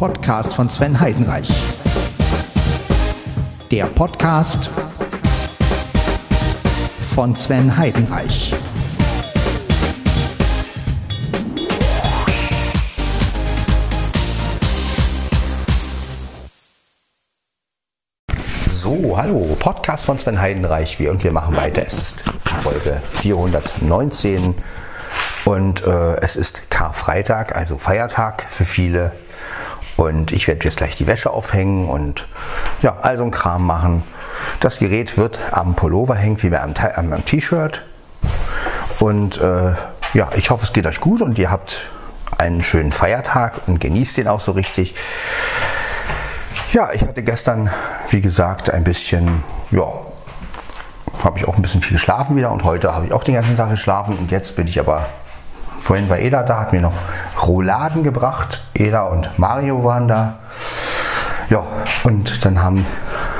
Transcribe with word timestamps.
Podcast 0.00 0.54
von 0.54 0.70
Sven 0.70 0.98
Heidenreich. 0.98 1.46
Der 3.70 3.84
Podcast 3.84 4.70
von 7.14 7.36
Sven 7.36 7.76
Heidenreich. 7.76 8.54
So, 18.68 19.18
hallo, 19.18 19.54
Podcast 19.58 20.06
von 20.06 20.18
Sven 20.18 20.40
Heidenreich. 20.40 20.98
Wir 20.98 21.10
und 21.10 21.22
wir 21.22 21.32
machen 21.32 21.54
weiter. 21.56 21.82
Es 21.82 21.98
ist 21.98 22.24
Folge 22.62 23.02
419 23.12 24.54
und 25.44 25.86
äh, 25.86 26.16
es 26.22 26.36
ist 26.36 26.70
Karfreitag, 26.70 27.54
also 27.54 27.76
Feiertag 27.76 28.46
für 28.48 28.64
viele. 28.64 29.12
Und 30.00 30.32
ich 30.32 30.48
werde 30.48 30.64
jetzt 30.64 30.78
gleich 30.78 30.96
die 30.96 31.06
Wäsche 31.06 31.30
aufhängen 31.30 31.86
und 31.86 32.26
ja, 32.80 32.96
also 33.02 33.22
ein 33.22 33.30
Kram 33.30 33.66
machen. 33.66 34.02
Das 34.60 34.78
Gerät 34.78 35.18
wird 35.18 35.38
am 35.52 35.74
Pullover 35.74 36.14
hängen, 36.14 36.42
wie 36.42 36.48
bei 36.48 36.62
am, 36.62 36.72
am 36.96 37.24
T-Shirt. 37.26 37.84
Und 38.98 39.38
äh, 39.42 39.74
ja, 40.14 40.30
ich 40.36 40.48
hoffe, 40.48 40.64
es 40.64 40.72
geht 40.72 40.86
euch 40.86 41.00
gut 41.00 41.20
und 41.20 41.38
ihr 41.38 41.50
habt 41.50 41.90
einen 42.38 42.62
schönen 42.62 42.92
Feiertag 42.92 43.68
und 43.68 43.78
genießt 43.78 44.16
den 44.16 44.28
auch 44.28 44.40
so 44.40 44.52
richtig. 44.52 44.94
Ja, 46.72 46.92
ich 46.94 47.02
hatte 47.02 47.22
gestern, 47.22 47.70
wie 48.08 48.22
gesagt, 48.22 48.70
ein 48.70 48.84
bisschen, 48.84 49.44
ja, 49.70 49.84
habe 51.22 51.38
ich 51.38 51.46
auch 51.46 51.56
ein 51.56 51.62
bisschen 51.62 51.82
viel 51.82 51.98
geschlafen 51.98 52.36
wieder 52.36 52.50
und 52.52 52.64
heute 52.64 52.94
habe 52.94 53.04
ich 53.04 53.12
auch 53.12 53.22
den 53.22 53.34
ganzen 53.34 53.54
Tag 53.54 53.68
geschlafen 53.68 54.16
und 54.16 54.30
jetzt 54.30 54.56
bin 54.56 54.66
ich 54.66 54.80
aber 54.80 55.10
Vorhin 55.80 56.08
war 56.08 56.18
Eda 56.18 56.42
da, 56.42 56.60
hat 56.60 56.72
mir 56.72 56.80
noch 56.80 56.94
Rouladen 57.42 58.02
gebracht. 58.02 58.62
Eda 58.74 59.04
und 59.04 59.38
Mario 59.38 59.82
waren 59.82 60.06
da. 60.06 60.38
Ja, 61.48 61.64
und 62.04 62.44
dann 62.44 62.62
habe 62.62 62.84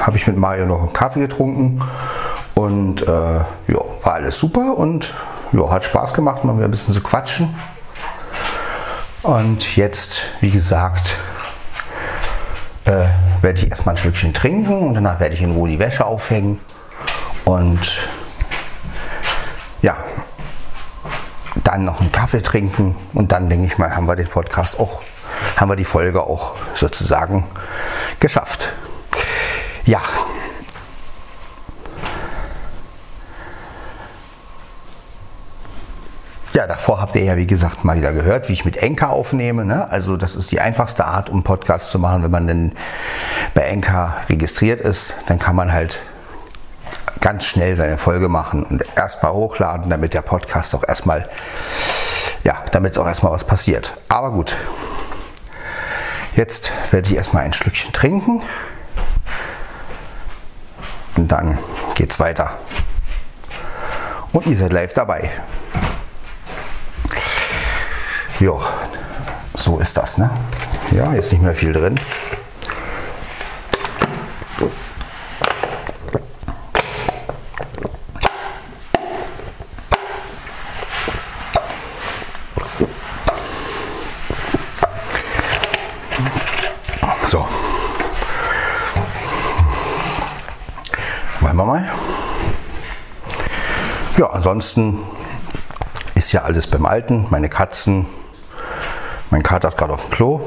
hab 0.01 0.17
ich 0.17 0.27
mit 0.27 0.37
Mario 0.37 0.67
noch 0.67 0.81
einen 0.81 0.92
Kaffee 0.92 1.20
getrunken. 1.20 1.83
Und 2.55 3.06
äh, 3.06 3.06
ja, 3.09 3.81
war 4.03 4.15
alles 4.15 4.39
super 4.39 4.77
und 4.77 5.15
ja, 5.53 5.70
hat 5.70 5.84
Spaß 5.84 6.15
gemacht, 6.15 6.45
mal 6.45 6.56
wieder 6.56 6.67
ein 6.67 6.70
bisschen 6.70 6.95
zu 6.95 7.03
quatschen. 7.03 7.55
Und 9.22 9.77
jetzt, 9.77 10.22
wie 10.41 10.50
gesagt, 10.50 11.17
äh, 12.84 13.06
werde 13.43 13.61
ich 13.61 13.70
erstmal 13.70 13.95
ein 13.95 13.98
Stückchen 13.98 14.33
trinken 14.33 14.78
und 14.78 14.95
danach 14.95 15.20
werde 15.20 15.34
ich 15.34 15.43
in 15.43 15.53
Ruhe 15.53 15.69
die 15.69 15.78
Wäsche 15.78 16.05
aufhängen. 16.05 16.59
Und 17.45 18.09
ja, 19.83 19.97
dann 21.71 21.85
noch 21.85 22.01
einen 22.01 22.11
Kaffee 22.11 22.43
trinken 22.43 22.97
und 23.15 23.33
dann 23.33 23.49
denke 23.49 23.67
ich 23.67 23.79
mal, 23.79 23.95
haben 23.95 24.09
wir 24.09 24.17
den 24.17 24.27
Podcast 24.27 24.79
auch, 24.81 25.03
haben 25.57 25.69
wir 25.71 25.77
die 25.77 25.85
Folge 25.85 26.23
auch 26.23 26.57
sozusagen 26.75 27.45
geschafft. 28.19 28.71
Ja. 29.85 30.01
Ja, 36.53 36.67
davor 36.67 37.01
habt 37.01 37.15
ihr 37.15 37.23
ja, 37.23 37.37
wie 37.37 37.47
gesagt, 37.47 37.84
mal 37.84 37.97
wieder 37.97 38.12
gehört, 38.12 38.49
wie 38.49 38.53
ich 38.53 38.65
mit 38.65 38.77
Enka 38.77 39.09
aufnehme. 39.09 39.65
Ne? 39.65 39.89
Also 39.89 40.17
das 40.17 40.34
ist 40.34 40.51
die 40.51 40.61
einfachste 40.61 41.05
Art, 41.05 41.31
um 41.31 41.45
Podcasts 41.45 41.93
zu 41.93 42.01
machen. 42.01 42.25
Wenn 42.25 42.33
man 42.33 42.49
denn 42.49 42.73
bei 43.55 43.62
Enka 43.62 44.17
registriert 44.29 44.81
ist, 44.81 45.15
dann 45.27 45.39
kann 45.39 45.55
man 45.55 45.73
halt 45.73 46.01
ganz 47.20 47.44
schnell 47.44 47.77
seine 47.77 47.98
Folge 47.98 48.28
machen 48.28 48.64
und 48.64 48.84
erstmal 48.97 49.33
hochladen, 49.33 49.91
damit 49.91 50.14
der 50.14 50.22
Podcast 50.22 50.75
auch 50.75 50.84
erstmal, 50.86 51.28
ja, 52.44 52.64
damit 52.72 52.92
es 52.92 52.98
auch 52.98 53.06
erstmal 53.06 53.33
was 53.33 53.44
passiert. 53.44 53.94
Aber 54.08 54.33
gut, 54.33 54.56
jetzt 56.34 56.70
werde 56.91 57.08
ich 57.08 57.16
erstmal 57.16 57.44
ein 57.44 57.53
Schlückchen 57.53 57.92
trinken 57.92 58.42
und 61.16 61.31
dann 61.31 61.58
geht's 61.94 62.20
weiter. 62.20 62.59
Und 64.32 64.47
ihr 64.47 64.56
seid 64.56 64.72
live 64.72 64.93
dabei. 64.93 65.31
Ja, 68.38 68.54
so 69.54 69.78
ist 69.78 69.97
das, 69.97 70.16
ne? 70.16 70.31
Ja, 70.93 71.12
jetzt 71.12 71.32
nicht 71.32 71.43
mehr 71.43 71.54
viel 71.54 71.72
drin. 71.72 71.99
Ansonsten 94.50 94.99
ist 96.16 96.33
ja 96.33 96.43
alles 96.43 96.66
beim 96.66 96.84
Alten. 96.84 97.28
Meine 97.31 97.49
Katzen, 97.49 98.06
mein 99.31 99.44
Kater 99.44 99.69
ist 99.69 99.77
gerade 99.77 99.93
auf 99.93 100.06
dem 100.06 100.11
Klo. 100.11 100.41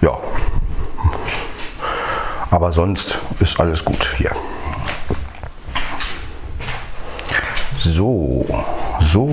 Ja, 0.00 0.16
aber 2.50 2.72
sonst 2.72 3.18
ist 3.40 3.60
alles 3.60 3.84
gut 3.84 4.14
hier. 4.16 4.30
So, 7.76 8.46
so 9.00 9.26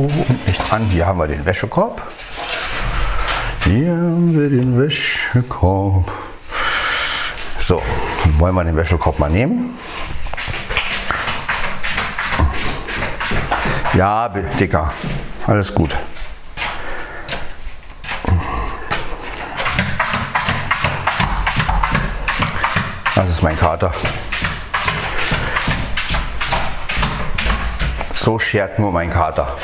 nicht 0.46 0.74
an. 0.74 0.88
Hier 0.90 1.06
haben 1.06 1.20
wir 1.20 1.28
den 1.28 1.46
Wäschekorb. 1.46 2.02
Hier 3.64 3.94
haben 3.94 4.38
wir 4.38 4.50
den 4.50 4.78
Wäschekorb. 4.78 6.12
So, 7.62 7.82
wollen 8.40 8.56
wir 8.56 8.66
den 8.66 8.76
Wäschekorb 8.76 9.20
mal 9.20 9.30
nehmen. 9.30 9.80
Ja, 13.96 14.28
Dicker. 14.28 14.92
Alles 15.46 15.74
gut. 15.74 15.96
Das 23.14 23.30
ist 23.30 23.44
mein 23.44 23.56
Kater. 23.56 23.94
So 28.16 28.40
schert 28.40 28.80
nur 28.80 28.92
mein 28.92 29.12
Kater. 29.12 29.58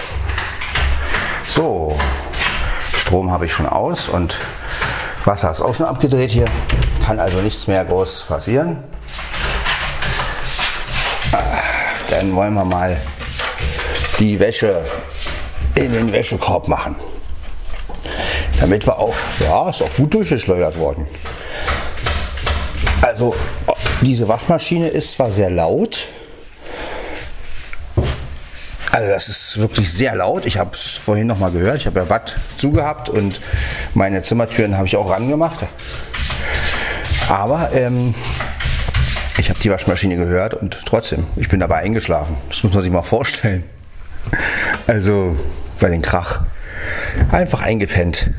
So, 1.48 1.98
Strom 2.96 3.32
habe 3.32 3.46
ich 3.46 3.54
schon 3.54 3.66
aus 3.66 4.10
und 4.10 4.38
Wasser 5.26 5.50
ist 5.50 5.62
auch 5.62 5.74
schon 5.74 5.88
abgedreht 5.88 6.30
hier. 6.30 6.46
Kann 7.04 7.20
also 7.20 7.42
nichts 7.42 7.66
mehr 7.66 7.84
groß 7.84 8.26
passieren. 8.26 8.84
Dann 12.12 12.36
wollen 12.36 12.54
wir 12.54 12.66
mal 12.66 13.02
die 14.20 14.40
Wäsche 14.40 14.82
in 15.76 15.94
den 15.94 16.12
Wäschekorb 16.12 16.68
machen. 16.68 16.96
Damit 18.60 18.86
wir 18.86 18.98
auch, 18.98 19.16
ja, 19.40 19.70
ist 19.70 19.82
auch 19.82 19.94
gut 19.96 20.14
durchgeschleudert 20.14 20.78
worden. 20.78 21.08
Also 23.02 23.36
diese 24.02 24.28
Waschmaschine 24.28 24.90
ist 24.90 25.14
zwar 25.14 25.32
sehr 25.32 25.50
laut, 25.50 26.08
also 28.92 29.12
das 29.12 29.30
ist 29.30 29.58
wirklich 29.60 29.92
sehr 29.92 30.16
laut. 30.16 30.46
Ich 30.46 30.58
habe 30.58 30.72
es 30.74 30.98
vorhin 30.98 31.28
noch 31.28 31.38
mal 31.38 31.52
gehört. 31.52 31.78
Ich 31.78 31.86
habe 31.86 32.00
ja 32.00 32.06
Bad 32.06 32.38
zugehabt 32.58 33.08
und 33.08 33.40
meine 33.94 34.22
Zimmertüren 34.24 34.78
habe 34.78 34.88
ich 34.88 34.98
auch 34.98 35.10
rangemacht. 35.10 35.60
Aber 37.30 37.70
ähm, 37.74 38.16
ich 39.38 39.50
habe 39.50 39.60
die 39.60 39.70
Waschmaschine 39.70 40.16
gehört 40.16 40.56
und 40.56 40.80
trotzdem, 40.86 41.28
ich 41.36 41.50
bin 41.50 41.60
dabei 41.60 41.78
eingeschlafen. 41.78 42.36
Das 42.50 42.64
muss 42.64 42.74
man 42.74 42.84
sich 42.84 42.92
mal 42.92 43.04
vorstellen. 43.04 43.64
Also 44.88 45.38
bei 45.80 45.90
den 45.90 46.02
Krach. 46.02 46.42
Einfach 47.32 47.62
eingepennt. 47.62 48.32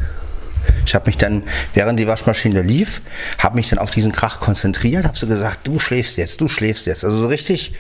Ich 0.87 0.95
habe 0.95 1.07
mich 1.07 1.19
dann, 1.19 1.45
während 1.75 2.01
die 2.01 2.07
Waschmaschine 2.07 2.63
lief, 2.63 3.03
habe 3.39 3.57
mich 3.57 3.69
dann 3.69 3.79
auf 3.79 3.91
diesen 3.91 4.13
Krach 4.13 4.41
konzentriert, 4.41 5.05
habe 5.05 5.17
so 5.17 5.27
gesagt, 5.27 5.67
du 5.67 5.79
schläfst 5.79 6.17
jetzt, 6.17 6.41
du 6.41 6.49
schläfst 6.49 6.87
jetzt. 6.87 7.05
Also 7.05 7.19
so 7.19 7.27
richtig. 7.29 7.75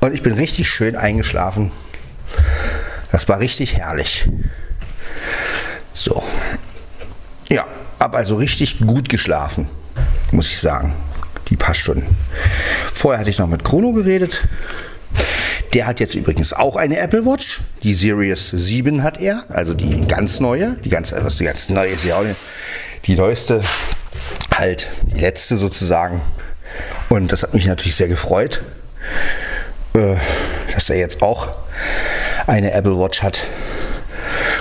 Und 0.00 0.14
ich 0.14 0.22
bin 0.22 0.32
richtig 0.32 0.68
schön 0.68 0.96
eingeschlafen. 0.96 1.72
Das 3.10 3.28
war 3.28 3.40
richtig 3.40 3.76
herrlich. 3.76 4.28
So. 5.92 6.22
Ja, 7.48 7.66
habe 7.98 8.16
also 8.18 8.36
richtig 8.36 8.78
gut 8.80 9.08
geschlafen, 9.08 9.68
muss 10.32 10.48
ich 10.48 10.58
sagen. 10.58 10.94
Die 11.48 11.56
paar 11.56 11.74
Stunden. 11.74 12.14
Vorher 12.92 13.20
hatte 13.20 13.30
ich 13.30 13.38
noch 13.38 13.46
mit 13.46 13.64
Chrono 13.64 13.92
geredet. 13.92 14.46
Der 15.74 15.86
hat 15.86 16.00
jetzt 16.00 16.14
übrigens 16.14 16.52
auch 16.52 16.76
eine 16.76 16.98
Apple 16.98 17.26
Watch. 17.26 17.60
Die 17.82 17.94
Series 17.94 18.48
7 18.48 19.02
hat 19.02 19.20
er, 19.20 19.44
also 19.48 19.74
die 19.74 20.06
ganz 20.06 20.40
neue. 20.40 20.76
Die 20.78 20.88
ganz, 20.88 21.12
also 21.12 21.36
die 21.36 21.44
ganz 21.44 21.68
neue 21.68 21.90
ist 21.90 22.04
ja 22.04 22.16
auch 22.16 22.24
die 23.04 23.14
neueste, 23.14 23.62
halt 24.54 24.88
die 25.04 25.20
letzte 25.20 25.56
sozusagen. 25.56 26.20
Und 27.08 27.32
das 27.32 27.42
hat 27.42 27.54
mich 27.54 27.66
natürlich 27.66 27.96
sehr 27.96 28.08
gefreut, 28.08 28.62
äh, 29.94 30.16
dass 30.74 30.90
er 30.90 30.96
jetzt 30.96 31.22
auch 31.22 31.48
eine 32.46 32.72
Apple 32.72 32.98
Watch 32.98 33.22
hat. 33.22 33.46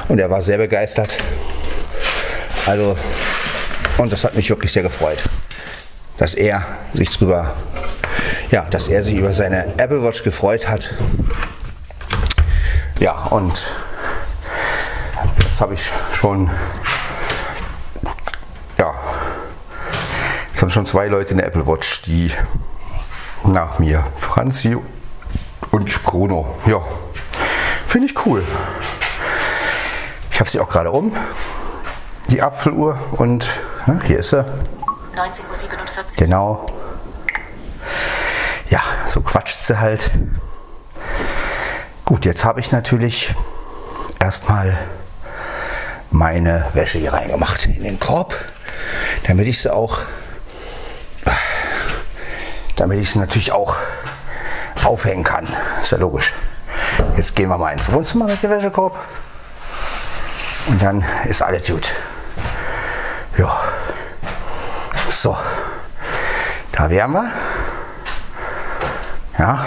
Und 0.07 0.19
er 0.19 0.29
war 0.29 0.41
sehr 0.41 0.57
begeistert. 0.57 1.17
Also, 2.65 2.97
und 3.97 4.11
das 4.11 4.23
hat 4.23 4.35
mich 4.35 4.49
wirklich 4.49 4.71
sehr 4.71 4.83
gefreut, 4.83 5.19
dass 6.17 6.33
er 6.33 6.65
sich 6.93 7.09
drüber, 7.09 7.55
ja, 8.49 8.63
dass 8.63 8.87
er 8.87 9.03
sich 9.03 9.15
über 9.15 9.33
seine 9.33 9.65
Apple 9.77 10.03
Watch 10.03 10.23
gefreut 10.23 10.67
hat. 10.67 10.93
Ja, 12.99 13.23
und 13.25 13.75
jetzt 15.43 15.61
habe 15.61 15.73
ich 15.73 15.91
schon, 16.13 16.49
ja, 18.77 18.93
es 20.53 20.61
haben 20.61 20.69
schon 20.69 20.85
zwei 20.85 21.07
Leute 21.07 21.31
eine 21.31 21.43
Apple 21.43 21.67
Watch, 21.67 22.01
die 22.03 22.31
nach 23.43 23.79
mir, 23.79 24.05
Franzi 24.17 24.77
und 25.71 26.03
Bruno. 26.03 26.57
Ja, 26.65 26.81
finde 27.87 28.07
ich 28.07 28.25
cool. 28.25 28.43
Ich 30.31 30.39
habe 30.39 30.49
sie 30.49 30.59
auch 30.59 30.69
gerade 30.69 30.91
um, 30.91 31.15
die 32.29 32.41
Apfeluhr 32.41 32.99
und 33.11 33.47
ja, 33.85 33.99
hier 34.05 34.19
ist 34.19 34.29
sie. 34.29 34.43
19.47 34.43 34.45
Uhr. 35.15 36.05
Genau. 36.17 36.65
So 39.17 39.23
quatscht 39.23 39.65
sie 39.65 39.79
halt. 39.79 40.11
Gut, 42.05 42.23
jetzt 42.23 42.45
habe 42.45 42.59
ich 42.59 42.71
natürlich 42.71 43.33
erstmal 44.19 44.77
meine 46.11 46.67
Wäsche 46.73 46.99
hier 46.99 47.13
reingemacht 47.13 47.65
in 47.65 47.83
den 47.83 47.99
Korb, 47.99 48.35
damit 49.23 49.47
ich 49.47 49.59
sie 49.59 49.73
auch, 49.73 50.01
damit 52.75 52.99
ich 52.99 53.09
sie 53.09 53.17
natürlich 53.17 53.51
auch 53.51 53.75
aufhängen 54.83 55.23
kann. 55.23 55.47
Ist 55.81 55.93
ja 55.93 55.97
logisch. 55.97 56.31
Jetzt 57.15 57.35
gehen 57.35 57.49
wir 57.49 57.57
mal 57.57 57.71
ins 57.71 57.91
Wohnzimmer 57.91 58.25
mit 58.25 58.43
dem 58.43 58.51
Wäschekorb 58.51 58.99
und 60.67 60.79
dann 60.79 61.03
ist 61.27 61.41
alles 61.41 61.65
gut. 61.65 61.91
Ja. 63.35 63.63
So. 65.09 65.35
Da 66.71 66.87
wären 66.91 67.13
wir. 67.13 67.31
Ja. 69.37 69.65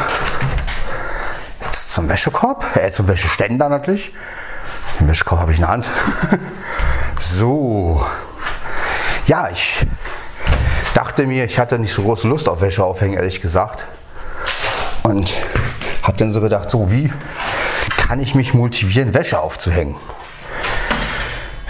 Jetzt 1.65 1.93
zum 1.93 2.09
Wäschekorb, 2.09 2.77
äh, 2.77 2.91
zum 2.91 3.07
Wäscheständer 3.07 3.69
natürlich. 3.69 4.13
Den 4.99 5.09
Wäschekorb 5.09 5.41
habe 5.41 5.53
ich 5.53 5.59
in 5.59 5.63
der 5.63 5.71
Hand. 5.71 5.89
so. 7.19 8.05
Ja, 9.27 9.49
ich 9.49 9.87
dachte 10.95 11.27
mir, 11.27 11.45
ich 11.45 11.59
hatte 11.59 11.79
nicht 11.79 11.93
so 11.93 12.03
große 12.03 12.27
Lust 12.27 12.49
auf 12.49 12.61
Wäsche 12.61 12.85
aufhängen, 12.85 13.15
ehrlich 13.15 13.41
gesagt. 13.41 13.87
Und 15.05 15.35
habe 16.03 16.17
dann 16.17 16.33
so 16.33 16.41
gedacht, 16.41 16.69
so 16.69 16.91
wie 16.91 17.13
kann 17.97 18.19
ich 18.19 18.35
mich 18.35 18.55
motivieren, 18.55 19.15
Wäsche 19.15 19.39
aufzuhängen? 19.39 19.95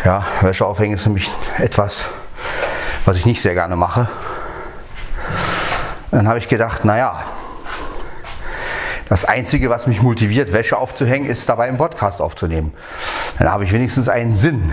Ja, 0.05 0.25
Wäsche 0.41 0.64
aufhängen 0.64 0.94
ist 0.94 1.05
nämlich 1.05 1.31
etwas, 1.58 2.06
was 3.05 3.19
ich 3.19 3.26
nicht 3.26 3.43
sehr 3.43 3.52
gerne 3.52 3.76
mache. 3.76 4.08
Dann 6.11 6.26
habe 6.26 6.38
ich 6.38 6.49
gedacht, 6.49 6.87
naja, 6.87 7.25
das 9.11 9.25
Einzige, 9.25 9.71
was 9.71 9.89
mich 9.89 10.03
motiviert, 10.03 10.53
Wäsche 10.53 10.79
aufzuhängen, 10.79 11.29
ist 11.29 11.49
dabei 11.49 11.67
einen 11.67 11.79
Podcast 11.79 12.23
aufzunehmen. 12.23 12.73
Dann 13.41 13.51
habe 13.51 13.65
ich 13.65 13.73
wenigstens 13.73 14.09
einen 14.09 14.37
Sinn. 14.37 14.73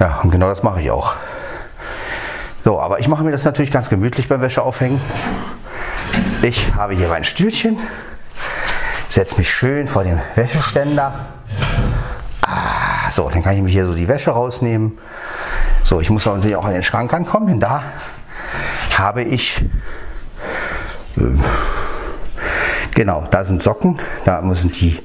Ja, 0.00 0.20
und 0.22 0.30
genau 0.30 0.48
das 0.48 0.62
mache 0.62 0.80
ich 0.80 0.90
auch. 0.90 1.12
So, 2.64 2.80
aber 2.80 3.00
ich 3.00 3.08
mache 3.08 3.22
mir 3.22 3.32
das 3.32 3.44
natürlich 3.44 3.70
ganz 3.70 3.90
gemütlich 3.90 4.28
beim 4.28 4.40
Wäsche 4.40 4.62
aufhängen. 4.62 4.98
Ich 6.40 6.74
habe 6.74 6.94
hier 6.94 7.08
mein 7.08 7.24
Stühlchen, 7.24 7.78
setze 9.10 9.36
mich 9.36 9.50
schön 9.50 9.86
vor 9.86 10.04
den 10.04 10.18
Wäscheständer. 10.34 11.26
Ah, 12.46 13.10
so, 13.10 13.28
dann 13.28 13.42
kann 13.42 13.56
ich 13.56 13.62
mich 13.62 13.74
hier 13.74 13.84
so 13.84 13.92
die 13.92 14.08
Wäsche 14.08 14.30
rausnehmen. 14.30 14.96
So, 15.84 16.00
ich 16.00 16.08
muss 16.08 16.24
natürlich 16.24 16.56
auch 16.56 16.64
an 16.64 16.72
den 16.72 16.82
Schrank 16.82 17.12
rankommen, 17.12 17.48
denn 17.48 17.60
da 17.60 17.82
habe 18.96 19.22
ich, 19.22 19.66
äh, 21.18 21.20
genau, 22.98 23.24
da 23.30 23.44
sind 23.44 23.62
Socken. 23.62 23.96
Da 24.24 24.42
müssen 24.42 24.72
die, 24.72 25.00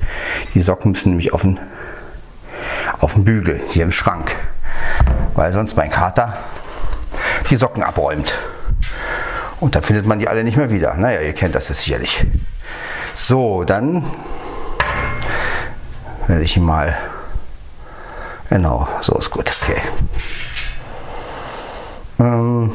die 0.56 0.62
Socken 0.62 0.92
müssen 0.92 1.10
nämlich 1.10 1.32
auf 1.32 1.42
den, 1.42 1.60
auf 3.00 3.14
den 3.14 3.24
Bügel 3.24 3.62
hier 3.70 3.84
im 3.84 3.92
Schrank, 3.92 4.36
weil 5.36 5.54
sonst 5.54 5.78
mein 5.78 5.92
Kater 5.92 6.36
die 7.52 7.56
Socken 7.56 7.84
abräumt. 7.84 8.34
Und 9.60 9.76
dann 9.76 9.84
findet 9.84 10.08
man 10.08 10.18
die 10.18 10.28
alle 10.28 10.44
nicht 10.44 10.58
mehr 10.58 10.72
wieder. 10.72 10.96
Naja, 10.96 11.22
ihr 11.22 11.34
kennt 11.34 11.54
das 11.54 11.70
ja 11.70 11.76
sicherlich. 11.76 12.26
So, 13.14 13.64
dann 13.64 14.04
werde 16.26 16.44
ich 16.44 16.58
ihn 16.58 16.66
mal. 16.66 16.98
Genau, 18.50 18.88
so 19.02 19.16
ist 19.20 19.30
gut. 19.30 19.52
Okay. 19.62 19.82
Ähm, 22.20 22.74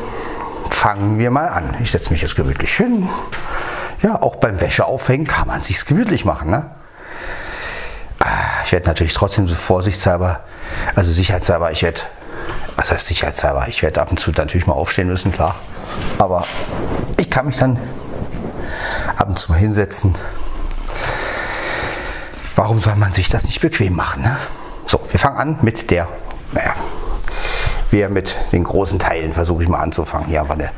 fangen 0.70 1.19
wir 1.19 1.32
mal 1.32 1.49
an. 1.49 1.75
Ich 1.82 1.91
setze 1.91 2.12
mich 2.12 2.23
jetzt 2.23 2.37
gemütlich 2.37 2.73
hin. 2.76 3.09
Ja, 4.03 4.23
auch 4.23 4.37
beim 4.37 4.61
Wäscheaufhängen 4.61 5.27
kann 5.27 5.49
man 5.49 5.61
sich's 5.61 5.85
gemütlich 5.85 6.25
machen. 6.25 6.50
Ne? 6.50 6.71
Ah, 8.21 8.62
ich 8.65 8.73
werde 8.73 8.87
natürlich 8.87 9.15
trotzdem 9.15 9.49
so 9.49 9.55
vorsichtshalber, 9.55 10.41
also 10.95 11.12
sicherheitshalber, 11.12 11.73
ich 11.73 11.83
werde, 11.83 12.00
was 12.77 12.93
heißt 12.93 13.06
sicherheitshalber, 13.06 13.67
ich 13.69 13.83
werde 13.83 14.00
ab 14.00 14.11
und 14.11 14.21
zu 14.21 14.31
natürlich 14.31 14.67
mal 14.67 14.75
aufstehen 14.75 15.09
müssen, 15.09 15.33
klar. 15.33 15.56
Aber 16.19 16.45
ich 17.17 17.31
kann 17.31 17.47
mich 17.47 17.59
dann 17.59 17.79
ab 19.17 19.29
und 19.29 19.39
zu 19.39 19.50
mal 19.50 19.59
hinsetzen. 19.59 20.15
Warum 22.55 22.81
soll 22.81 22.97
man 22.97 23.12
sich 23.12 23.29
das 23.29 23.44
nicht 23.44 23.61
bequem 23.61 23.94
machen? 23.94 24.23
Ne? 24.23 24.37
So, 24.87 25.01
wir 25.11 25.21
fangen 25.21 25.37
an 25.37 25.59
mit 25.62 25.91
der, 25.91 26.09
naja, 26.53 26.75
wir 27.91 28.09
mit 28.09 28.37
den 28.53 28.65
großen 28.65 28.99
Teilen 28.99 29.33
versuche 29.33 29.62
ich 29.62 29.69
mal 29.69 29.81
anzufangen. 29.81 30.29
Hier 30.29 30.41
haben 30.41 30.49
wir 30.49 30.55
eine, 30.55 30.71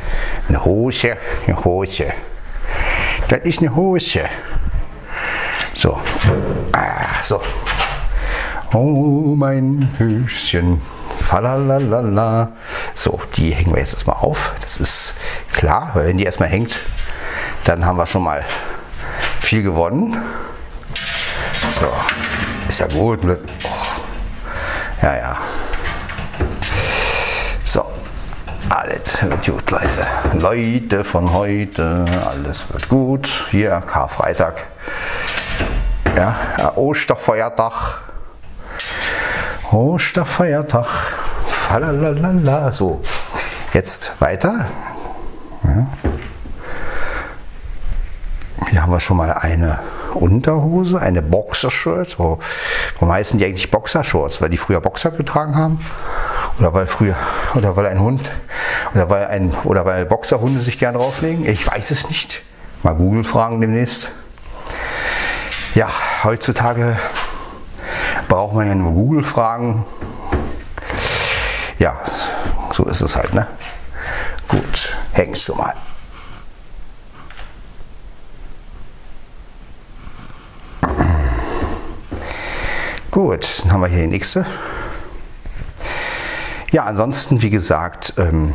eine 0.49 0.65
Hose, 0.65 1.17
eine 1.47 1.65
Hose. 1.65 2.13
Das 3.31 3.39
ist 3.45 3.61
eine 3.61 3.77
Hose. 3.77 4.29
So, 5.73 6.01
ah, 6.73 7.23
so. 7.23 7.41
Oh, 8.73 9.37
mein 9.37 9.89
Höschen. 9.99 10.83
Falalala. 11.21 12.51
So, 12.97 13.21
die 13.37 13.55
hängen 13.55 13.73
wir 13.73 13.79
jetzt 13.79 13.95
erstmal 13.95 14.17
auf. 14.17 14.51
Das 14.61 14.79
ist 14.79 15.15
klar, 15.53 15.93
weil 15.95 16.09
wenn 16.09 16.19
die 16.19 16.25
erstmal 16.25 16.49
hängt, 16.49 16.75
dann 17.63 17.87
haben 17.87 17.99
wir 17.99 18.07
schon 18.09 18.25
mal 18.25 18.45
viel 19.39 19.63
gewonnen. 19.63 20.21
So, 21.71 21.87
ist 22.69 22.81
ja 22.81 22.89
gut. 22.89 23.21
Oh. 23.23 23.37
Ja, 25.03 25.17
ja. 25.17 25.39
So, 27.65 27.87
alles 28.81 29.23
wird 29.23 29.45
gut, 29.45 29.71
Leute. 29.71 30.07
Leute 30.33 31.05
von 31.05 31.35
heute, 31.35 32.07
alles 32.31 32.73
wird 32.73 32.89
gut. 32.89 33.49
Hier, 33.51 33.83
Karfreitag. 33.87 34.65
Ja, 36.17 36.73
Osterfeiertag. 36.77 38.01
Osterfeiertag. 39.71 40.87
Falalala. 41.47 42.73
So, 42.73 43.03
jetzt 43.75 44.19
weiter. 44.19 44.67
Hier 48.71 48.83
haben 48.83 48.93
wir 48.93 49.01
schon 49.01 49.19
mal 49.19 49.31
eine 49.31 49.81
Unterhose, 50.15 50.99
eine 50.99 51.21
Boxershort. 51.21 52.19
Wo, 52.19 52.39
warum 52.99 53.13
heißen 53.13 53.39
die 53.39 53.45
eigentlich 53.45 53.71
Boxershorts? 53.71 54.41
Weil 54.41 54.49
die 54.49 54.57
früher 54.59 54.81
Boxer 54.81 55.11
getragen 55.11 55.55
haben? 55.55 55.85
Oder 56.61 56.75
weil 56.75 56.87
früher, 56.87 57.17
oder 57.55 57.75
weil 57.75 57.87
ein 57.87 57.99
Hund, 58.01 58.31
oder 58.93 59.09
weil 59.09 59.27
ein, 59.29 59.55
oder 59.65 59.87
weil 59.87 60.05
Boxerhunde 60.05 60.61
sich 60.61 60.79
gern 60.79 60.95
drauflegen? 60.95 61.47
Ich 61.47 61.67
weiß 61.67 61.91
es 61.91 62.11
nicht. 62.11 62.43
Mal 62.83 62.95
Google 62.95 63.25
fragen 63.25 63.63
demnächst. 63.63 64.11
Ja, 65.75 65.89
heutzutage 66.23 66.99
braucht 68.29 68.55
man 68.55 68.69
ja 68.69 68.75
nur 68.75 68.93
Google 68.93 69.23
fragen. 69.23 69.87
Ja, 71.79 71.99
so 72.73 72.85
ist 72.85 73.01
es 73.01 73.17
halt, 73.17 73.33
ne? 73.33 73.47
Gut, 74.47 74.99
hängst 75.13 75.45
schon 75.45 75.57
mal. 75.57 75.73
Gut, 83.11 83.63
dann 83.63 83.73
haben 83.73 83.81
wir 83.81 83.89
hier 83.89 84.03
die 84.03 84.09
nächste. 84.09 84.45
Ja, 86.73 86.85
ansonsten, 86.85 87.43
wie 87.43 87.51
gesagt, 87.51 88.15
ähm, 88.17 88.55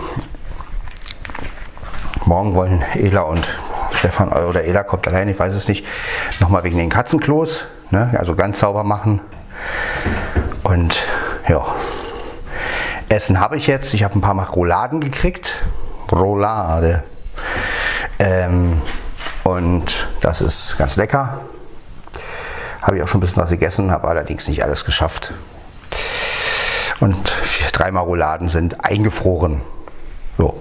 morgen 2.24 2.56
wollen 2.56 2.82
Ela 2.94 3.22
und 3.22 3.46
Stefan 3.92 4.30
oder 4.30 4.64
Ela 4.64 4.84
kommt 4.84 5.06
allein, 5.08 5.28
ich 5.28 5.38
weiß 5.38 5.54
es 5.54 5.68
nicht, 5.68 5.86
nochmal 6.40 6.64
wegen 6.64 6.78
den 6.78 6.90
Katzenklos, 6.90 7.66
ne, 7.92 8.16
also 8.18 8.36
ganz 8.36 8.60
sauber 8.60 8.86
machen. 8.86 9.20
Und 10.64 11.04
ja, 11.50 11.76
Essen 13.10 13.42
habe 13.42 13.58
ich 13.58 13.68
jetzt. 13.68 13.94
Ich 13.94 14.04
habe 14.04 14.18
ein 14.18 14.22
paar 14.22 14.34
Mal 14.34 14.46
Rouladen 14.46 15.02
gekriegt. 15.02 15.56
Roulade. 16.10 17.04
Ähm, 18.18 18.82
und 19.44 20.08
das 20.22 20.40
ist 20.40 20.78
ganz 20.78 20.96
lecker. 20.96 21.42
Habe 22.82 22.96
ich 22.96 23.04
auch 23.04 23.10
schon 23.10 23.18
ein 23.18 23.22
bisschen 23.22 23.42
was 23.42 23.50
gegessen, 23.50 23.92
habe 23.92 24.08
allerdings 24.08 24.48
nicht 24.48 24.64
alles 24.64 24.86
geschafft. 24.86 25.34
Und 27.00 27.36
drei 27.74 27.92
Maroladen 27.92 28.50
sind 28.50 28.84
eingefroren. 28.84 29.62
So. 30.38 30.60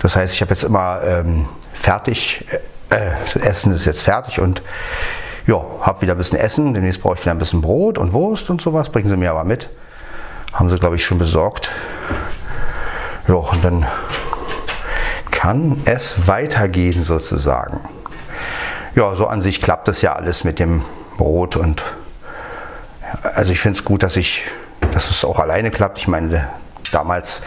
Das 0.00 0.16
heißt, 0.16 0.34
ich 0.34 0.40
habe 0.40 0.50
jetzt 0.50 0.64
immer 0.64 1.02
ähm, 1.04 1.48
fertig, 1.74 2.44
äh, 2.90 3.10
das 3.24 3.36
Essen 3.36 3.72
ist 3.72 3.84
jetzt 3.84 4.02
fertig 4.02 4.40
und 4.40 4.62
ja, 5.46 5.62
habe 5.80 6.02
wieder 6.02 6.12
ein 6.12 6.18
bisschen 6.18 6.38
Essen. 6.38 6.74
Demnächst 6.74 7.02
brauche 7.02 7.14
ich 7.14 7.20
wieder 7.22 7.32
ein 7.32 7.38
bisschen 7.38 7.60
Brot 7.60 7.98
und 7.98 8.12
Wurst 8.12 8.50
und 8.50 8.60
sowas. 8.60 8.90
Bringen 8.90 9.08
sie 9.08 9.16
mir 9.16 9.30
aber 9.30 9.44
mit. 9.44 9.68
Haben 10.52 10.70
sie, 10.70 10.78
glaube 10.78 10.96
ich, 10.96 11.04
schon 11.04 11.18
besorgt. 11.18 11.70
Ja, 13.28 13.34
und 13.34 13.64
dann 13.64 13.86
kann 15.30 15.82
es 15.84 16.28
weitergehen 16.28 17.04
sozusagen. 17.04 17.80
Ja, 18.94 19.14
so 19.14 19.26
an 19.26 19.42
sich 19.42 19.60
klappt 19.60 19.88
das 19.88 20.02
ja 20.02 20.12
alles 20.12 20.44
mit 20.44 20.58
dem 20.58 20.82
Brot 21.16 21.56
und 21.56 21.82
also 23.34 23.52
ich 23.52 23.60
finde 23.60 23.78
es 23.78 23.84
gut, 23.84 24.02
dass 24.02 24.16
ich, 24.16 24.44
dass 24.92 25.10
es 25.10 25.24
auch 25.24 25.38
alleine 25.38 25.70
klappt. 25.70 25.98
Ich 25.98 26.08
meine, 26.08 26.48
damals 26.92 27.42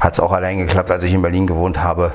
hat 0.00 0.14
es 0.14 0.20
auch 0.20 0.32
alleine 0.32 0.66
geklappt, 0.66 0.90
als 0.90 1.04
ich 1.04 1.14
in 1.14 1.22
Berlin 1.22 1.46
gewohnt 1.46 1.82
habe. 1.82 2.12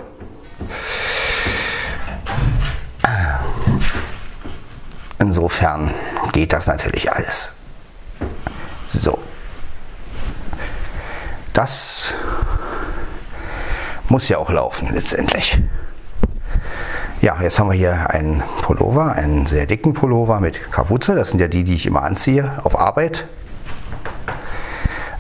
Insofern 5.20 5.94
geht 6.34 6.54
das 6.54 6.68
natürlich 6.68 7.12
alles. 7.12 7.52
So. 8.88 9.18
Das 11.54 12.14
muss 14.10 14.28
ja 14.28 14.38
auch 14.38 14.50
laufen 14.50 14.90
letztendlich. 14.94 15.60
Ja, 17.22 17.42
jetzt 17.42 17.58
haben 17.58 17.70
wir 17.70 17.78
hier 17.78 18.10
einen 18.10 18.44
Pullover, 18.62 19.14
einen 19.14 19.46
sehr 19.46 19.66
dicken 19.66 19.94
Pullover 19.94 20.42
mit 20.42 20.72
Kapuze. 20.72 21.16
Das 21.16 21.30
sind 21.30 21.40
ja 21.40 21.48
die, 21.48 21.64
die 21.64 21.76
ich 21.76 21.86
immer 21.86 22.04
anziehe 22.04 22.60
auf 22.64 22.78
Arbeit. 22.78 23.26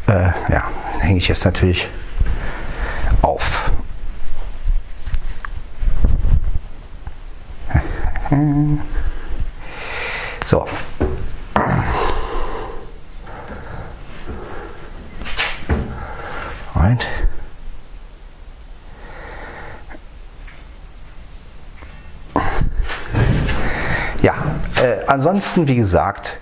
Äh, 0.07 0.31
ja, 0.51 0.69
hänge 0.99 1.17
ich 1.17 1.27
jetzt 1.27 1.45
natürlich 1.45 1.87
auf. 3.21 3.71
So. 10.45 10.67
Right. 16.75 17.07
Ja, 24.21 24.33
äh, 24.81 25.05
ansonsten, 25.07 25.67
wie 25.67 25.75
gesagt, 25.75 26.37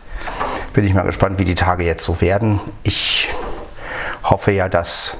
bin 0.73 0.85
ich 0.85 0.93
mal 0.93 1.03
gespannt, 1.03 1.39
wie 1.39 1.45
die 1.45 1.55
Tage 1.55 1.83
jetzt 1.83 2.05
so 2.05 2.21
werden. 2.21 2.59
Ich 2.83 3.29
hoffe 4.31 4.51
ja, 4.51 4.67
dass 4.67 5.17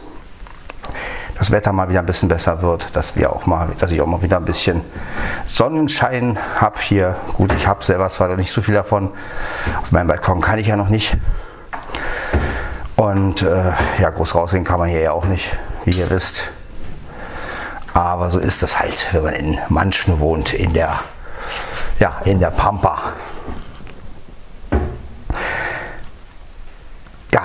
das 1.38 1.52
Wetter 1.52 1.72
mal 1.74 1.90
wieder 1.90 2.00
ein 2.00 2.06
bisschen 2.06 2.30
besser 2.30 2.62
wird, 2.62 2.96
dass 2.96 3.16
wir 3.16 3.32
auch 3.32 3.46
mal, 3.46 3.70
dass 3.78 3.92
ich 3.92 4.02
auch 4.02 4.08
mal 4.08 4.22
wieder 4.22 4.38
ein 4.38 4.46
bisschen 4.46 4.82
Sonnenschein 5.48 6.40
habe 6.56 6.80
hier. 6.80 7.18
Gut, 7.34 7.54
ich 7.54 7.68
habe 7.68 7.84
selber 7.84 8.10
zwar 8.10 8.30
noch 8.30 8.38
nicht 8.38 8.52
so 8.52 8.62
viel 8.62 8.74
davon. 8.74 9.12
Auf 9.82 9.92
meinem 9.92 10.08
Balkon 10.08 10.42
kann 10.42 10.60
ich 10.60 10.68
ja 10.68 10.76
noch 10.76 10.90
nicht. 10.90 11.18
Und 12.96 13.42
äh, 13.42 13.74
ja, 14.00 14.10
groß 14.12 14.36
rausgehen 14.36 14.64
kann 14.64 14.80
man 14.80 14.90
hier 14.90 15.02
ja 15.02 15.12
auch 15.12 15.26
nicht, 15.26 15.58
wie 15.86 16.00
ihr 16.00 16.10
wisst. 16.10 16.50
Aber 17.94 18.32
so 18.32 18.40
ist 18.40 18.64
es 18.64 18.80
halt, 18.80 19.08
wenn 19.12 19.24
man 19.24 19.34
in 19.34 19.60
Manchen 19.68 20.20
wohnt, 20.20 20.54
in 20.54 20.74
der 20.74 21.00
ja, 22.00 22.22
in 22.26 22.40
der 22.40 22.52
Pampa. 22.52 23.14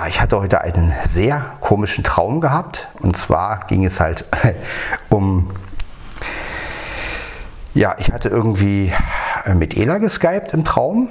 Ich 0.07 0.21
hatte 0.21 0.39
heute 0.39 0.61
einen 0.61 0.93
sehr 1.05 1.57
komischen 1.59 2.03
Traum 2.03 2.39
gehabt. 2.39 2.87
Und 3.01 3.17
zwar 3.17 3.65
ging 3.67 3.85
es 3.85 3.99
halt 3.99 4.25
um. 5.09 5.49
Ja, 7.73 7.95
ich 7.99 8.11
hatte 8.11 8.29
irgendwie 8.29 8.93
mit 9.53 9.75
Ela 9.75 9.97
geskypt 9.97 10.53
im 10.53 10.63
Traum. 10.63 11.09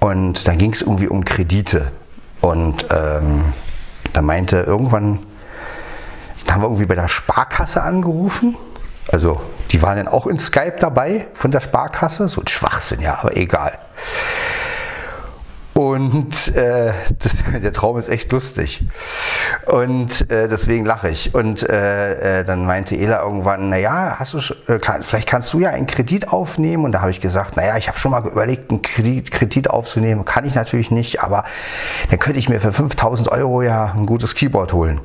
Und 0.00 0.46
dann 0.46 0.58
ging 0.58 0.72
es 0.72 0.82
irgendwie 0.82 1.08
um 1.08 1.24
Kredite. 1.24 1.92
Und 2.40 2.86
ähm, 2.90 3.44
da 4.12 4.22
meinte 4.22 4.58
irgendwann, 4.58 5.20
da 6.46 6.54
haben 6.54 6.62
wir 6.62 6.66
irgendwie 6.66 6.86
bei 6.86 6.94
der 6.94 7.08
Sparkasse 7.08 7.82
angerufen. 7.82 8.56
Also 9.12 9.40
die 9.70 9.82
waren 9.82 9.96
dann 9.96 10.08
auch 10.08 10.26
in 10.26 10.38
Skype 10.38 10.76
dabei 10.80 11.28
von 11.34 11.50
der 11.50 11.60
Sparkasse. 11.60 12.28
So 12.28 12.40
ein 12.40 12.48
Schwachsinn, 12.48 13.00
ja, 13.00 13.18
aber 13.20 13.36
egal. 13.36 13.78
Und 15.76 16.56
äh, 16.56 16.94
das, 17.18 17.36
der 17.62 17.72
Traum 17.74 17.98
ist 17.98 18.08
echt 18.08 18.32
lustig. 18.32 18.82
Und 19.66 20.30
äh, 20.30 20.48
deswegen 20.48 20.86
lache 20.86 21.10
ich. 21.10 21.34
Und 21.34 21.68
äh, 21.68 22.40
äh 22.40 22.44
dann 22.44 22.64
meinte 22.64 22.96
Ela 22.96 23.22
irgendwann, 23.22 23.68
naja, 23.68 24.16
hast 24.18 24.32
du, 24.32 24.72
äh, 24.72 24.78
kann, 24.78 25.02
vielleicht 25.02 25.28
kannst 25.28 25.52
du 25.52 25.60
ja 25.60 25.68
einen 25.68 25.86
Kredit 25.86 26.28
aufnehmen. 26.32 26.86
Und 26.86 26.92
da 26.92 27.02
habe 27.02 27.10
ich 27.10 27.20
gesagt, 27.20 27.58
naja, 27.58 27.76
ich 27.76 27.88
habe 27.88 27.98
schon 27.98 28.10
mal 28.12 28.26
überlegt, 28.26 28.70
einen 28.70 28.80
Kredit, 28.80 29.30
Kredit 29.30 29.68
aufzunehmen. 29.68 30.24
Kann 30.24 30.46
ich 30.46 30.54
natürlich 30.54 30.90
nicht, 30.90 31.22
aber 31.22 31.44
dann 32.08 32.18
könnte 32.18 32.38
ich 32.38 32.48
mir 32.48 32.58
für 32.62 32.72
5000 32.72 33.30
Euro 33.30 33.60
ja 33.60 33.92
ein 33.94 34.06
gutes 34.06 34.34
Keyboard 34.34 34.72
holen. 34.72 35.02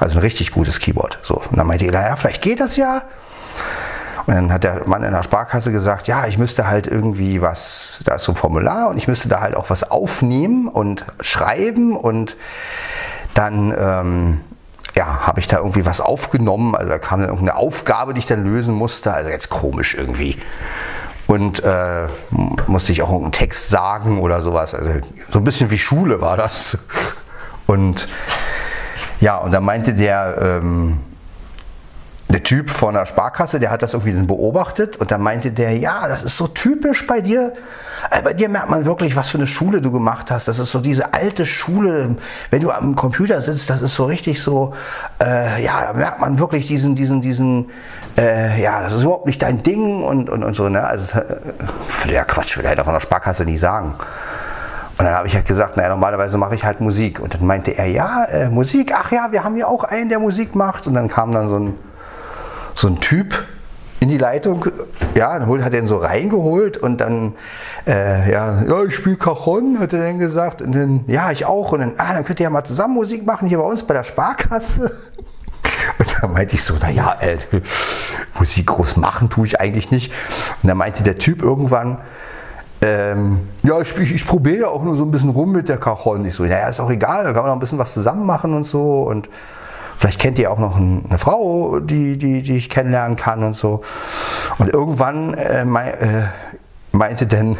Also 0.00 0.18
ein 0.18 0.22
richtig 0.22 0.50
gutes 0.50 0.80
Keyboard. 0.80 1.20
So. 1.22 1.36
Und 1.48 1.56
dann 1.56 1.66
meinte 1.68 1.86
Ela, 1.86 2.08
ja, 2.08 2.16
vielleicht 2.16 2.42
geht 2.42 2.58
das 2.58 2.74
ja. 2.74 3.02
Und 4.28 4.34
dann 4.34 4.52
hat 4.52 4.62
der 4.62 4.86
Mann 4.86 5.02
in 5.04 5.12
der 5.12 5.22
Sparkasse 5.22 5.72
gesagt, 5.72 6.06
ja, 6.06 6.26
ich 6.26 6.36
müsste 6.36 6.68
halt 6.68 6.86
irgendwie 6.86 7.40
was, 7.40 7.98
da 8.04 8.16
ist 8.16 8.24
so 8.24 8.32
ein 8.32 8.36
Formular 8.36 8.90
und 8.90 8.98
ich 8.98 9.08
müsste 9.08 9.26
da 9.26 9.40
halt 9.40 9.56
auch 9.56 9.70
was 9.70 9.90
aufnehmen 9.90 10.68
und 10.68 11.06
schreiben 11.22 11.96
und 11.96 12.36
dann 13.32 13.74
ähm, 13.74 14.40
ja, 14.94 15.20
habe 15.26 15.40
ich 15.40 15.46
da 15.46 15.56
irgendwie 15.56 15.86
was 15.86 16.02
aufgenommen. 16.02 16.74
Also 16.74 16.90
da 16.90 16.98
kam 16.98 17.20
dann 17.20 17.30
irgendeine 17.30 17.56
Aufgabe, 17.58 18.12
die 18.12 18.18
ich 18.18 18.26
dann 18.26 18.44
lösen 18.44 18.74
musste. 18.74 19.14
Also 19.14 19.30
jetzt 19.30 19.48
komisch 19.48 19.94
irgendwie. 19.94 20.36
Und 21.26 21.64
äh, 21.64 22.08
musste 22.66 22.92
ich 22.92 23.00
auch 23.00 23.08
irgendeinen 23.08 23.32
Text 23.32 23.70
sagen 23.70 24.20
oder 24.20 24.42
sowas. 24.42 24.74
Also 24.74 24.90
so 25.30 25.38
ein 25.38 25.44
bisschen 25.44 25.70
wie 25.70 25.78
Schule 25.78 26.20
war 26.20 26.36
das. 26.36 26.76
Und 27.66 28.08
ja, 29.20 29.38
und 29.38 29.52
dann 29.52 29.64
meinte 29.64 29.94
der, 29.94 30.60
ähm, 30.60 31.00
der 32.30 32.42
Typ 32.42 32.68
von 32.68 32.92
der 32.92 33.06
Sparkasse, 33.06 33.58
der 33.58 33.70
hat 33.70 33.82
das 33.82 33.94
irgendwie 33.94 34.12
beobachtet 34.12 34.98
und 34.98 35.10
dann 35.10 35.22
meinte 35.22 35.50
der, 35.50 35.78
ja, 35.78 36.06
das 36.08 36.24
ist 36.24 36.36
so 36.36 36.46
typisch 36.46 37.06
bei 37.06 37.22
dir. 37.22 37.54
Äh, 38.10 38.20
bei 38.20 38.34
dir 38.34 38.50
merkt 38.50 38.68
man 38.68 38.84
wirklich, 38.84 39.16
was 39.16 39.30
für 39.30 39.38
eine 39.38 39.46
Schule 39.46 39.80
du 39.80 39.90
gemacht 39.90 40.30
hast. 40.30 40.46
Das 40.46 40.58
ist 40.58 40.70
so 40.70 40.80
diese 40.80 41.14
alte 41.14 41.46
Schule, 41.46 42.16
wenn 42.50 42.60
du 42.60 42.70
am 42.70 42.96
Computer 42.96 43.40
sitzt, 43.40 43.70
das 43.70 43.80
ist 43.80 43.94
so 43.94 44.04
richtig 44.04 44.42
so, 44.42 44.74
äh, 45.22 45.64
ja, 45.64 45.86
da 45.86 45.92
merkt 45.94 46.20
man 46.20 46.38
wirklich 46.38 46.66
diesen, 46.66 46.94
diesen, 46.94 47.22
diesen, 47.22 47.70
äh, 48.18 48.60
ja, 48.60 48.82
das 48.82 48.92
ist 48.92 49.04
überhaupt 49.04 49.26
nicht 49.26 49.40
dein 49.40 49.62
Ding 49.62 50.02
und, 50.02 50.28
und, 50.28 50.44
und 50.44 50.54
so, 50.54 50.68
ne? 50.68 50.84
Also, 50.84 51.18
äh, 51.18 52.12
ja, 52.12 52.24
Quatsch, 52.24 52.58
will 52.58 52.64
er 52.66 52.84
von 52.84 52.92
der 52.92 53.00
Sparkasse 53.00 53.46
nicht 53.46 53.60
sagen. 53.60 53.94
Und 54.98 55.04
dann 55.04 55.14
habe 55.14 55.28
ich 55.28 55.34
halt 55.34 55.46
gesagt, 55.46 55.76
naja, 55.76 55.90
normalerweise 55.90 56.36
mache 56.36 56.56
ich 56.56 56.64
halt 56.64 56.80
Musik. 56.80 57.20
Und 57.20 57.32
dann 57.32 57.46
meinte 57.46 57.70
er, 57.70 57.86
ja, 57.86 58.24
äh, 58.24 58.48
Musik, 58.50 58.92
ach 58.94 59.12
ja, 59.12 59.28
wir 59.30 59.44
haben 59.44 59.56
ja 59.56 59.66
auch 59.66 59.84
einen, 59.84 60.08
der 60.08 60.18
Musik 60.18 60.56
macht. 60.56 60.88
Und 60.88 60.94
dann 60.94 61.06
kam 61.08 61.30
dann 61.30 61.48
so 61.48 61.58
ein 61.58 61.74
so 62.78 62.86
ein 62.86 63.00
Typ 63.00 63.44
in 64.00 64.08
die 64.08 64.18
Leitung, 64.18 64.64
ja, 65.16 65.36
dann 65.36 65.64
hat 65.64 65.74
er 65.74 65.80
ihn 65.80 65.88
so 65.88 65.96
reingeholt 65.96 66.76
und 66.76 67.00
dann, 67.00 67.34
äh, 67.88 68.30
ja, 68.30 68.62
ja, 68.62 68.84
ich 68.84 68.94
spiele 68.94 69.16
Cajon, 69.16 69.80
hat 69.80 69.92
er 69.92 69.98
dann 69.98 70.20
gesagt, 70.20 70.62
und 70.62 70.72
dann, 70.72 71.04
ja, 71.08 71.32
ich 71.32 71.44
auch, 71.44 71.72
und 71.72 71.80
dann, 71.80 71.94
ah, 71.98 72.12
dann 72.12 72.24
könnt 72.24 72.38
ihr 72.38 72.44
ja 72.44 72.50
mal 72.50 72.62
zusammen 72.62 72.94
Musik 72.94 73.26
machen 73.26 73.48
hier 73.48 73.58
bei 73.58 73.64
uns 73.64 73.82
bei 73.82 73.94
der 73.94 74.04
Sparkasse. 74.04 74.92
Und 75.98 76.16
da 76.20 76.28
meinte 76.28 76.54
ich 76.54 76.62
so, 76.62 76.74
naja, 76.74 77.16
äh, 77.20 77.38
Musik 78.38 78.66
groß 78.66 78.96
machen 78.96 79.28
tue 79.30 79.46
ich 79.46 79.60
eigentlich 79.60 79.90
nicht. 79.90 80.12
Und 80.62 80.68
dann 80.68 80.76
meinte 80.76 81.02
der 81.02 81.18
Typ 81.18 81.42
irgendwann, 81.42 81.98
ähm, 82.80 83.48
ja, 83.62 83.80
ich, 83.80 83.96
ich, 83.96 84.14
ich 84.14 84.26
probiere 84.26 84.60
ja 84.60 84.68
auch 84.68 84.84
nur 84.84 84.96
so 84.96 85.04
ein 85.04 85.10
bisschen 85.10 85.30
rum 85.30 85.52
mit 85.52 85.68
der 85.68 85.78
Cajon. 85.78 86.24
Ich 86.24 86.34
so, 86.34 86.44
naja, 86.44 86.68
ist 86.68 86.78
auch 86.78 86.90
egal, 86.90 87.24
da 87.24 87.32
kann 87.32 87.42
man 87.42 87.46
noch 87.46 87.56
ein 87.56 87.60
bisschen 87.60 87.78
was 87.78 87.92
zusammen 87.92 88.26
machen 88.26 88.54
und 88.54 88.64
so. 88.64 89.02
Und 89.02 89.28
Vielleicht 89.98 90.20
kennt 90.20 90.38
ihr 90.38 90.52
auch 90.52 90.60
noch 90.60 90.76
eine 90.76 91.18
Frau, 91.18 91.80
die, 91.80 92.16
die, 92.18 92.42
die 92.42 92.56
ich 92.56 92.70
kennenlernen 92.70 93.16
kann 93.16 93.42
und 93.42 93.54
so. 93.54 93.82
Und 94.58 94.72
irgendwann 94.72 95.34
äh, 95.34 95.62
äh, 95.62 96.24
meinte 96.92 97.26
denn 97.26 97.58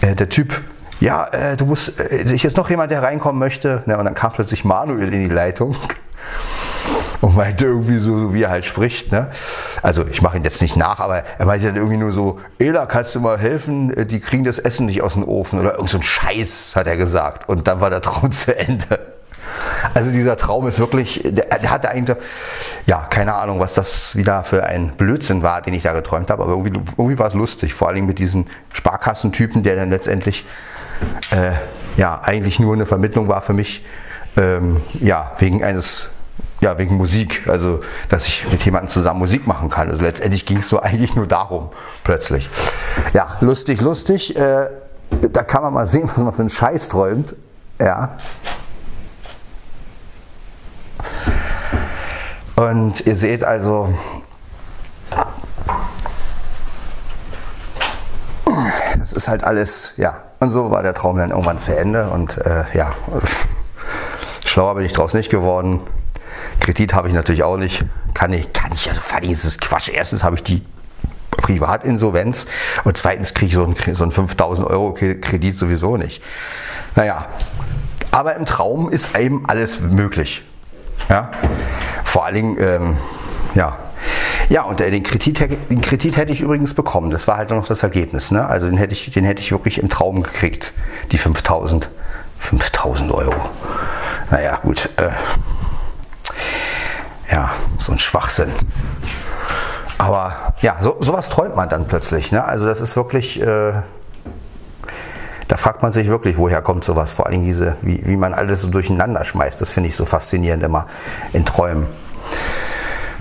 äh, 0.00 0.16
der 0.16 0.28
Typ, 0.28 0.60
ja, 0.98 1.28
äh, 1.28 1.56
du 1.56 1.66
musst, 1.66 2.00
äh, 2.00 2.22
ich 2.22 2.44
ist 2.44 2.56
noch 2.56 2.68
jemand, 2.70 2.90
der 2.90 3.04
reinkommen 3.04 3.38
möchte. 3.38 3.84
Ne, 3.86 3.96
und 3.96 4.04
dann 4.04 4.14
kam 4.14 4.32
plötzlich 4.32 4.64
Manuel 4.64 5.12
in 5.12 5.28
die 5.28 5.32
Leitung 5.32 5.76
und 7.20 7.36
meinte 7.36 7.66
irgendwie 7.66 7.98
so, 7.98 8.18
so 8.18 8.34
wie 8.34 8.42
er 8.42 8.50
halt 8.50 8.64
spricht. 8.64 9.12
Ne? 9.12 9.30
Also 9.82 10.04
ich 10.10 10.22
mache 10.22 10.36
ihn 10.36 10.42
jetzt 10.42 10.60
nicht 10.60 10.76
nach, 10.76 10.98
aber 10.98 11.22
er 11.38 11.46
meinte 11.46 11.66
dann 11.66 11.76
irgendwie 11.76 11.98
nur 11.98 12.10
so, 12.10 12.40
Ela, 12.58 12.84
kannst 12.86 13.14
du 13.14 13.20
mal 13.20 13.38
helfen? 13.38 13.96
Äh, 13.96 14.06
die 14.06 14.18
kriegen 14.18 14.42
das 14.42 14.58
Essen 14.58 14.86
nicht 14.86 15.02
aus 15.02 15.12
dem 15.12 15.22
Ofen 15.22 15.60
oder 15.60 15.74
irgend 15.74 15.88
so 15.88 15.98
ein 15.98 16.02
Scheiß, 16.02 16.74
hat 16.74 16.88
er 16.88 16.96
gesagt. 16.96 17.48
Und 17.48 17.68
dann 17.68 17.80
war 17.80 17.90
der 17.90 18.02
Traum 18.02 18.30
zu 18.32 18.58
Ende. 18.58 19.15
Also 19.94 20.10
dieser 20.10 20.36
Traum 20.36 20.66
ist 20.66 20.78
wirklich, 20.78 21.22
der, 21.24 21.58
der 21.58 21.70
hatte 21.70 21.88
eigentlich, 21.90 22.16
ja, 22.86 23.06
keine 23.08 23.34
Ahnung, 23.34 23.60
was 23.60 23.74
das 23.74 24.16
wieder 24.16 24.44
für 24.44 24.64
ein 24.64 24.92
Blödsinn 24.96 25.42
war, 25.42 25.62
den 25.62 25.74
ich 25.74 25.82
da 25.82 25.92
geträumt 25.92 26.30
habe, 26.30 26.42
aber 26.42 26.52
irgendwie, 26.52 26.80
irgendwie 26.96 27.18
war 27.18 27.28
es 27.28 27.34
lustig, 27.34 27.74
vor 27.74 27.88
allem 27.88 28.06
mit 28.06 28.18
diesen 28.18 28.46
Sparkassentypen, 28.72 29.62
der 29.62 29.76
dann 29.76 29.90
letztendlich 29.90 30.44
äh, 31.30 31.52
ja 31.96 32.20
eigentlich 32.22 32.58
nur 32.60 32.74
eine 32.74 32.86
Vermittlung 32.86 33.28
war 33.28 33.40
für 33.40 33.52
mich, 33.52 33.84
ähm, 34.36 34.80
ja, 35.00 35.32
wegen 35.38 35.64
eines 35.64 36.10
ja, 36.60 36.78
wegen 36.78 36.96
Musik, 36.96 37.46
also 37.48 37.80
dass 38.08 38.26
ich 38.26 38.50
mit 38.50 38.64
jemandem 38.64 38.88
zusammen 38.88 39.18
Musik 39.18 39.46
machen 39.46 39.68
kann. 39.68 39.90
Also 39.90 40.02
letztendlich 40.02 40.46
ging 40.46 40.58
es 40.58 40.68
so 40.68 40.80
eigentlich 40.82 41.14
nur 41.14 41.26
darum, 41.26 41.70
plötzlich. 42.04 42.48
Ja, 43.12 43.36
lustig, 43.40 43.80
lustig. 43.80 44.36
Äh, 44.36 44.68
da 45.10 45.42
kann 45.42 45.62
man 45.62 45.72
mal 45.72 45.86
sehen, 45.86 46.08
was 46.08 46.16
man 46.16 46.32
für 46.32 46.40
einen 46.40 46.50
Scheiß 46.50 46.88
träumt. 46.88 47.34
Ja. 47.80 48.16
Und 52.56 53.06
ihr 53.06 53.16
seht 53.16 53.44
also, 53.44 53.92
das 58.98 59.12
ist 59.12 59.28
halt 59.28 59.44
alles, 59.44 59.92
ja. 59.96 60.22
Und 60.40 60.50
so 60.50 60.70
war 60.70 60.82
der 60.82 60.94
Traum 60.94 61.16
dann 61.18 61.30
irgendwann 61.30 61.58
zu 61.58 61.76
Ende. 61.76 62.10
Und 62.10 62.38
äh, 62.38 62.64
ja, 62.72 62.92
schlauer 64.46 64.74
bin 64.74 64.84
ich 64.84 64.92
draus 64.92 65.14
nicht 65.14 65.30
geworden. 65.30 65.80
Kredit 66.60 66.94
habe 66.94 67.08
ich 67.08 67.14
natürlich 67.14 67.42
auch 67.42 67.56
nicht. 67.56 67.84
Kann 68.14 68.32
ich, 68.32 68.52
kann 68.52 68.72
ich, 68.72 68.88
also 68.88 69.00
Fanny, 69.00 69.32
das 69.32 69.44
ist 69.44 69.60
Quatsch. 69.60 69.90
Erstens 69.90 70.24
habe 70.24 70.36
ich 70.36 70.42
die 70.42 70.64
Privatinsolvenz 71.30 72.46
und 72.84 72.96
zweitens 72.96 73.34
kriege 73.34 73.48
ich 73.48 73.54
so 73.54 73.64
einen, 73.64 73.76
so 73.94 74.02
einen 74.02 74.12
5000 74.12 74.66
Euro 74.66 74.94
Kredit 74.94 75.56
sowieso 75.56 75.96
nicht. 75.96 76.22
Naja, 76.94 77.26
aber 78.10 78.36
im 78.36 78.46
Traum 78.46 78.90
ist 78.90 79.16
eben 79.16 79.46
alles 79.46 79.80
möglich. 79.80 80.42
Ja? 81.08 81.30
Vor 82.04 82.24
allen 82.24 82.34
Dingen, 82.34 82.56
ähm, 82.60 82.96
ja. 83.54 83.78
Ja, 84.48 84.62
und 84.62 84.78
den 84.78 85.02
Kredit, 85.02 85.40
den 85.70 85.80
Kredit 85.80 86.16
hätte 86.16 86.32
ich 86.32 86.40
übrigens 86.40 86.74
bekommen. 86.74 87.10
Das 87.10 87.26
war 87.26 87.36
halt 87.36 87.50
noch 87.50 87.66
das 87.66 87.82
Ergebnis. 87.82 88.30
Ne? 88.30 88.46
Also 88.46 88.68
den 88.68 88.76
hätte, 88.76 88.92
ich, 88.92 89.10
den 89.10 89.24
hätte 89.24 89.40
ich 89.40 89.50
wirklich 89.50 89.78
im 89.78 89.88
Traum 89.88 90.22
gekriegt, 90.22 90.72
die 91.10 91.18
5000. 91.18 91.88
5000 92.38 93.12
Euro. 93.12 93.48
Naja, 94.30 94.58
gut. 94.62 94.88
Äh, 94.96 95.10
ja, 97.32 97.50
so 97.78 97.92
ein 97.92 97.98
Schwachsinn. 97.98 98.52
Aber 99.98 100.54
ja, 100.60 100.76
so, 100.80 100.96
sowas 101.00 101.28
träumt 101.28 101.56
man 101.56 101.68
dann 101.68 101.86
plötzlich. 101.86 102.30
Ne? 102.32 102.44
Also 102.44 102.66
das 102.66 102.80
ist 102.80 102.96
wirklich, 102.96 103.40
äh, 103.40 103.72
da 105.48 105.56
fragt 105.56 105.82
man 105.82 105.92
sich 105.92 106.08
wirklich, 106.08 106.38
woher 106.38 106.62
kommt 106.62 106.84
sowas. 106.84 107.12
Vor 107.12 107.26
allem 107.26 107.44
diese, 107.44 107.76
wie, 107.82 108.04
wie 108.04 108.16
man 108.16 108.34
alles 108.34 108.62
so 108.62 108.68
durcheinander 108.68 109.24
schmeißt. 109.24 109.60
Das 109.60 109.72
finde 109.72 109.88
ich 109.88 109.96
so 109.96 110.04
faszinierend 110.04 110.62
immer 110.62 110.86
in 111.32 111.44
Träumen. 111.44 111.86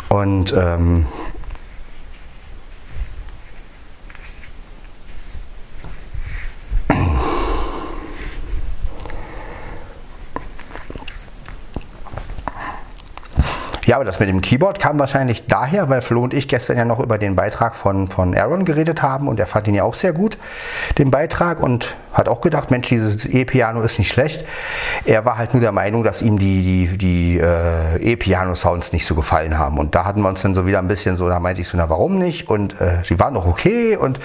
Und 0.09 0.53
ähm, 0.57 1.05
Ja, 13.85 13.97
aber 13.97 14.05
das 14.05 14.19
mit 14.19 14.29
dem 14.29 14.41
Keyboard 14.41 14.79
kam 14.79 14.99
wahrscheinlich 14.99 15.45
daher, 15.47 15.89
weil 15.89 16.01
Flo 16.01 16.23
und 16.23 16.33
ich 16.33 16.47
gestern 16.47 16.77
ja 16.77 16.85
noch 16.85 16.99
über 16.99 17.17
den 17.17 17.35
Beitrag 17.35 17.75
von, 17.75 18.07
von 18.07 18.35
Aaron 18.35 18.65
geredet 18.65 19.01
haben 19.01 19.27
und 19.27 19.39
er 19.39 19.45
fand 19.45 19.67
ihn 19.67 19.75
ja 19.75 19.83
auch 19.83 19.93
sehr 19.93 20.11
gut, 20.11 20.37
den 20.97 21.11
Beitrag, 21.11 21.61
und 21.61 21.95
hat 22.13 22.27
auch 22.29 22.41
gedacht, 22.41 22.71
Mensch, 22.71 22.87
dieses 22.87 23.25
E-Piano 23.25 23.81
ist 23.81 23.99
nicht 23.99 24.11
schlecht. 24.11 24.45
Er 25.05 25.25
war 25.25 25.37
halt 25.37 25.53
nur 25.53 25.61
der 25.61 25.71
Meinung, 25.71 26.03
dass 26.03 26.21
ihm 26.21 26.39
die, 26.39 26.87
die, 26.87 26.97
die 26.97 27.39
äh, 27.39 27.97
E-Piano-Sounds 28.13 28.93
nicht 28.93 29.05
so 29.05 29.15
gefallen 29.15 29.57
haben. 29.57 29.77
Und 29.77 29.95
da 29.95 30.05
hatten 30.05 30.21
wir 30.21 30.29
uns 30.29 30.41
dann 30.41 30.55
so 30.55 30.65
wieder 30.65 30.79
ein 30.79 30.87
bisschen 30.87 31.17
so, 31.17 31.27
da 31.27 31.39
meinte 31.39 31.61
ich 31.61 31.67
so, 31.67 31.77
na 31.77 31.89
warum 31.89 32.17
nicht? 32.17 32.49
Und 32.49 32.79
äh, 32.79 33.03
sie 33.03 33.19
waren 33.19 33.33
doch 33.33 33.45
okay 33.45 33.97
und 33.97 34.19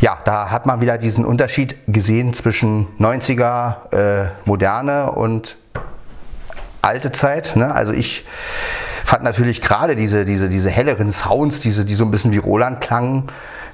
ja, 0.00 0.18
da 0.24 0.50
hat 0.50 0.66
man 0.66 0.80
wieder 0.80 0.98
diesen 0.98 1.24
Unterschied 1.24 1.76
gesehen 1.86 2.34
zwischen 2.34 2.86
90er 2.98 4.24
äh, 4.24 4.28
Moderne 4.44 5.12
und 5.12 5.56
alte 6.86 7.10
Zeit. 7.10 7.56
Ne? 7.56 7.74
Also 7.74 7.92
ich 7.92 8.24
fand 9.04 9.22
natürlich 9.22 9.60
gerade 9.60 9.96
diese, 9.96 10.24
diese, 10.24 10.48
diese 10.48 10.70
helleren 10.70 11.12
Sounds, 11.12 11.60
diese, 11.60 11.84
die 11.84 11.94
so 11.94 12.04
ein 12.04 12.10
bisschen 12.10 12.32
wie 12.32 12.38
Roland 12.38 12.80
klangen, 12.80 13.24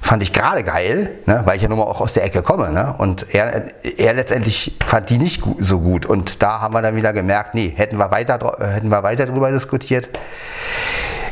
fand 0.01 0.21
ich 0.21 0.33
gerade 0.33 0.63
geil, 0.63 1.11
ne? 1.25 1.41
weil 1.45 1.55
ich 1.55 1.63
ja 1.63 1.69
nun 1.69 1.77
mal 1.77 1.85
auch 1.85 2.01
aus 2.01 2.13
der 2.13 2.25
Ecke 2.25 2.41
komme. 2.41 2.71
Ne? 2.71 2.93
Und 2.97 3.33
er, 3.33 3.71
er 3.97 4.13
letztendlich 4.13 4.77
fand 4.85 5.09
die 5.09 5.17
nicht 5.17 5.41
so 5.59 5.79
gut. 5.79 6.05
Und 6.05 6.43
da 6.43 6.59
haben 6.59 6.73
wir 6.73 6.81
dann 6.81 6.95
wieder 6.95 7.13
gemerkt, 7.13 7.55
nee, 7.55 7.73
hätten 7.75 7.97
wir 7.97 8.11
weiter, 8.11 8.57
hätten 8.59 8.89
wir 8.89 9.01
weiter 9.03 9.25
darüber 9.25 9.49
diskutiert, 9.49 10.09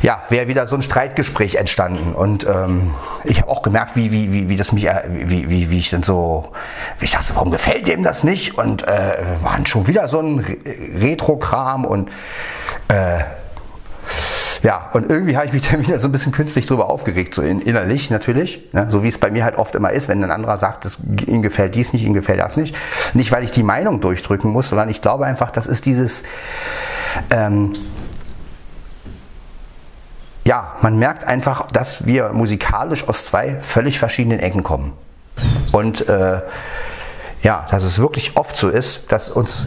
ja, 0.02 0.22
wäre 0.28 0.48
wieder 0.48 0.66
so 0.66 0.74
ein 0.74 0.82
Streitgespräch 0.82 1.54
entstanden. 1.54 2.12
Und 2.12 2.46
ähm, 2.46 2.94
ich 3.24 3.40
habe 3.40 3.50
auch 3.50 3.62
gemerkt, 3.62 3.94
wie, 3.96 4.10
wie, 4.10 4.32
wie, 4.32 4.48
wie 4.48 4.56
das 4.56 4.72
mich, 4.72 4.86
äh, 4.86 5.02
wie, 5.08 5.48
wie, 5.48 5.70
wie 5.70 5.78
ich 5.78 5.90
dann 5.90 6.02
so, 6.02 6.52
wie 6.98 7.04
ich 7.04 7.12
dachte, 7.12 7.34
warum 7.34 7.52
gefällt 7.52 7.86
dem 7.86 8.02
das 8.02 8.24
nicht? 8.24 8.58
Und 8.58 8.86
äh, 8.86 9.16
waren 9.42 9.64
schon 9.64 9.86
wieder 9.86 10.08
so 10.08 10.20
ein 10.20 10.44
Retro-Kram 11.00 11.84
und 11.84 12.10
äh, 12.88 13.20
ja, 14.64 14.90
und 14.92 15.10
irgendwie 15.10 15.36
habe 15.36 15.46
ich 15.46 15.52
mich 15.52 15.68
dann 15.70 15.86
wieder 15.86 16.00
so 16.00 16.08
ein 16.08 16.12
bisschen 16.12 16.32
künstlich 16.32 16.66
drüber 16.66 16.90
aufgeregt, 16.90 17.34
so 17.34 17.42
in, 17.42 17.60
innerlich 17.60 18.10
natürlich, 18.10 18.72
ne? 18.72 18.88
so 18.90 19.04
wie 19.04 19.08
es 19.08 19.18
bei 19.18 19.30
mir 19.30 19.44
halt 19.44 19.56
oft 19.56 19.74
immer 19.76 19.92
ist, 19.92 20.08
wenn 20.08 20.22
ein 20.24 20.32
anderer 20.32 20.58
sagt, 20.58 20.84
das, 20.84 20.98
ihm 21.26 21.42
gefällt 21.42 21.76
dies 21.76 21.92
nicht, 21.92 22.04
ihm 22.04 22.14
gefällt 22.14 22.40
das 22.40 22.56
nicht. 22.56 22.74
Nicht, 23.14 23.30
weil 23.30 23.44
ich 23.44 23.52
die 23.52 23.62
Meinung 23.62 24.00
durchdrücken 24.00 24.50
muss, 24.50 24.68
sondern 24.68 24.88
ich 24.88 25.00
glaube 25.00 25.26
einfach, 25.26 25.52
das 25.52 25.66
ist 25.66 25.86
dieses, 25.86 26.24
ähm, 27.30 27.72
ja, 30.44 30.76
man 30.82 30.98
merkt 30.98 31.26
einfach, 31.26 31.70
dass 31.70 32.06
wir 32.06 32.32
musikalisch 32.32 33.08
aus 33.08 33.24
zwei 33.24 33.60
völlig 33.60 33.98
verschiedenen 33.98 34.40
Ecken 34.40 34.62
kommen. 34.62 34.92
Und 35.70 36.08
äh, 36.08 36.40
ja, 37.42 37.66
dass 37.70 37.84
es 37.84 37.98
wirklich 37.98 38.36
oft 38.36 38.56
so 38.56 38.68
ist, 38.68 39.10
dass 39.12 39.30
uns, 39.30 39.66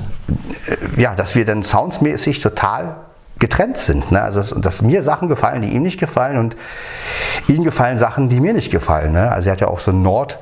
äh, 0.67 1.01
ja, 1.01 1.15
dass 1.15 1.35
wir 1.35 1.45
dann 1.45 1.63
soundsmäßig 1.63 2.41
total 2.41 2.95
getrennt 3.39 3.77
sind. 3.77 4.11
Ne? 4.11 4.21
Also 4.21 4.55
dass, 4.59 4.81
mir 4.81 5.03
Sachen 5.03 5.27
gefallen, 5.27 5.61
die 5.61 5.69
ihm 5.69 5.83
nicht 5.83 5.99
gefallen 5.99 6.37
und 6.37 6.55
ihm 7.47 7.63
gefallen 7.63 7.97
Sachen, 7.97 8.29
die 8.29 8.39
mir 8.39 8.53
nicht 8.53 8.71
gefallen. 8.71 9.11
Ne? 9.11 9.31
Also 9.31 9.49
er 9.49 9.53
hat 9.53 9.61
ja 9.61 9.67
auch 9.67 9.79
so 9.79 9.91
ein 9.91 10.01
Nord. 10.01 10.39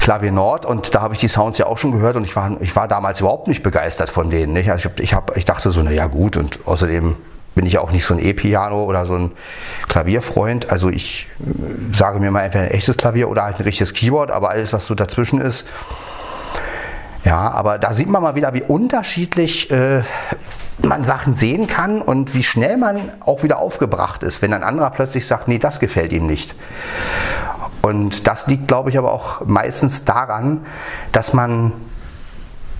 Klavier 0.00 0.32
Nord 0.32 0.66
und 0.66 0.94
da 0.94 1.00
habe 1.00 1.14
ich 1.14 1.20
die 1.20 1.28
Sounds 1.28 1.56
ja 1.56 1.64
auch 1.64 1.78
schon 1.78 1.90
gehört 1.90 2.16
und 2.16 2.24
ich 2.24 2.36
war, 2.36 2.60
ich 2.60 2.76
war 2.76 2.88
damals 2.88 3.20
überhaupt 3.20 3.48
nicht 3.48 3.62
begeistert 3.62 4.10
von 4.10 4.28
denen. 4.28 4.52
Nicht? 4.52 4.70
Also 4.70 4.90
ich, 4.96 5.02
ich, 5.02 5.14
hab, 5.14 5.34
ich 5.34 5.46
dachte 5.46 5.70
so, 5.70 5.82
naja 5.82 6.08
gut 6.08 6.36
und 6.36 6.58
außerdem 6.66 7.16
bin 7.54 7.66
ich 7.66 7.78
auch 7.78 7.92
nicht 7.92 8.04
so 8.04 8.14
ein 8.14 8.20
E-Piano 8.20 8.84
oder 8.84 9.06
so 9.06 9.14
ein 9.14 9.32
Klavierfreund. 9.88 10.70
Also 10.70 10.88
ich 10.88 11.28
äh, 11.40 11.94
sage 11.94 12.20
mir 12.20 12.30
mal 12.30 12.42
entweder 12.42 12.64
ein 12.64 12.70
echtes 12.70 12.96
Klavier 12.96 13.28
oder 13.28 13.44
halt 13.44 13.56
ein 13.58 13.62
richtiges 13.62 13.94
Keyboard, 13.94 14.30
aber 14.30 14.50
alles, 14.50 14.72
was 14.72 14.86
so 14.86 14.94
dazwischen 14.94 15.40
ist. 15.40 15.66
Ja, 17.24 17.50
aber 17.50 17.78
da 17.78 17.94
sieht 17.94 18.08
man 18.08 18.22
mal 18.22 18.34
wieder, 18.34 18.52
wie 18.52 18.62
unterschiedlich 18.62 19.70
äh, 19.70 20.02
man 20.82 21.04
Sachen 21.04 21.34
sehen 21.34 21.66
kann 21.66 22.02
und 22.02 22.34
wie 22.34 22.42
schnell 22.42 22.76
man 22.76 23.12
auch 23.20 23.42
wieder 23.42 23.58
aufgebracht 23.58 24.22
ist, 24.22 24.42
wenn 24.42 24.52
ein 24.52 24.62
anderer 24.62 24.90
plötzlich 24.90 25.26
sagt, 25.26 25.48
nee, 25.48 25.58
das 25.58 25.80
gefällt 25.80 26.12
ihm 26.12 26.26
nicht. 26.26 26.54
Und 27.80 28.26
das 28.26 28.46
liegt, 28.46 28.68
glaube 28.68 28.90
ich, 28.90 28.98
aber 28.98 29.12
auch 29.12 29.44
meistens 29.46 30.04
daran, 30.04 30.66
dass 31.12 31.32
man 31.32 31.72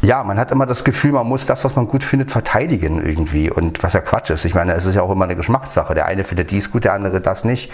ja, 0.04 0.22
man 0.22 0.38
hat 0.38 0.52
immer 0.52 0.66
das 0.66 0.84
Gefühl, 0.84 1.12
man 1.12 1.26
muss 1.26 1.46
das, 1.46 1.64
was 1.64 1.76
man 1.76 1.88
gut 1.88 2.04
findet, 2.04 2.30
verteidigen 2.30 3.04
irgendwie. 3.04 3.50
Und 3.50 3.82
was 3.82 3.94
ja 3.94 4.00
Quatsch 4.00 4.30
ist. 4.30 4.44
Ich 4.44 4.54
meine, 4.54 4.72
es 4.72 4.84
ist 4.84 4.94
ja 4.94 5.02
auch 5.02 5.10
immer 5.10 5.24
eine 5.24 5.36
Geschmackssache. 5.36 5.94
Der 5.94 6.06
eine 6.06 6.24
findet 6.24 6.50
dies 6.50 6.70
gut, 6.70 6.84
der 6.84 6.92
andere 6.92 7.20
das 7.20 7.44
nicht. 7.44 7.72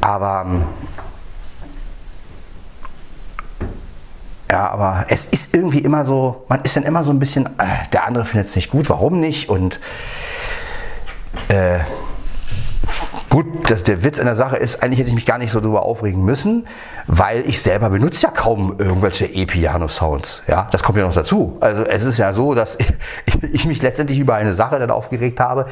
Aber 0.00 0.44
ähm, 0.46 0.64
ja, 4.50 4.68
aber 4.68 5.06
es 5.08 5.24
ist 5.24 5.54
irgendwie 5.54 5.78
immer 5.78 6.04
so, 6.04 6.44
man 6.48 6.60
ist 6.62 6.76
dann 6.76 6.84
immer 6.84 7.02
so 7.02 7.10
ein 7.10 7.18
bisschen, 7.18 7.46
äh, 7.46 7.88
der 7.92 8.06
andere 8.06 8.24
findet 8.24 8.48
es 8.48 8.56
nicht 8.56 8.70
gut, 8.70 8.88
warum 8.90 9.18
nicht? 9.18 9.48
Und 9.48 9.80
äh, 11.48 11.80
Gut, 13.28 13.46
das, 13.68 13.82
der 13.82 14.04
Witz 14.04 14.20
an 14.20 14.26
der 14.26 14.36
Sache 14.36 14.56
ist, 14.56 14.82
eigentlich 14.82 15.00
hätte 15.00 15.08
ich 15.08 15.14
mich 15.14 15.26
gar 15.26 15.38
nicht 15.38 15.52
so 15.52 15.60
darüber 15.60 15.82
aufregen 15.82 16.24
müssen, 16.24 16.66
weil 17.06 17.48
ich 17.48 17.60
selber 17.60 17.90
benutze 17.90 18.22
ja 18.22 18.30
kaum 18.30 18.76
irgendwelche 18.78 19.26
E-Piano-Sounds. 19.26 20.42
Ja, 20.46 20.68
das 20.70 20.82
kommt 20.82 20.96
ja 20.98 21.04
noch 21.04 21.14
dazu. 21.14 21.56
Also 21.60 21.84
es 21.84 22.04
ist 22.04 22.18
ja 22.18 22.32
so, 22.32 22.54
dass 22.54 22.78
ich 23.52 23.66
mich 23.66 23.82
letztendlich 23.82 24.18
über 24.18 24.34
eine 24.34 24.54
Sache 24.54 24.78
dann 24.78 24.90
aufgeregt 24.90 25.40
habe, 25.40 25.66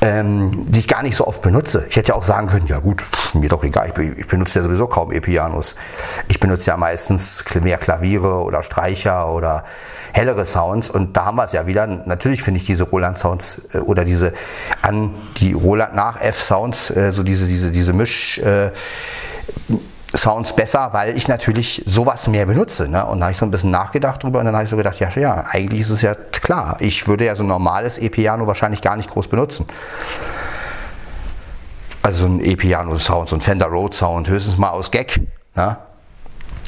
ähm, 0.00 0.66
die 0.70 0.80
ich 0.80 0.88
gar 0.88 1.02
nicht 1.02 1.16
so 1.16 1.26
oft 1.26 1.42
benutze. 1.42 1.86
Ich 1.88 1.96
hätte 1.96 2.08
ja 2.08 2.14
auch 2.16 2.24
sagen 2.24 2.48
können, 2.48 2.66
ja 2.66 2.80
gut, 2.80 3.02
pff, 3.02 3.34
mir 3.34 3.48
doch 3.48 3.62
egal, 3.62 3.92
ich, 3.96 4.18
ich 4.18 4.26
benutze 4.26 4.58
ja 4.58 4.64
sowieso 4.64 4.88
kaum 4.88 5.12
E-Pianos. 5.12 5.76
Ich 6.28 6.40
benutze 6.40 6.66
ja 6.68 6.76
meistens 6.76 7.44
mehr 7.60 7.78
Klaviere 7.78 8.42
oder 8.42 8.62
Streicher 8.62 9.32
oder 9.32 9.64
hellere 10.12 10.44
Sounds 10.44 10.90
und 10.90 11.16
da 11.16 11.26
haben 11.26 11.36
wir 11.36 11.44
es 11.44 11.52
ja 11.52 11.66
wieder. 11.66 11.86
Natürlich 11.86 12.42
finde 12.42 12.60
ich 12.60 12.66
diese 12.66 12.84
Roland 12.84 13.18
Sounds 13.18 13.60
äh, 13.72 13.78
oder 13.78 14.04
diese 14.04 14.32
an 14.82 15.14
die 15.36 15.52
Roland 15.52 15.94
nach 15.94 16.20
F 16.20 16.40
Sounds, 16.86 16.96
äh, 16.96 17.12
so 17.12 17.22
diese 17.22 17.46
diese 17.46 17.70
diese 17.70 17.92
Misch 17.92 18.38
äh, 18.38 18.70
Sounds 20.12 20.56
besser, 20.56 20.88
weil 20.92 21.16
ich 21.16 21.28
natürlich 21.28 21.84
sowas 21.86 22.26
mehr 22.26 22.44
benutze. 22.46 22.88
Ne? 22.88 23.06
Und 23.06 23.20
da 23.20 23.26
habe 23.26 23.32
ich 23.32 23.38
so 23.38 23.46
ein 23.46 23.52
bisschen 23.52 23.70
nachgedacht 23.70 24.22
drüber 24.22 24.40
und 24.40 24.46
dann 24.46 24.56
habe 24.56 24.64
ich 24.64 24.70
so 24.70 24.76
gedacht, 24.76 24.98
ja, 24.98 25.08
ja, 25.14 25.44
eigentlich 25.48 25.82
ist 25.82 25.90
es 25.90 26.02
ja 26.02 26.16
klar. 26.16 26.78
Ich 26.80 27.06
würde 27.06 27.26
ja 27.26 27.36
so 27.36 27.44
ein 27.44 27.46
normales 27.46 27.96
E-Piano 27.96 28.48
wahrscheinlich 28.48 28.82
gar 28.82 28.96
nicht 28.96 29.08
groß 29.08 29.28
benutzen. 29.28 29.66
Also 32.02 32.26
ein 32.26 32.44
E-Piano-Sound, 32.44 33.28
so 33.28 33.36
ein 33.36 33.40
Fender 33.40 33.66
Road 33.66 33.94
Sound, 33.94 34.28
höchstens 34.28 34.58
mal 34.58 34.70
aus 34.70 34.90
Gag. 34.90 35.20
Ne? 35.54 35.76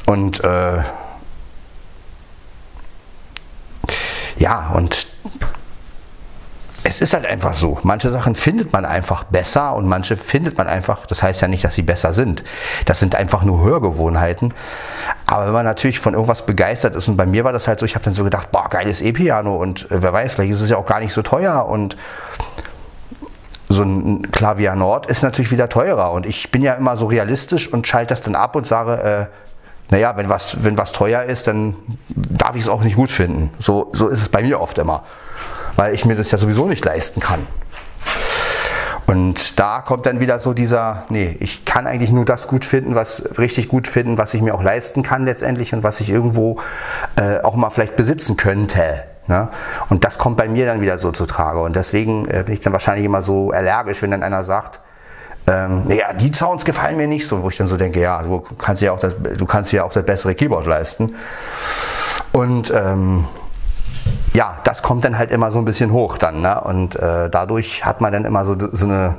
Und 0.05 0.41
äh, 0.41 0.81
ja, 4.37 4.69
und 4.69 5.05
es 6.83 7.01
ist 7.01 7.13
halt 7.13 7.25
einfach 7.25 7.55
so. 7.55 7.79
Manche 7.83 8.09
Sachen 8.09 8.35
findet 8.35 8.73
man 8.73 8.85
einfach 8.85 9.23
besser 9.23 9.75
und 9.75 9.87
manche 9.87 10.17
findet 10.17 10.57
man 10.57 10.67
einfach, 10.67 11.05
das 11.05 11.23
heißt 11.23 11.41
ja 11.41 11.47
nicht, 11.47 11.63
dass 11.63 11.75
sie 11.75 11.81
besser 11.81 12.13
sind. 12.13 12.43
Das 12.85 12.99
sind 12.99 13.15
einfach 13.15 13.43
nur 13.43 13.63
Hörgewohnheiten. 13.63 14.53
Aber 15.25 15.45
wenn 15.45 15.53
man 15.53 15.65
natürlich 15.65 15.99
von 15.99 16.13
irgendwas 16.13 16.45
begeistert 16.45 16.95
ist, 16.95 17.07
und 17.07 17.15
bei 17.15 17.25
mir 17.25 17.45
war 17.45 17.53
das 17.53 17.67
halt 17.67 17.79
so, 17.79 17.85
ich 17.85 17.95
habe 17.95 18.03
dann 18.03 18.13
so 18.13 18.23
gedacht, 18.23 18.51
boah, 18.51 18.67
geiles 18.69 19.01
E-Piano 19.01 19.55
und 19.55 19.89
äh, 19.91 20.01
wer 20.01 20.11
weiß, 20.11 20.33
vielleicht 20.33 20.51
ist 20.51 20.61
es 20.61 20.69
ja 20.69 20.77
auch 20.77 20.85
gar 20.85 20.99
nicht 20.99 21.13
so 21.13 21.21
teuer 21.21 21.65
und 21.67 21.95
so 23.69 23.83
ein 23.83 24.29
Klavier 24.31 24.75
Nord 24.75 25.05
ist 25.07 25.23
natürlich 25.23 25.51
wieder 25.51 25.69
teurer. 25.69 26.11
Und 26.11 26.25
ich 26.25 26.51
bin 26.51 26.61
ja 26.61 26.73
immer 26.73 26.97
so 26.97 27.05
realistisch 27.05 27.71
und 27.71 27.87
schalte 27.87 28.09
das 28.09 28.21
dann 28.21 28.35
ab 28.35 28.55
und 28.55 28.67
sage, 28.67 29.01
äh, 29.01 29.25
naja, 29.89 30.15
wenn 30.17 30.29
was, 30.29 30.63
wenn 30.63 30.77
was 30.77 30.91
teuer 30.91 31.23
ist, 31.23 31.47
dann 31.47 31.75
darf 32.09 32.55
ich 32.55 32.63
es 32.63 32.69
auch 32.69 32.81
nicht 32.81 32.97
gut 32.97 33.09
finden. 33.09 33.51
So, 33.59 33.89
so 33.93 34.09
ist 34.09 34.21
es 34.21 34.29
bei 34.29 34.43
mir 34.43 34.59
oft 34.59 34.77
immer 34.77 35.03
weil 35.75 35.93
ich 35.93 36.05
mir 36.05 36.15
das 36.15 36.31
ja 36.31 36.37
sowieso 36.37 36.67
nicht 36.67 36.83
leisten 36.83 37.19
kann. 37.19 37.45
Und 39.05 39.59
da 39.59 39.81
kommt 39.81 40.05
dann 40.05 40.19
wieder 40.19 40.39
so 40.39 40.53
dieser, 40.53 41.03
nee, 41.09 41.35
ich 41.39 41.65
kann 41.65 41.87
eigentlich 41.87 42.11
nur 42.11 42.25
das 42.25 42.47
gut 42.47 42.63
finden, 42.63 42.95
was 42.95 43.37
richtig 43.37 43.67
gut 43.67 43.87
finden, 43.87 44.17
was 44.17 44.33
ich 44.33 44.41
mir 44.41 44.55
auch 44.55 44.63
leisten 44.63 45.03
kann 45.03 45.25
letztendlich 45.25 45.73
und 45.73 45.83
was 45.83 45.99
ich 45.99 46.09
irgendwo 46.09 46.59
äh, 47.17 47.39
auch 47.41 47.55
mal 47.55 47.69
vielleicht 47.69 47.95
besitzen 47.95 48.37
könnte. 48.37 49.03
Ne? 49.27 49.49
Und 49.89 50.05
das 50.05 50.17
kommt 50.17 50.37
bei 50.37 50.47
mir 50.47 50.65
dann 50.65 50.81
wieder 50.81 50.97
so 50.97 51.11
zu 51.11 51.25
Trage. 51.25 51.61
Und 51.61 51.75
deswegen 51.75 52.27
äh, 52.29 52.43
bin 52.45 52.53
ich 52.53 52.61
dann 52.61 52.73
wahrscheinlich 52.73 53.05
immer 53.05 53.21
so 53.21 53.51
allergisch, 53.51 54.01
wenn 54.01 54.11
dann 54.11 54.23
einer 54.23 54.43
sagt, 54.43 54.79
ähm, 55.47 55.89
ja, 55.89 56.13
die 56.13 56.33
Sounds 56.33 56.63
gefallen 56.63 56.95
mir 56.95 57.07
nicht 57.07 57.27
so, 57.27 57.43
wo 57.43 57.49
ich 57.49 57.57
dann 57.57 57.67
so 57.67 57.75
denke, 57.75 57.99
ja, 57.99 58.23
du 58.23 58.39
kannst 58.39 58.81
ja 58.81 58.93
auch 58.93 58.99
das, 58.99 59.13
du 59.37 59.45
kannst 59.45 59.71
ja 59.73 59.83
auch 59.83 59.91
das 59.91 60.05
bessere 60.05 60.35
Keyboard 60.35 60.65
leisten. 60.65 61.15
Und 62.31 62.71
ähm, 62.73 63.27
ja, 64.33 64.59
das 64.63 64.81
kommt 64.81 65.05
dann 65.05 65.17
halt 65.17 65.31
immer 65.31 65.51
so 65.51 65.59
ein 65.59 65.65
bisschen 65.65 65.91
hoch 65.91 66.17
dann. 66.17 66.41
Ne? 66.41 66.59
Und 66.61 66.95
äh, 66.95 67.29
dadurch 67.29 67.85
hat 67.85 68.01
man 68.01 68.11
dann 68.11 68.25
immer 68.25 68.45
so, 68.45 68.55
so 68.71 68.85
eine 68.85 69.15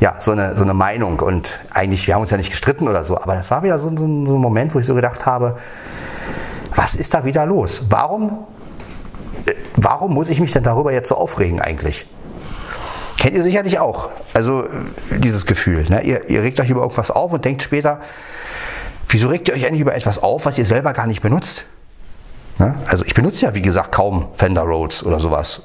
ja, 0.00 0.16
so 0.20 0.32
eine, 0.32 0.56
so 0.56 0.62
eine 0.62 0.74
Meinung 0.74 1.18
und 1.18 1.58
eigentlich, 1.70 2.06
wir 2.06 2.14
haben 2.14 2.20
uns 2.20 2.30
ja 2.30 2.36
nicht 2.36 2.50
gestritten 2.50 2.86
oder 2.86 3.04
so, 3.04 3.20
aber 3.20 3.34
das 3.34 3.50
war 3.50 3.62
wieder 3.62 3.78
so, 3.78 3.88
so, 3.88 3.96
so 3.96 4.04
ein 4.04 4.40
Moment, 4.40 4.74
wo 4.74 4.78
ich 4.78 4.86
so 4.86 4.94
gedacht 4.94 5.26
habe, 5.26 5.56
was 6.76 6.94
ist 6.94 7.14
da 7.14 7.24
wieder 7.24 7.46
los? 7.46 7.86
Warum, 7.88 8.46
äh, 9.46 9.54
warum 9.76 10.14
muss 10.14 10.28
ich 10.28 10.40
mich 10.40 10.52
denn 10.52 10.62
darüber 10.62 10.92
jetzt 10.92 11.08
so 11.08 11.16
aufregen 11.16 11.60
eigentlich? 11.60 12.06
Kennt 13.16 13.34
ihr 13.34 13.42
sicherlich 13.42 13.80
auch. 13.80 14.10
Also 14.34 14.64
äh, 14.64 15.18
dieses 15.18 15.46
Gefühl. 15.46 15.84
Ne? 15.88 16.02
Ihr, 16.02 16.30
ihr 16.30 16.42
regt 16.42 16.60
euch 16.60 16.70
über 16.70 16.82
irgendwas 16.82 17.10
auf 17.10 17.32
und 17.32 17.44
denkt 17.44 17.64
später, 17.64 18.00
wieso 19.08 19.28
regt 19.28 19.48
ihr 19.48 19.54
euch 19.54 19.66
eigentlich 19.66 19.80
über 19.80 19.96
etwas 19.96 20.22
auf, 20.22 20.46
was 20.46 20.58
ihr 20.58 20.66
selber 20.66 20.92
gar 20.92 21.08
nicht 21.08 21.22
benutzt? 21.22 21.64
Ne? 22.58 22.74
Also 22.86 23.04
ich 23.04 23.14
benutze 23.14 23.46
ja, 23.46 23.54
wie 23.54 23.62
gesagt, 23.62 23.92
kaum 23.92 24.28
Fender 24.34 24.62
Rhodes 24.62 25.04
oder 25.04 25.20
sowas. 25.20 25.62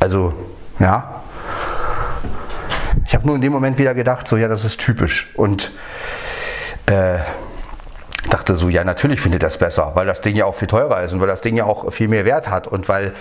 Also, 0.00 0.34
ja. 0.78 1.22
Ich 3.06 3.14
habe 3.14 3.26
nur 3.26 3.36
in 3.36 3.42
dem 3.42 3.52
Moment 3.52 3.78
wieder 3.78 3.94
gedacht, 3.94 4.26
so 4.26 4.36
ja, 4.36 4.48
das 4.48 4.64
ist 4.64 4.80
typisch. 4.80 5.30
Und 5.36 5.70
äh, 6.86 7.18
dachte 8.30 8.56
so, 8.56 8.68
ja, 8.68 8.84
natürlich 8.84 9.20
finde 9.20 9.36
ich 9.36 9.42
das 9.42 9.58
besser, 9.58 9.92
weil 9.94 10.06
das 10.06 10.20
Ding 10.20 10.36
ja 10.36 10.46
auch 10.46 10.54
viel 10.54 10.68
teurer 10.68 11.02
ist 11.02 11.12
und 11.12 11.20
weil 11.20 11.28
das 11.28 11.40
Ding 11.40 11.56
ja 11.56 11.64
auch 11.64 11.92
viel 11.92 12.08
mehr 12.08 12.24
Wert 12.24 12.48
hat 12.48 12.66
und 12.66 12.88
weil, 12.88 13.12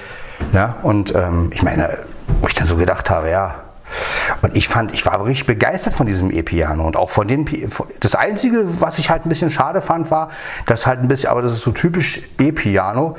ja, 0.54 0.78
und 0.82 1.14
ähm, 1.14 1.52
ich 1.54 1.62
meine, 1.62 2.00
wo 2.42 2.48
ich 2.48 2.56
dann 2.56 2.66
so 2.66 2.78
gedacht 2.78 3.10
habe, 3.10 3.30
ja, 3.30 3.56
und 4.42 4.56
ich 4.56 4.68
fand, 4.68 4.94
ich 4.94 5.06
war 5.06 5.24
richtig 5.26 5.48
begeistert 5.48 5.94
von 5.94 6.06
diesem 6.06 6.32
E-Piano 6.32 6.86
und 6.86 6.98
auch 6.98 7.10
von 7.10 7.28
den, 7.28 7.48
das 8.00 8.16
Einzige, 8.16 8.64
was 8.82 9.00
ich 9.00 9.10
halt 9.10 9.26
ein 9.26 9.30
bisschen 9.30 9.52
schade 9.52 9.82
fand, 9.82 10.12
war, 10.12 10.30
dass 10.66 10.86
halt 10.86 11.00
ein 11.00 11.08
bisschen, 11.08 11.30
aber 11.30 11.42
das 11.42 11.54
ist 11.54 11.62
so 11.62 11.72
typisch 11.72 12.22
E-Piano, 12.40 13.16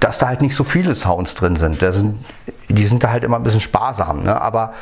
dass 0.00 0.18
da 0.18 0.28
halt 0.28 0.40
nicht 0.40 0.54
so 0.54 0.64
viele 0.64 0.94
Sounds 0.94 1.34
drin 1.34 1.56
sind. 1.56 1.80
sind 1.80 2.24
die 2.68 2.86
sind 2.86 3.02
da 3.02 3.10
halt 3.10 3.24
immer 3.24 3.36
ein 3.36 3.42
bisschen 3.42 3.60
sparsam, 3.60 4.22
ne? 4.22 4.40
aber 4.40 4.74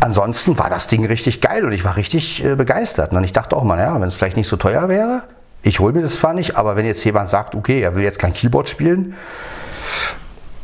ansonsten 0.00 0.58
war 0.58 0.70
das 0.70 0.88
Ding 0.88 1.04
richtig 1.04 1.40
geil 1.40 1.64
und 1.64 1.72
ich 1.72 1.84
war 1.84 1.96
richtig 1.96 2.44
äh, 2.44 2.54
begeistert. 2.56 3.12
Und 3.12 3.24
ich 3.24 3.32
dachte 3.32 3.56
auch 3.56 3.64
mal, 3.64 3.76
naja, 3.76 4.00
wenn 4.00 4.08
es 4.08 4.14
vielleicht 4.14 4.36
nicht 4.36 4.48
so 4.48 4.56
teuer 4.56 4.88
wäre, 4.88 5.22
ich 5.62 5.80
hole 5.80 5.92
mir 5.92 6.02
das 6.02 6.14
zwar 6.14 6.34
nicht, 6.34 6.56
aber 6.56 6.76
wenn 6.76 6.86
jetzt 6.86 7.04
jemand 7.04 7.30
sagt, 7.30 7.54
okay, 7.54 7.80
er 7.80 7.94
will 7.94 8.04
jetzt 8.04 8.18
kein 8.18 8.32
Keyboard 8.32 8.68
spielen, 8.68 9.14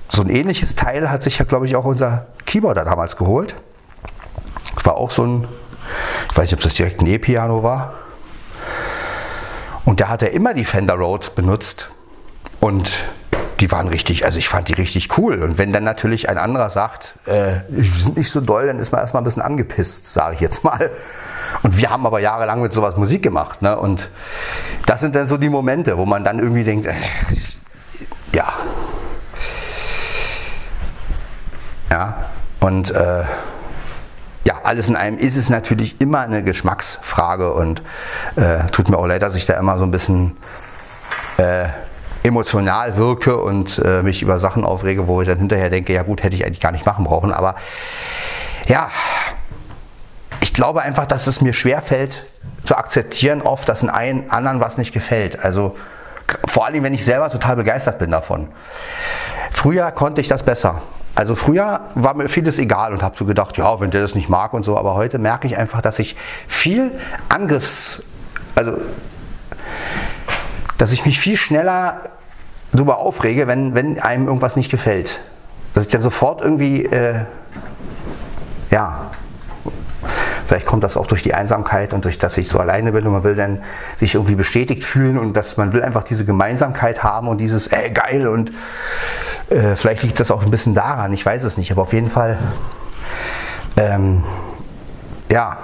so 0.08 0.22
ein 0.22 0.30
ähnliches 0.30 0.76
Teil 0.76 1.10
hat 1.10 1.22
sich 1.22 1.38
ja, 1.38 1.44
glaube 1.44 1.66
ich, 1.66 1.76
auch 1.76 1.84
unser 1.84 2.26
Keyboarder 2.46 2.84
damals 2.84 3.16
geholt. 3.16 3.54
War 4.84 4.96
auch 4.96 5.10
so 5.10 5.26
ein, 5.26 5.48
ich 6.30 6.36
weiß 6.36 6.44
nicht, 6.44 6.54
ob 6.54 6.60
das 6.60 6.74
direkt 6.74 7.00
ein 7.00 7.06
E-Piano 7.06 7.62
war. 7.62 7.94
Und 9.84 10.00
da 10.00 10.08
hat 10.08 10.22
er 10.22 10.32
immer 10.32 10.54
die 10.54 10.64
Fender 10.64 10.94
Rhodes 10.94 11.30
benutzt. 11.30 11.90
Und 12.60 12.92
die 13.60 13.70
waren 13.70 13.88
richtig, 13.88 14.24
also 14.24 14.38
ich 14.38 14.48
fand 14.48 14.68
die 14.68 14.74
richtig 14.74 15.16
cool. 15.18 15.42
Und 15.42 15.58
wenn 15.58 15.72
dann 15.72 15.84
natürlich 15.84 16.28
ein 16.28 16.38
anderer 16.38 16.70
sagt, 16.70 17.14
äh, 17.26 17.60
die 17.68 17.82
sind 17.82 18.16
nicht 18.16 18.30
so 18.30 18.40
doll, 18.40 18.66
dann 18.66 18.78
ist 18.78 18.92
man 18.92 19.00
erstmal 19.00 19.22
ein 19.22 19.24
bisschen 19.24 19.42
angepisst, 19.42 20.12
sage 20.12 20.34
ich 20.34 20.40
jetzt 20.40 20.64
mal. 20.64 20.90
Und 21.62 21.78
wir 21.78 21.90
haben 21.90 22.06
aber 22.06 22.20
jahrelang 22.20 22.62
mit 22.62 22.72
sowas 22.72 22.96
Musik 22.96 23.22
gemacht. 23.22 23.62
Ne? 23.62 23.76
Und 23.78 24.08
das 24.86 25.00
sind 25.00 25.14
dann 25.14 25.28
so 25.28 25.36
die 25.36 25.48
Momente, 25.48 25.96
wo 25.98 26.04
man 26.04 26.24
dann 26.24 26.38
irgendwie 26.38 26.64
denkt, 26.64 26.86
äh, 26.86 26.94
ja. 28.34 28.52
Ja. 31.90 32.24
Und 32.60 32.90
äh, 32.90 33.24
ja, 34.44 34.60
alles 34.62 34.88
in 34.88 34.96
allem 34.96 35.18
ist 35.18 35.36
es 35.36 35.48
natürlich 35.48 36.00
immer 36.00 36.20
eine 36.20 36.42
Geschmacksfrage 36.42 37.52
und 37.52 37.82
äh, 38.36 38.66
tut 38.72 38.88
mir 38.88 38.98
auch 38.98 39.06
leid, 39.06 39.22
dass 39.22 39.34
ich 39.34 39.46
da 39.46 39.54
immer 39.54 39.78
so 39.78 39.84
ein 39.84 39.90
bisschen 39.90 40.36
äh, 41.38 41.68
emotional 42.22 42.96
wirke 42.96 43.36
und 43.36 43.80
äh, 43.84 44.02
mich 44.02 44.22
über 44.22 44.38
Sachen 44.38 44.64
aufrege, 44.64 45.06
wo 45.06 45.20
ich 45.22 45.28
dann 45.28 45.38
hinterher 45.38 45.70
denke, 45.70 45.92
ja 45.92 46.02
gut, 46.02 46.22
hätte 46.22 46.34
ich 46.36 46.44
eigentlich 46.44 46.60
gar 46.60 46.72
nicht 46.72 46.86
machen 46.86 47.04
brauchen. 47.04 47.32
Aber 47.32 47.54
ja, 48.66 48.90
ich 50.40 50.52
glaube 50.52 50.82
einfach, 50.82 51.06
dass 51.06 51.26
es 51.26 51.40
mir 51.40 51.52
schwerfällt 51.52 52.26
zu 52.64 52.76
akzeptieren, 52.76 53.42
oft, 53.42 53.68
dass 53.68 53.82
in 53.82 53.90
einen 53.90 54.30
anderen 54.30 54.60
was 54.60 54.78
nicht 54.78 54.92
gefällt. 54.92 55.44
Also 55.44 55.76
vor 56.46 56.66
allem, 56.66 56.82
wenn 56.82 56.94
ich 56.94 57.04
selber 57.04 57.30
total 57.30 57.56
begeistert 57.56 57.98
bin 57.98 58.10
davon. 58.10 58.48
Früher 59.52 59.90
konnte 59.92 60.20
ich 60.20 60.28
das 60.28 60.42
besser. 60.42 60.82
Also 61.14 61.36
früher 61.36 61.80
war 61.94 62.14
mir 62.14 62.28
vieles 62.28 62.58
egal 62.58 62.92
und 62.92 63.02
habe 63.02 63.16
so 63.16 63.24
gedacht, 63.24 63.56
ja, 63.56 63.78
wenn 63.80 63.90
der 63.90 64.02
das 64.02 64.14
nicht 64.14 64.28
mag 64.28 64.52
und 64.52 64.64
so, 64.64 64.76
aber 64.76 64.94
heute 64.94 65.18
merke 65.18 65.46
ich 65.46 65.56
einfach, 65.56 65.80
dass 65.80 65.98
ich 66.00 66.16
viel 66.48 66.90
Angriffs, 67.28 68.02
also 68.56 68.78
dass 70.76 70.92
ich 70.92 71.06
mich 71.06 71.20
viel 71.20 71.36
schneller 71.36 72.00
darüber 72.72 72.98
aufrege, 72.98 73.46
wenn, 73.46 73.74
wenn 73.74 74.00
einem 74.00 74.26
irgendwas 74.26 74.56
nicht 74.56 74.70
gefällt. 74.70 75.20
Dass 75.72 75.84
ich 75.86 75.92
dann 75.92 76.02
sofort 76.02 76.40
irgendwie, 76.40 76.84
äh, 76.84 77.20
ja, 78.70 79.10
Vielleicht 80.46 80.66
kommt 80.66 80.84
das 80.84 80.96
auch 80.96 81.06
durch 81.06 81.22
die 81.22 81.34
Einsamkeit 81.34 81.92
und 81.92 82.04
durch, 82.04 82.18
dass 82.18 82.36
ich 82.36 82.48
so 82.48 82.58
alleine 82.58 82.92
bin 82.92 83.06
und 83.06 83.12
man 83.12 83.24
will 83.24 83.34
dann 83.34 83.62
sich 83.96 84.14
irgendwie 84.14 84.34
bestätigt 84.34 84.84
fühlen 84.84 85.18
und 85.18 85.34
dass 85.34 85.56
man 85.56 85.72
will 85.72 85.82
einfach 85.82 86.04
diese 86.04 86.24
Gemeinsamkeit 86.24 87.02
haben 87.02 87.28
und 87.28 87.38
dieses, 87.38 87.68
ey, 87.68 87.90
geil 87.90 88.28
und 88.28 88.52
äh, 89.48 89.76
vielleicht 89.76 90.02
liegt 90.02 90.20
das 90.20 90.30
auch 90.30 90.42
ein 90.42 90.50
bisschen 90.50 90.74
daran, 90.74 91.12
ich 91.12 91.24
weiß 91.24 91.44
es 91.44 91.56
nicht, 91.56 91.70
aber 91.72 91.82
auf 91.82 91.92
jeden 91.92 92.08
Fall, 92.08 92.38
ähm, 93.76 94.24
ja. 95.30 95.58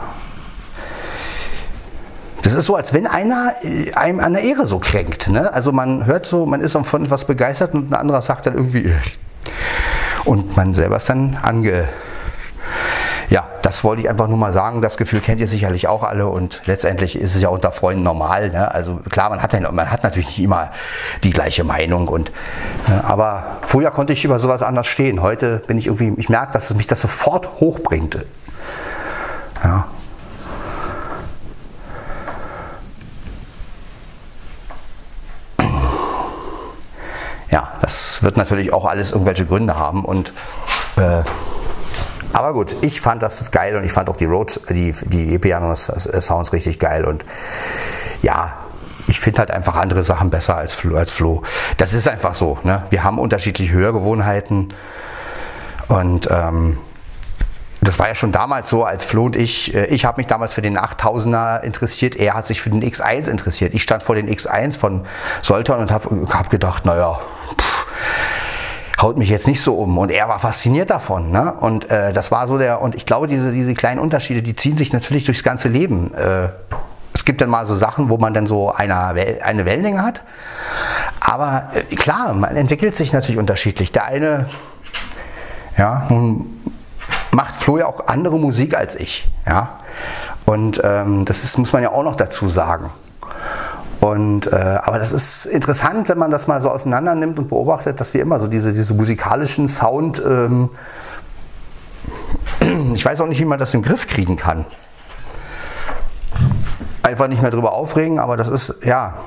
Das 2.43 2.55
ist 2.55 2.65
so, 2.65 2.75
als 2.75 2.95
wenn 2.95 3.07
einer 3.07 3.55
äh, 3.63 3.93
einem 3.93 4.19
an 4.21 4.33
der 4.33 4.43
Ehre 4.43 4.67
so 4.67 4.79
kränkt. 4.79 5.29
Ne? 5.29 5.53
Also 5.53 5.73
man 5.73 6.07
hört 6.07 6.25
so, 6.25 6.47
man 6.47 6.63
ist 6.63 6.73
von 6.73 7.05
etwas 7.05 7.27
begeistert 7.27 7.75
und 7.75 7.91
ein 7.91 7.95
anderer 7.95 8.23
sagt 8.23 8.47
dann 8.47 8.55
irgendwie, 8.55 8.87
äh, 8.87 8.95
und 10.25 10.57
man 10.57 10.75
selber 10.75 10.97
ist 10.97 11.09
dann 11.09 11.39
ange, 11.43 11.89
ja, 13.31 13.47
das 13.63 13.85
wollte 13.85 14.03
ich 14.03 14.11
einfach 14.11 14.27
nur 14.27 14.37
mal 14.37 14.53
sagen. 14.53 14.83
Das 14.83 14.97
Gefühl 14.97 15.21
kennt 15.21 15.41
ihr 15.41 15.47
sicherlich 15.47 15.87
auch 15.87 16.03
alle 16.03 16.27
und 16.27 16.63
letztendlich 16.65 17.15
ist 17.17 17.37
es 17.37 17.41
ja 17.41 17.49
unter 17.49 17.71
Freunden 17.71 18.03
normal. 18.03 18.51
Ne? 18.51 18.75
Also 18.75 18.97
klar, 18.97 19.31
man 19.31 19.41
hat, 19.41 19.53
ja, 19.53 19.71
man 19.71 19.91
hat 19.91 20.03
natürlich 20.03 20.27
nicht 20.27 20.41
immer 20.41 20.73
die 21.23 21.31
gleiche 21.31 21.63
Meinung 21.63 22.09
und 22.09 22.33
ne? 22.89 23.05
aber 23.07 23.59
früher 23.63 23.93
konnte 23.93 24.13
ich 24.13 24.25
über 24.25 24.41
sowas 24.41 24.63
anders 24.63 24.89
stehen. 24.89 25.23
Heute 25.23 25.63
bin 25.69 25.79
ich 25.79 25.87
irgendwie, 25.87 26.13
ich 26.21 26.29
merke, 26.29 26.53
dass 26.53 26.75
mich 26.75 26.89
das 26.89 27.01
sofort 27.01 27.61
hochbringt. 27.61 28.19
Ja. 29.63 29.87
Ja, 37.53 37.73
das 37.81 38.25
wird 38.25 38.37
natürlich 38.37 38.73
auch 38.73 38.87
alles 38.87 39.13
irgendwelche 39.13 39.47
Gründe 39.47 39.77
haben 39.77 40.05
und 40.05 40.33
äh, 40.97 41.23
aber 42.33 42.53
gut, 42.53 42.77
ich 42.83 43.01
fand 43.01 43.23
das 43.23 43.51
geil 43.51 43.77
und 43.77 43.85
ich 43.85 43.93
fand 43.93 44.09
auch 44.09 44.17
die 44.17 44.27
Rhodes, 44.27 44.61
die, 44.69 44.93
die 44.93 45.35
E-Piano-Sounds 45.35 46.53
richtig 46.53 46.79
geil 46.79 47.05
und 47.05 47.25
ja, 48.23 48.57
ich 49.07 49.19
finde 49.19 49.41
halt 49.41 49.51
einfach 49.51 49.75
andere 49.75 50.05
Sachen 50.05 50.31
besser 50.31 50.57
als 50.57 50.75
Flo, 50.75 50.97
als 50.97 51.11
Flo. 51.11 51.43
Das 51.79 51.95
ist 51.95 52.07
einfach 52.07 52.35
so. 52.35 52.59
Ne? 52.63 52.85
Wir 52.91 53.03
haben 53.03 53.19
unterschiedliche 53.19 53.73
Hörgewohnheiten 53.73 54.73
und 55.89 56.29
ähm, 56.31 56.79
das 57.81 57.99
war 57.99 58.09
ja 58.09 58.15
schon 58.15 58.31
damals 58.31 58.69
so, 58.69 58.85
als 58.85 59.05
Flo 59.05 59.25
und 59.25 59.37
ich, 59.37 59.75
äh, 59.75 59.87
ich 59.87 60.05
habe 60.05 60.19
mich 60.19 60.27
damals 60.27 60.55
für 60.55 60.63
den 60.63 60.79
8000er 60.79 61.63
interessiert, 61.63 62.15
er 62.15 62.35
hat 62.35 62.47
sich 62.47 62.61
für 62.61 62.71
den 62.71 62.83
X1 62.83 63.29
interessiert. 63.29 63.75
Ich 63.75 63.83
stand 63.83 64.03
vor 64.03 64.15
den 64.15 64.29
X1 64.29 64.79
von 64.79 65.07
Soltan 65.43 65.81
und 65.81 65.91
habe 65.91 66.29
hab 66.33 66.51
gedacht, 66.51 66.85
naja, 66.85 67.19
pff, 67.59 67.87
haut 69.01 69.17
mich 69.17 69.29
jetzt 69.29 69.47
nicht 69.47 69.63
so 69.63 69.75
um. 69.75 69.99
Und 69.99 70.11
er 70.11 70.29
war 70.29 70.39
fasziniert 70.41 70.91
davon. 70.91 71.31
Ne? 71.31 71.53
Und 71.53 71.91
äh, 71.91 72.13
das 72.13 72.31
war 72.31 72.49
so 72.49 72.59
der, 72.59 72.83
und 72.83 72.95
ich 72.95 73.07
glaube, 73.07 73.27
diese, 73.27 73.53
diese 73.53 73.75
kleinen 73.75 74.01
Unterschiede, 74.01 74.43
die 74.43 74.57
ziehen 74.57 74.77
sich 74.77 74.93
natürlich 74.93 75.25
durchs 75.25 75.43
ganze 75.43 75.69
Leben. 75.69 76.13
Äh, 76.15 76.49
es 77.13 77.25
gibt 77.25 77.41
dann 77.41 77.51
mal 77.51 77.67
so 77.67 77.75
Sachen, 77.75 78.09
wo 78.09 78.19
man 78.19 78.35
dann 78.35 78.47
so 78.47 78.71
eine, 78.71 78.97
eine 79.43 79.65
Wellenlänge 79.65 80.03
hat. 80.03 80.23
Aber 81.21 81.69
äh, 81.75 81.95
klar, 81.97 82.35
man 82.35 82.57
entwickelt 82.57 82.95
sich 82.97 83.13
natürlich 83.13 83.39
unterschiedlich. 83.39 83.93
Der 83.93 84.05
eine, 84.05 84.47
ja, 85.77 86.09
macht 87.31 87.55
Flo 87.55 87.79
ja 87.79 87.87
auch 87.87 88.07
andere 88.07 88.39
Musik 88.39 88.77
als 88.77 88.95
ich. 88.95 89.29
Ja? 89.47 89.81
Und 90.45 90.81
ähm, 90.85 91.25
das 91.25 91.45
ist, 91.45 91.59
muss 91.59 91.73
man 91.73 91.83
ja 91.83 91.91
auch 91.93 92.03
noch 92.03 92.17
dazu 92.17 92.49
sagen. 92.49 92.91
Und, 94.01 94.51
äh, 94.51 94.57
aber 94.57 94.99
das 94.99 95.13
ist 95.13 95.45
interessant, 95.45 96.09
wenn 96.09 96.19
man 96.19 96.31
das 96.31 96.47
mal 96.47 96.61
so 96.63 96.71
auseinander 96.71 97.15
nimmt 97.15 97.39
und 97.39 97.49
beobachtet, 97.49 98.01
dass 98.01 98.15
wir 98.15 98.23
immer 98.23 98.41
so 98.41 98.49
diese, 98.49 98.73
diese 98.73 98.95
musikalischen 98.95 99.69
Sound, 99.69 100.23
ähm, 100.25 100.71
ich 102.95 103.05
weiß 103.05 103.21
auch 103.21 103.27
nicht, 103.27 103.41
wie 103.41 103.45
man 103.45 103.59
das 103.59 103.75
im 103.75 103.83
Griff 103.83 104.07
kriegen 104.07 104.37
kann. 104.37 104.65
Einfach 107.03 107.29
nicht 107.29 107.43
mehr 107.43 107.51
drüber 107.51 107.73
aufregen, 107.73 108.19
aber 108.19 108.39
das 108.39 108.49
ist, 108.49 108.85
ja, 108.85 109.19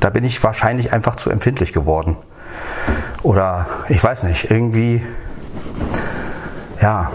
da 0.00 0.08
bin 0.10 0.24
ich 0.24 0.42
wahrscheinlich 0.42 0.92
einfach 0.92 1.16
zu 1.16 1.28
empfindlich 1.28 1.74
geworden. 1.74 2.16
Oder 3.22 3.66
ich 3.88 4.02
weiß 4.02 4.22
nicht, 4.24 4.50
irgendwie, 4.50 5.04
ja, 6.80 7.10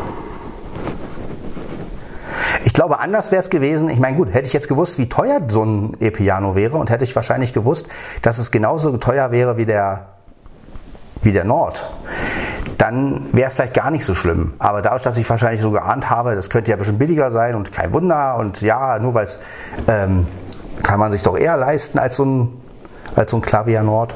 ich 2.64 2.74
glaube, 2.74 3.00
anders 3.00 3.32
wäre 3.32 3.42
es 3.42 3.50
gewesen. 3.50 3.90
Ich 3.90 4.00
meine, 4.00 4.18
gut, 4.18 4.34
hätte 4.34 4.46
ich 4.46 4.54
jetzt 4.54 4.68
gewusst, 4.68 4.98
wie 4.98 5.10
teuer 5.10 5.42
so 5.48 5.64
ein 5.64 5.98
E-Piano 6.00 6.56
wäre 6.56 6.78
und 6.78 6.90
hätte 6.90 7.04
ich 7.04 7.16
wahrscheinlich 7.16 7.54
gewusst, 7.54 7.88
dass 8.22 8.38
es 8.38 8.52
genauso 8.52 8.96
teuer 8.98 9.32
wäre 9.32 9.58
wie 9.58 9.66
der, 9.66 10.08
wie 11.22 11.32
der 11.32 11.46
Nord, 11.46 11.90
dann 12.78 13.28
wäre 13.34 13.48
es 13.50 13.56
vielleicht 13.56 13.74
gar 13.74 13.92
nicht 13.92 14.06
so 14.06 14.14
schlimm. 14.14 14.54
Aber 14.60 14.82
dadurch, 14.82 15.04
dass 15.04 15.18
ich 15.18 15.30
wahrscheinlich 15.30 15.62
so 15.62 15.72
geahnt 15.72 16.10
habe, 16.10 16.36
das 16.36 16.50
könnte 16.50 16.72
ja 16.72 16.78
ein 16.78 16.80
bisschen 16.80 16.98
billiger 16.98 17.32
sein 17.32 17.56
und 17.56 17.72
kein 17.72 17.94
Wunder 17.94 18.38
und 18.38 18.62
ja, 18.62 19.00
nur 19.00 19.14
weil 19.14 19.26
es 19.26 19.40
ähm, 19.88 20.28
kann 20.84 21.00
man 21.00 21.12
sich 21.12 21.24
doch 21.24 21.38
eher 21.38 21.58
leisten 21.58 22.00
als 22.00 22.16
so 22.16 22.26
ein, 22.26 22.62
als 23.16 23.32
so 23.32 23.38
ein 23.38 23.42
Klavier 23.42 23.84
Nord. 23.84 24.16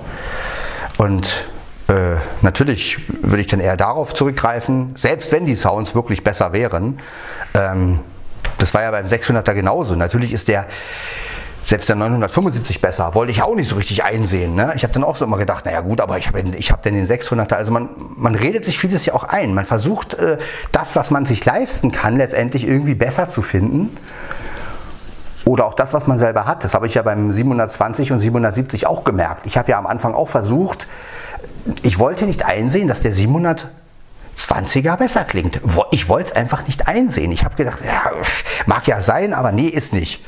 Und 0.97 1.45
äh, 1.87 2.15
natürlich 2.41 2.99
würde 3.21 3.41
ich 3.41 3.47
dann 3.47 3.59
eher 3.59 3.75
darauf 3.75 4.13
zurückgreifen, 4.13 4.95
selbst 4.97 5.31
wenn 5.31 5.45
die 5.45 5.55
Sounds 5.55 5.95
wirklich 5.95 6.23
besser 6.23 6.53
wären. 6.53 6.99
Ähm, 7.53 7.99
das 8.63 8.73
war 8.73 8.81
ja 8.81 8.91
beim 8.91 9.07
600er 9.07 9.53
genauso. 9.53 9.95
Natürlich 9.95 10.31
ist 10.31 10.47
der 10.47 10.67
selbst 11.63 11.87
der 11.87 11.95
975 11.95 12.81
besser, 12.81 13.15
wollte 13.15 13.31
ich 13.31 13.41
auch 13.41 13.55
nicht 13.55 13.69
so 13.69 13.75
richtig 13.75 14.03
einsehen. 14.03 14.55
Ne? 14.55 14.73
Ich 14.75 14.83
habe 14.83 14.93
dann 14.93 15.03
auch 15.03 15.15
so 15.15 15.25
immer 15.25 15.37
gedacht, 15.37 15.65
naja 15.65 15.81
gut, 15.81 16.01
aber 16.01 16.17
ich 16.17 16.27
habe 16.27 16.41
ich 16.41 16.71
hab 16.71 16.83
denn 16.83 16.93
den 16.93 17.07
600er. 17.07 17.53
Also 17.53 17.71
man, 17.71 17.89
man 18.15 18.35
redet 18.35 18.65
sich 18.65 18.77
vieles 18.77 19.05
ja 19.05 19.13
auch 19.13 19.25
ein. 19.25 19.53
Man 19.53 19.65
versucht 19.65 20.13
äh, 20.13 20.37
das, 20.71 20.95
was 20.95 21.11
man 21.11 21.25
sich 21.25 21.43
leisten 21.43 21.91
kann, 21.91 22.17
letztendlich 22.17 22.67
irgendwie 22.67 22.95
besser 22.95 23.27
zu 23.27 23.41
finden. 23.41 23.95
Oder 25.45 25.65
auch 25.65 25.73
das, 25.73 25.93
was 25.93 26.07
man 26.07 26.19
selber 26.19 26.45
hat. 26.45 26.63
Das 26.63 26.73
habe 26.73 26.87
ich 26.87 26.93
ja 26.93 27.01
beim 27.01 27.31
720 27.31 28.13
und 28.13 28.19
770 28.19 28.87
auch 28.87 29.03
gemerkt. 29.03 29.45
Ich 29.45 29.57
habe 29.57 29.71
ja 29.71 29.77
am 29.77 29.87
Anfang 29.87 30.13
auch 30.13 30.29
versucht, 30.29 30.87
ich 31.81 31.99
wollte 31.99 32.25
nicht 32.25 32.45
einsehen, 32.45 32.87
dass 32.87 33.01
der 33.01 33.13
720er 34.37 34.97
besser 34.97 35.23
klingt. 35.23 35.61
Ich 35.91 36.09
wollte 36.09 36.31
es 36.31 36.35
einfach 36.35 36.65
nicht 36.65 36.87
einsehen. 36.87 37.31
Ich 37.31 37.45
habe 37.45 37.55
gedacht, 37.55 37.79
ja, 37.85 38.11
mag 38.65 38.87
ja 38.87 39.01
sein, 39.01 39.33
aber 39.33 39.51
nee, 39.51 39.67
ist 39.67 39.93
nicht. 39.93 40.23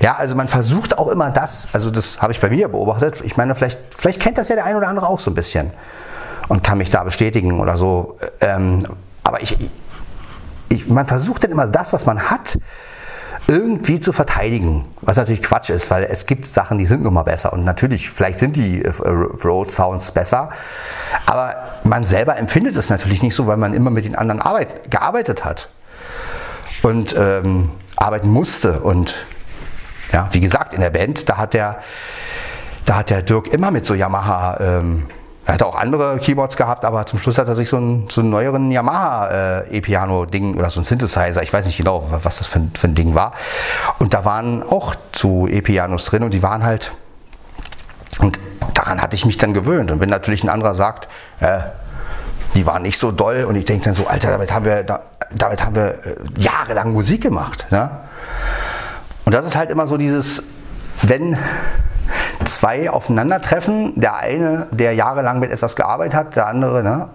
Ja, 0.00 0.16
also 0.16 0.34
man 0.34 0.48
versucht 0.48 0.98
auch 0.98 1.08
immer 1.08 1.30
das, 1.30 1.68
also 1.72 1.90
das 1.90 2.20
habe 2.22 2.32
ich 2.32 2.40
bei 2.40 2.48
mir 2.48 2.68
beobachtet. 2.68 3.20
Ich 3.24 3.36
meine, 3.36 3.54
vielleicht, 3.54 3.78
vielleicht 3.96 4.20
kennt 4.20 4.38
das 4.38 4.48
ja 4.48 4.54
der 4.54 4.64
ein 4.64 4.76
oder 4.76 4.88
andere 4.88 5.06
auch 5.06 5.20
so 5.20 5.30
ein 5.30 5.34
bisschen 5.34 5.72
und 6.48 6.64
kann 6.64 6.78
mich 6.78 6.90
da 6.90 7.04
bestätigen 7.04 7.60
oder 7.60 7.76
so. 7.76 8.18
Ähm, 8.40 8.80
aber 9.22 9.42
ich, 9.42 9.56
ich, 10.68 10.88
man 10.88 11.06
versucht 11.06 11.44
dann 11.44 11.50
immer 11.50 11.66
das, 11.66 11.92
was 11.92 12.06
man 12.06 12.30
hat, 12.30 12.58
irgendwie 13.46 14.00
zu 14.00 14.12
verteidigen. 14.12 14.86
Was 15.00 15.16
natürlich 15.16 15.42
Quatsch 15.42 15.70
ist, 15.70 15.90
weil 15.90 16.04
es 16.04 16.26
gibt 16.26 16.46
Sachen, 16.46 16.78
die 16.78 16.86
sind 16.86 17.02
nun 17.02 17.14
mal 17.14 17.22
besser. 17.22 17.52
Und 17.52 17.64
natürlich, 17.64 18.10
vielleicht 18.10 18.38
sind 18.38 18.56
die 18.56 18.82
äh, 18.82 18.90
Road 19.44 19.70
Sounds 19.70 20.12
besser. 20.12 20.50
Aber 21.26 21.56
man 21.84 22.04
selber 22.04 22.36
empfindet 22.36 22.76
es 22.76 22.90
natürlich 22.90 23.22
nicht 23.22 23.34
so, 23.34 23.46
weil 23.46 23.56
man 23.56 23.74
immer 23.74 23.90
mit 23.90 24.04
den 24.04 24.14
anderen 24.14 24.40
Arbeit, 24.40 24.90
gearbeitet 24.90 25.44
hat. 25.44 25.68
Und 26.82 27.14
ähm, 27.18 27.70
arbeiten 27.96 28.28
musste. 28.28 28.80
Und 28.80 29.14
ja, 30.12 30.28
wie 30.32 30.40
gesagt, 30.40 30.74
in 30.74 30.80
der 30.80 30.90
Band, 30.90 31.28
da 31.28 31.36
hat 31.36 31.54
der, 31.54 31.78
da 32.86 32.96
hat 32.96 33.10
der 33.10 33.22
Dirk 33.22 33.54
immer 33.54 33.70
mit 33.70 33.86
so 33.86 33.94
Yamaha 33.94 34.58
ähm, 34.60 35.06
er 35.50 35.54
hatte 35.54 35.66
auch 35.66 35.74
andere 35.74 36.20
Keyboards 36.20 36.56
gehabt, 36.56 36.84
aber 36.84 37.06
zum 37.06 37.18
Schluss 37.18 37.36
hat 37.36 37.48
er 37.48 37.56
sich 37.56 37.68
so 37.68 37.76
einen, 37.76 38.08
so 38.08 38.20
einen 38.20 38.30
neueren 38.30 38.70
Yamaha 38.70 39.64
äh, 39.64 40.52
oder 40.56 40.70
so 40.70 40.80
ein 40.80 40.84
Synthesizer, 40.84 41.42
ich 41.42 41.52
weiß 41.52 41.66
nicht 41.66 41.76
genau, 41.76 42.06
was 42.08 42.38
das 42.38 42.46
für, 42.46 42.62
für 42.74 42.86
ein 42.86 42.94
Ding 42.94 43.16
war. 43.16 43.32
Und 43.98 44.14
da 44.14 44.24
waren 44.24 44.62
auch 44.62 44.94
zu 45.10 45.48
E-Pianos 45.50 46.04
drin 46.04 46.22
und 46.22 46.32
die 46.32 46.44
waren 46.44 46.62
halt, 46.62 46.92
und 48.20 48.38
daran 48.74 49.02
hatte 49.02 49.16
ich 49.16 49.26
mich 49.26 49.38
dann 49.38 49.52
gewöhnt. 49.52 49.90
Und 49.90 49.98
wenn 49.98 50.08
natürlich 50.08 50.44
ein 50.44 50.50
anderer 50.50 50.76
sagt, 50.76 51.08
äh, 51.40 51.58
die 52.54 52.64
waren 52.64 52.82
nicht 52.82 52.98
so 52.98 53.10
doll 53.10 53.42
und 53.42 53.56
ich 53.56 53.64
denke 53.64 53.86
dann 53.86 53.94
so, 53.94 54.06
Alter, 54.06 54.30
damit 54.30 54.52
haben 54.52 54.64
wir, 54.64 54.84
da, 54.84 55.00
damit 55.32 55.64
haben 55.64 55.74
wir 55.74 55.94
äh, 56.04 56.16
jahrelang 56.38 56.92
Musik 56.92 57.22
gemacht. 57.22 57.66
Ne? 57.72 57.90
Und 59.24 59.34
das 59.34 59.44
ist 59.44 59.56
halt 59.56 59.70
immer 59.70 59.88
so 59.88 59.96
dieses, 59.96 60.44
wenn 61.02 61.36
zwei 62.54 62.90
aufeinandertreffen. 62.90 63.98
Der 64.00 64.16
eine, 64.16 64.66
der 64.70 64.94
jahrelang 64.94 65.40
mit 65.40 65.50
etwas 65.50 65.76
gearbeitet 65.76 66.14
hat, 66.14 66.36
der 66.36 66.46
andere, 66.46 66.82
ne? 66.82 67.08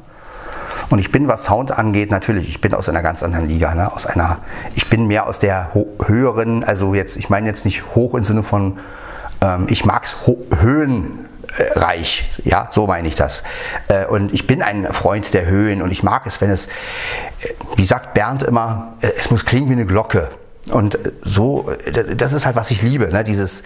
Und 0.89 0.99
ich 0.99 1.11
bin, 1.11 1.27
was 1.27 1.45
Sound 1.45 1.71
angeht, 1.71 2.11
natürlich, 2.11 2.49
ich 2.49 2.61
bin 2.61 2.73
aus 2.73 2.89
einer 2.89 3.01
ganz 3.01 3.23
anderen 3.23 3.47
Liga, 3.47 3.73
ne? 3.75 3.91
aus 3.91 4.05
einer, 4.05 4.39
ich 4.75 4.89
bin 4.89 5.07
mehr 5.07 5.27
aus 5.27 5.39
der 5.39 5.73
höheren, 6.05 6.63
also 6.63 6.93
jetzt, 6.93 7.15
ich 7.15 7.29
meine 7.29 7.47
jetzt 7.47 7.65
nicht 7.65 7.95
hoch 7.95 8.13
im 8.13 8.23
Sinne 8.23 8.43
von, 8.43 8.77
ähm, 9.41 9.65
ich 9.69 9.85
mag's 9.85 10.15
höhenreich, 10.59 12.29
ja, 12.43 12.67
so 12.71 12.87
meine 12.87 13.07
ich 13.07 13.15
das. 13.15 13.43
Äh, 13.87 14.05
und 14.05 14.33
ich 14.33 14.47
bin 14.47 14.61
ein 14.61 14.85
Freund 14.91 15.33
der 15.33 15.45
Höhen 15.45 15.81
und 15.81 15.91
ich 15.91 16.03
mag 16.03 16.27
es, 16.27 16.41
wenn 16.41 16.49
es, 16.49 16.67
äh, 16.67 16.69
wie 17.75 17.85
sagt 17.85 18.13
Bernd 18.13 18.43
immer, 18.43 18.93
äh, 19.01 19.11
es 19.15 19.31
muss 19.31 19.45
klingen 19.45 19.69
wie 19.69 19.73
eine 19.73 19.85
Glocke. 19.85 20.29
Und 20.71 20.97
so, 21.21 21.69
das 22.15 22.33
ist 22.33 22.45
halt, 22.45 22.55
was 22.55 22.71
ich 22.71 22.81
liebe, 22.81 23.07
ne? 23.09 23.23
dieses, 23.23 23.61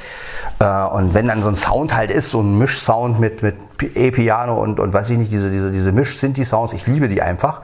äh, 0.59 0.65
und 0.65 1.13
wenn 1.13 1.27
dann 1.27 1.41
so 1.41 1.49
ein 1.49 1.55
Sound 1.55 1.95
halt 1.95 2.11
ist, 2.11 2.31
so 2.31 2.41
ein 2.41 2.57
Mischsound 2.57 3.19
mit, 3.19 3.41
mit 3.41 3.55
E-Piano 3.95 4.53
und, 4.61 4.79
und 4.79 4.93
weiß 4.93 5.09
ich 5.11 5.17
nicht, 5.17 5.31
diese, 5.31 5.49
diese, 5.49 5.71
diese 5.71 5.93
Misch-Synthi-Sounds, 5.93 6.73
ich 6.73 6.87
liebe 6.87 7.07
die 7.07 7.21
einfach. 7.21 7.61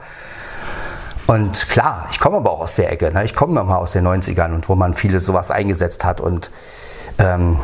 Und 1.26 1.68
klar, 1.68 2.08
ich 2.12 2.20
komme 2.20 2.38
aber 2.38 2.52
auch 2.52 2.60
aus 2.60 2.72
der 2.74 2.90
Ecke, 2.90 3.12
ne? 3.12 3.24
ich 3.24 3.34
komme 3.34 3.52
nochmal 3.52 3.78
aus 3.78 3.92
den 3.92 4.06
90ern 4.06 4.54
und 4.54 4.68
wo 4.68 4.74
man 4.74 4.94
vieles 4.94 5.26
sowas 5.26 5.50
eingesetzt 5.50 6.04
hat 6.04 6.20
und 6.20 6.50
ähm, 7.18 7.58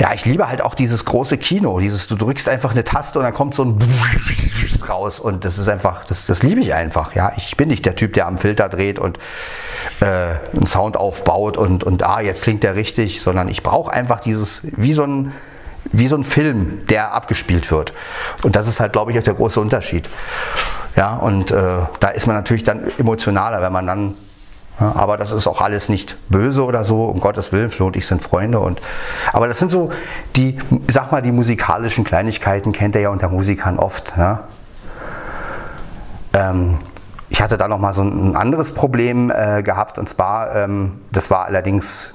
ja, 0.00 0.14
ich 0.14 0.24
liebe 0.24 0.48
halt 0.48 0.62
auch 0.62 0.74
dieses 0.74 1.04
große 1.04 1.36
Kino, 1.36 1.78
dieses, 1.78 2.06
du 2.06 2.16
drückst 2.16 2.48
einfach 2.48 2.70
eine 2.70 2.84
Taste 2.84 3.18
und 3.18 3.24
dann 3.26 3.34
kommt 3.34 3.54
so 3.54 3.64
ein 3.64 3.78
raus 4.88 5.20
und 5.20 5.44
das 5.44 5.58
ist 5.58 5.68
einfach, 5.68 6.06
das, 6.06 6.24
das 6.24 6.42
liebe 6.42 6.62
ich 6.62 6.72
einfach, 6.72 7.14
ja. 7.14 7.32
Ich 7.36 7.56
bin 7.58 7.68
nicht 7.68 7.84
der 7.84 7.96
Typ, 7.96 8.14
der 8.14 8.26
am 8.26 8.38
Filter 8.38 8.70
dreht 8.70 8.98
und 8.98 9.18
äh, 10.00 10.06
einen 10.06 10.66
Sound 10.66 10.96
aufbaut 10.96 11.58
und, 11.58 11.84
und 11.84 12.02
ah, 12.02 12.20
jetzt 12.20 12.44
klingt 12.44 12.62
der 12.62 12.76
richtig, 12.76 13.20
sondern 13.20 13.50
ich 13.50 13.62
brauche 13.62 13.92
einfach 13.92 14.20
dieses, 14.20 14.62
wie 14.62 14.94
so 14.94 15.04
ein, 15.04 15.32
wie 15.92 16.06
so 16.06 16.16
ein 16.16 16.24
Film, 16.24 16.86
der 16.86 17.12
abgespielt 17.12 17.70
wird. 17.70 17.92
Und 18.42 18.56
das 18.56 18.68
ist 18.68 18.80
halt, 18.80 18.92
glaube 18.92 19.12
ich, 19.12 19.18
auch 19.18 19.22
der 19.22 19.34
große 19.34 19.60
Unterschied. 19.60 20.08
Ja, 20.96 21.16
und 21.16 21.50
äh, 21.50 21.82
da 22.00 22.08
ist 22.08 22.26
man 22.26 22.36
natürlich 22.36 22.64
dann 22.64 22.90
emotionaler, 22.98 23.60
wenn 23.60 23.72
man 23.72 23.86
dann 23.86 24.14
aber 24.80 25.16
das 25.16 25.30
ist 25.30 25.46
auch 25.46 25.60
alles 25.60 25.88
nicht 25.88 26.16
böse 26.30 26.64
oder 26.64 26.84
so, 26.84 27.04
um 27.04 27.20
Gottes 27.20 27.52
Willen, 27.52 27.70
Flo 27.70 27.86
und 27.86 27.96
ich 27.96 28.06
sind 28.06 28.22
Freunde. 28.22 28.60
Und, 28.60 28.80
aber 29.32 29.46
das 29.46 29.58
sind 29.58 29.70
so 29.70 29.92
die, 30.36 30.58
sag 30.88 31.12
mal, 31.12 31.20
die 31.20 31.32
musikalischen 31.32 32.04
Kleinigkeiten, 32.04 32.72
kennt 32.72 32.94
ihr 32.94 33.02
ja 33.02 33.10
unter 33.10 33.28
Musikern 33.28 33.78
oft. 33.78 34.14
Ja? 34.16 34.44
Ähm, 36.34 36.78
ich 37.28 37.42
hatte 37.42 37.58
da 37.58 37.68
noch 37.68 37.78
mal 37.78 37.92
so 37.92 38.02
ein 38.02 38.36
anderes 38.36 38.72
Problem 38.72 39.30
äh, 39.30 39.62
gehabt 39.62 39.98
und 39.98 40.08
zwar, 40.08 40.56
ähm, 40.56 41.00
das 41.12 41.30
war 41.30 41.44
allerdings, 41.44 42.14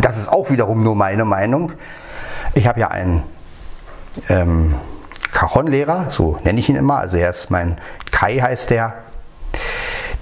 das 0.00 0.18
ist 0.18 0.28
auch 0.32 0.50
wiederum 0.50 0.82
nur 0.82 0.96
meine 0.96 1.24
Meinung. 1.24 1.72
Ich 2.54 2.66
habe 2.66 2.80
ja 2.80 2.88
ein 2.88 3.22
ähm, 4.28 4.74
Cajon-Lehrer, 5.32 6.06
so 6.08 6.38
nenne 6.44 6.58
ich 6.58 6.68
ihn 6.68 6.76
immer. 6.76 6.98
Also 6.98 7.18
er 7.18 7.30
ist 7.30 7.50
mein 7.50 7.76
Kai 8.10 8.38
heißt 8.38 8.70
der. 8.70 8.94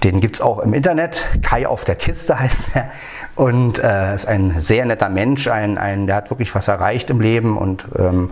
Den 0.03 0.21
gibt 0.21 0.35
es 0.35 0.41
auch 0.41 0.59
im 0.59 0.73
Internet. 0.73 1.25
Kai 1.41 1.67
auf 1.67 1.85
der 1.85 1.95
Kiste 1.95 2.39
heißt 2.39 2.69
er. 2.75 2.89
Und 3.35 3.79
äh, 3.79 4.15
ist 4.15 4.27
ein 4.27 4.55
sehr 4.59 4.85
netter 4.85 5.09
Mensch, 5.09 5.47
ein, 5.49 5.77
ein, 5.77 6.07
der 6.07 6.15
hat 6.15 6.29
wirklich 6.29 6.55
was 6.55 6.69
erreicht 6.69 7.09
im 7.09 7.19
Leben 7.19 7.57
und 7.57 7.85
ähm, 7.99 8.31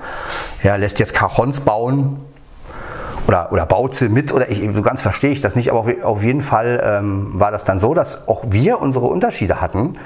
ja, 0.61 0.77
lässt 0.77 0.97
jetzt 0.99 1.13
Cajons 1.13 1.59
bauen 1.59 2.21
oder, 3.27 3.51
oder 3.51 3.65
baut 3.65 3.95
sie 3.95 4.07
mit 4.07 4.33
oder 4.33 4.49
ich, 4.49 4.63
so 4.73 4.81
ganz 4.81 5.01
verstehe 5.01 5.31
ich 5.31 5.41
das 5.41 5.57
nicht, 5.57 5.71
aber 5.71 5.79
auf, 5.79 6.03
auf 6.03 6.23
jeden 6.23 6.39
Fall 6.39 6.81
ähm, 6.85 7.31
war 7.33 7.51
das 7.51 7.65
dann 7.65 7.79
so, 7.79 7.93
dass 7.93 8.29
auch 8.29 8.45
wir 8.49 8.79
unsere 8.79 9.05
Unterschiede 9.05 9.59
hatten. 9.59 9.97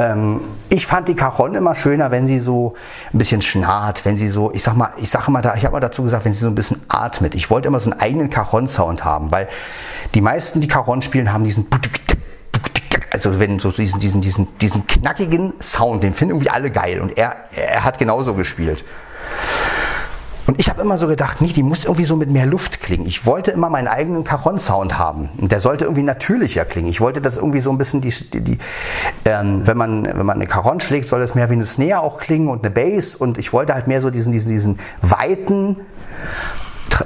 Ähm, 0.00 0.40
ich 0.68 0.86
fand 0.86 1.08
die 1.08 1.16
Cajon 1.16 1.54
immer 1.54 1.74
schöner, 1.74 2.10
wenn 2.10 2.24
sie 2.24 2.38
so 2.38 2.74
ein 3.12 3.18
bisschen 3.18 3.42
schnarrt, 3.42 4.04
wenn 4.04 4.16
sie 4.16 4.28
so, 4.28 4.52
ich 4.52 4.62
sag 4.62 4.74
mal, 4.76 4.92
ich 4.96 5.10
sage 5.10 5.30
mal 5.30 5.42
da, 5.42 5.56
ich 5.56 5.64
habe 5.64 5.72
mal 5.72 5.80
dazu 5.80 6.04
gesagt, 6.04 6.24
wenn 6.24 6.32
sie 6.32 6.40
so 6.40 6.46
ein 6.46 6.54
bisschen 6.54 6.80
atmet. 6.88 7.34
Ich 7.34 7.50
wollte 7.50 7.66
immer 7.66 7.80
so 7.80 7.90
einen 7.90 8.00
eigenen 8.00 8.30
Cajon-Sound 8.30 9.04
haben, 9.04 9.32
weil 9.32 9.48
die 10.14 10.20
meisten, 10.20 10.60
die 10.60 10.68
Cajon 10.68 11.02
spielen, 11.02 11.32
haben 11.32 11.44
diesen 11.44 11.66
also 13.10 13.40
wenn 13.40 13.58
so 13.58 13.70
diesen, 13.72 13.98
diesen, 13.98 14.20
diesen, 14.20 14.46
diesen 14.58 14.86
knackigen 14.86 15.54
Sound, 15.60 16.02
den 16.02 16.14
finden 16.14 16.34
irgendwie 16.34 16.50
alle 16.50 16.70
geil 16.70 17.00
und 17.00 17.18
er, 17.18 17.34
er 17.52 17.82
hat 17.82 17.98
genauso 17.98 18.34
gespielt. 18.34 18.84
Und 20.48 20.58
ich 20.58 20.70
habe 20.70 20.80
immer 20.80 20.96
so 20.96 21.06
gedacht, 21.06 21.42
nee, 21.42 21.52
die 21.52 21.62
muss 21.62 21.84
irgendwie 21.84 22.06
so 22.06 22.16
mit 22.16 22.30
mehr 22.30 22.46
Luft 22.46 22.80
klingen. 22.80 23.06
Ich 23.06 23.26
wollte 23.26 23.50
immer 23.50 23.68
meinen 23.68 23.86
eigenen 23.86 24.24
Cajon-Sound 24.24 24.98
haben. 24.98 25.28
Und 25.36 25.52
der 25.52 25.60
sollte 25.60 25.84
irgendwie 25.84 26.02
natürlicher 26.02 26.64
klingen. 26.64 26.88
Ich 26.88 27.02
wollte 27.02 27.20
das 27.20 27.36
irgendwie 27.36 27.60
so 27.60 27.70
ein 27.70 27.76
bisschen, 27.76 28.00
die, 28.00 28.14
die, 28.32 28.40
die 28.40 28.58
ähm, 29.26 29.66
wenn, 29.66 29.76
man, 29.76 30.04
wenn 30.04 30.24
man 30.24 30.36
eine 30.36 30.46
Cajon 30.46 30.80
schlägt, 30.80 31.06
soll 31.06 31.20
das 31.20 31.34
mehr 31.34 31.50
wie 31.50 31.52
eine 31.52 31.66
Snare 31.66 32.00
auch 32.00 32.18
klingen 32.18 32.48
und 32.48 32.64
eine 32.64 32.70
Bass. 32.70 33.14
Und 33.14 33.36
ich 33.36 33.52
wollte 33.52 33.74
halt 33.74 33.88
mehr 33.88 34.00
so 34.00 34.08
diesen, 34.08 34.32
diesen, 34.32 34.50
diesen 34.50 34.78
weiten 35.02 35.82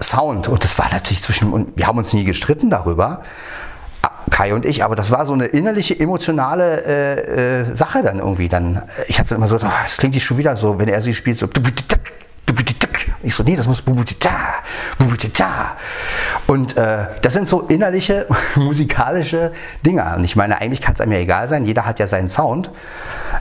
Sound. 0.00 0.46
Und 0.46 0.62
das 0.62 0.78
war 0.78 0.88
natürlich 0.92 1.24
zwischen, 1.24 1.52
und 1.52 1.76
wir 1.76 1.88
haben 1.88 1.98
uns 1.98 2.12
nie 2.12 2.22
gestritten 2.22 2.70
darüber. 2.70 3.22
Kai 4.31 4.55
und 4.55 4.64
ich, 4.64 4.85
aber 4.85 4.94
das 4.94 5.11
war 5.11 5.26
so 5.26 5.33
eine 5.33 5.46
innerliche, 5.46 5.98
emotionale 5.98 6.85
äh, 6.87 7.62
äh, 7.62 7.74
Sache 7.74 8.05
dann 8.05 8.20
irgendwie. 8.20 8.48
Dann, 8.48 8.83
ich 9.09 9.18
habe 9.18 9.28
dann 9.28 9.38
immer 9.38 9.48
so, 9.48 9.59
das 9.59 9.96
klingt 9.96 10.14
schon 10.22 10.38
wieder 10.38 10.57
so, 10.57 10.78
wenn 10.78 10.88
er 10.88 11.02
sie 11.02 11.12
spielt, 11.12 11.38
so. 11.38 11.48
Ich 13.25 13.35
so, 13.35 13.43
nee, 13.43 13.55
das 13.55 13.69
muss 13.69 13.83
Und 16.47 16.77
äh, 16.77 17.07
das 17.23 17.33
sind 17.35 17.47
so 17.47 17.61
innerliche 17.61 18.27
musikalische 18.57 19.53
Dinge. 19.87 20.15
Und 20.17 20.25
ich 20.25 20.35
meine, 20.35 20.61
eigentlich 20.61 20.81
kann 20.81 20.95
es 20.95 21.01
einem 21.01 21.13
ja 21.13 21.19
egal 21.19 21.49
sein, 21.49 21.65
jeder 21.65 21.87
hat 21.87 21.99
ja 21.99 22.09
seinen 22.09 22.29
Sound. 22.29 22.71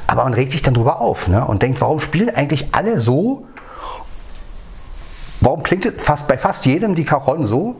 Aber 0.08 0.24
man 0.24 0.34
regt 0.34 0.52
sich 0.52 0.62
dann 0.62 0.74
drüber 0.74 1.02
auf 1.02 1.28
ne? 1.28 1.46
und 1.46 1.62
denkt, 1.62 1.82
warum 1.82 2.00
spielen 2.00 2.30
eigentlich 2.30 2.74
alle 2.74 3.00
so? 3.00 3.48
Warum 5.39 5.63
klingt 5.63 5.86
fast 6.00 6.28
bei 6.28 6.38
fast 6.38 6.65
jedem 6.65 6.94
die 6.94 7.04
Cajon 7.04 7.46
so? 7.46 7.78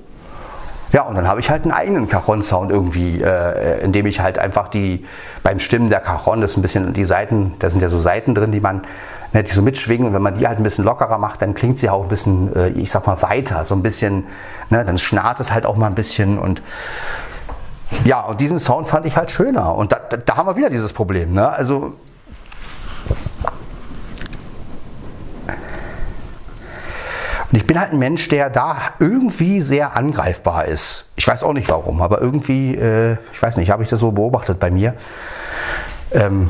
Ja, 0.92 1.04
und 1.04 1.16
dann 1.16 1.28
habe 1.28 1.40
ich 1.40 1.50
halt 1.50 1.64
einen 1.64 1.72
eigenen 1.72 2.10
Cajon-Sound 2.10 2.70
irgendwie, 2.70 3.22
äh, 3.22 3.82
indem 3.82 4.08
ich 4.08 4.20
halt 4.20 4.38
einfach 4.38 4.68
die, 4.68 5.06
beim 5.42 5.60
Stimmen 5.60 5.90
der 5.90 6.02
Cajon, 6.02 6.42
das 6.42 6.58
ein 6.58 6.62
bisschen 6.62 6.92
die 6.92 7.06
Seiten, 7.06 7.54
da 7.60 7.70
sind 7.70 7.82
ja 7.82 7.88
so 7.88 7.98
Seiten 7.98 8.36
drin, 8.36 8.52
die 8.52 8.60
man, 8.60 8.82
ne, 9.34 9.44
die 9.44 9.52
so 9.52 9.62
mitschwingen. 9.62 10.08
Und 10.08 10.14
wenn 10.14 10.22
man 10.22 10.36
die 10.36 10.48
halt 10.48 10.58
ein 10.58 10.64
bisschen 10.64 10.86
lockerer 10.86 11.18
macht, 11.18 11.42
dann 11.42 11.54
klingt 11.54 11.80
sie 11.80 11.90
auch 11.90 12.04
ein 12.04 12.10
bisschen, 12.10 12.56
äh, 12.56 12.70
ich 12.70 12.92
sag 12.92 13.08
mal, 13.08 13.22
weiter, 13.22 13.66
so 13.66 13.76
ein 13.76 13.84
bisschen, 13.84 14.26
ne, 14.70 14.86
dann 14.86 14.98
schnarrt 14.98 15.40
es 15.40 15.52
halt 15.52 15.66
auch 15.66 15.76
mal 15.76 15.88
ein 15.88 15.96
bisschen. 15.96 16.38
Und 16.38 16.62
ja, 18.06 18.22
und 18.22 18.42
diesen 18.42 18.60
Sound 18.60 18.88
fand 18.88 19.06
ich 19.06 19.18
halt 19.18 19.32
schöner. 19.32 19.76
Und 19.76 19.92
da, 19.92 20.00
da, 20.10 20.18
da 20.18 20.38
haben 20.38 20.48
wir 20.48 20.56
wieder 20.56 20.70
dieses 20.70 20.94
Problem, 20.94 21.34
ne, 21.34 21.50
also 21.50 21.94
Und 27.52 27.58
ich 27.58 27.68
bin 27.68 27.78
halt 27.80 27.92
ein 27.92 28.00
Mensch, 28.00 28.30
der 28.30 28.50
da 28.50 28.78
irgendwie 29.00 29.62
sehr 29.62 29.98
angreifbar 29.98 30.66
ist. 30.66 31.06
Ich 31.18 31.28
weiß 31.28 31.44
auch 31.44 31.52
nicht 31.52 31.68
warum, 31.68 32.02
aber 32.02 32.22
irgendwie, 32.22 32.76
äh, 32.76 33.18
ich 33.34 33.42
weiß 33.42 33.58
nicht, 33.58 33.72
habe 33.72 33.84
ich 33.84 33.90
das 33.90 34.00
so 34.00 34.14
beobachtet 34.14 34.58
bei 34.58 34.72
mir. 34.72 34.94
Ähm, 36.14 36.50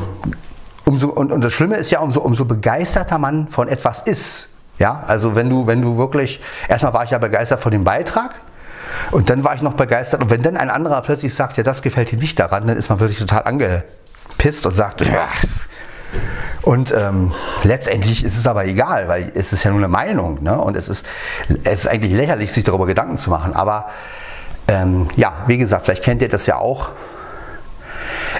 umso, 0.86 1.10
und, 1.10 1.32
und 1.32 1.44
das 1.44 1.54
Schlimme 1.54 1.76
ist 1.76 1.92
ja, 1.92 2.00
umso, 2.00 2.22
umso 2.22 2.46
begeisterter 2.46 3.18
man 3.18 3.48
von 3.50 3.68
etwas 3.68 4.02
ist. 4.02 4.48
Ja, 4.80 5.04
also 5.06 5.36
wenn 5.36 5.50
du, 5.50 5.68
wenn 5.68 5.82
du 5.82 5.98
wirklich, 5.98 6.42
erstmal 6.68 6.94
war 6.94 7.04
ich 7.04 7.12
ja 7.12 7.20
begeistert 7.20 7.62
von 7.62 7.72
dem 7.72 7.84
Beitrag, 7.84 8.36
und 9.12 9.30
dann 9.30 9.44
war 9.44 9.56
ich 9.56 9.62
noch 9.62 9.74
begeistert. 9.74 10.22
Und 10.22 10.30
wenn 10.30 10.42
dann 10.42 10.58
ein 10.58 10.70
anderer 10.70 11.02
plötzlich 11.02 11.34
sagt, 11.34 11.58
ja, 11.58 11.64
das 11.64 11.82
gefällt 11.82 12.12
dir 12.12 12.18
nicht 12.18 12.38
daran, 12.40 12.68
dann 12.68 12.78
ist 12.78 12.90
man 12.90 13.00
wirklich 13.00 13.20
total 13.20 13.44
angepisst 13.44 14.66
und 14.66 14.76
sagt, 14.76 15.02
ja, 15.02 15.30
und 16.62 16.94
ähm, 16.96 17.32
letztendlich 17.64 18.24
ist 18.24 18.38
es 18.38 18.46
aber 18.46 18.66
egal, 18.66 19.08
weil 19.08 19.32
es 19.34 19.54
ist 19.54 19.64
ja 19.64 19.72
nur 19.72 19.80
eine 19.80 19.88
Meinung. 19.88 20.44
Ne? 20.44 20.60
Und 20.60 20.76
es 20.76 20.90
ist, 20.90 21.06
es 21.64 21.82
ist 21.82 21.88
eigentlich 21.88 22.14
lächerlich, 22.14 22.52
sich 22.52 22.64
darüber 22.64 22.86
Gedanken 22.86 23.18
zu 23.18 23.30
machen. 23.30 23.56
Aber 23.56 23.90
ähm, 24.68 25.08
ja, 25.16 25.34
wie 25.48 25.58
gesagt, 25.58 25.86
vielleicht 25.86 26.04
kennt 26.04 26.22
ihr 26.22 26.30
das 26.30 26.46
ja 26.46 26.58
auch. 26.58 26.92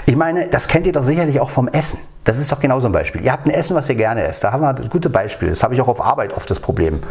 Ich 0.06 0.16
meine, 0.16 0.48
das 0.48 0.68
kennt 0.68 0.86
ihr 0.86 0.92
doch 0.92 1.04
sicherlich 1.04 1.40
auch 1.40 1.50
vom 1.50 1.68
Essen. 1.68 1.98
Das 2.24 2.38
ist 2.38 2.52
doch 2.52 2.60
genauso 2.60 2.86
ein 2.86 2.92
Beispiel. 2.92 3.24
Ihr 3.24 3.32
habt 3.32 3.46
ein 3.46 3.50
Essen, 3.50 3.74
was 3.74 3.88
ihr 3.88 3.96
gerne 3.96 4.22
esst. 4.22 4.44
Da 4.44 4.52
haben 4.52 4.62
wir 4.62 4.72
das 4.72 4.90
gute 4.90 5.10
Beispiel. 5.10 5.50
Das 5.50 5.62
habe 5.62 5.74
ich 5.74 5.80
auch 5.80 5.88
auf 5.88 6.00
Arbeit 6.00 6.32
oft 6.32 6.48
das 6.50 6.60
Problem. 6.60 7.02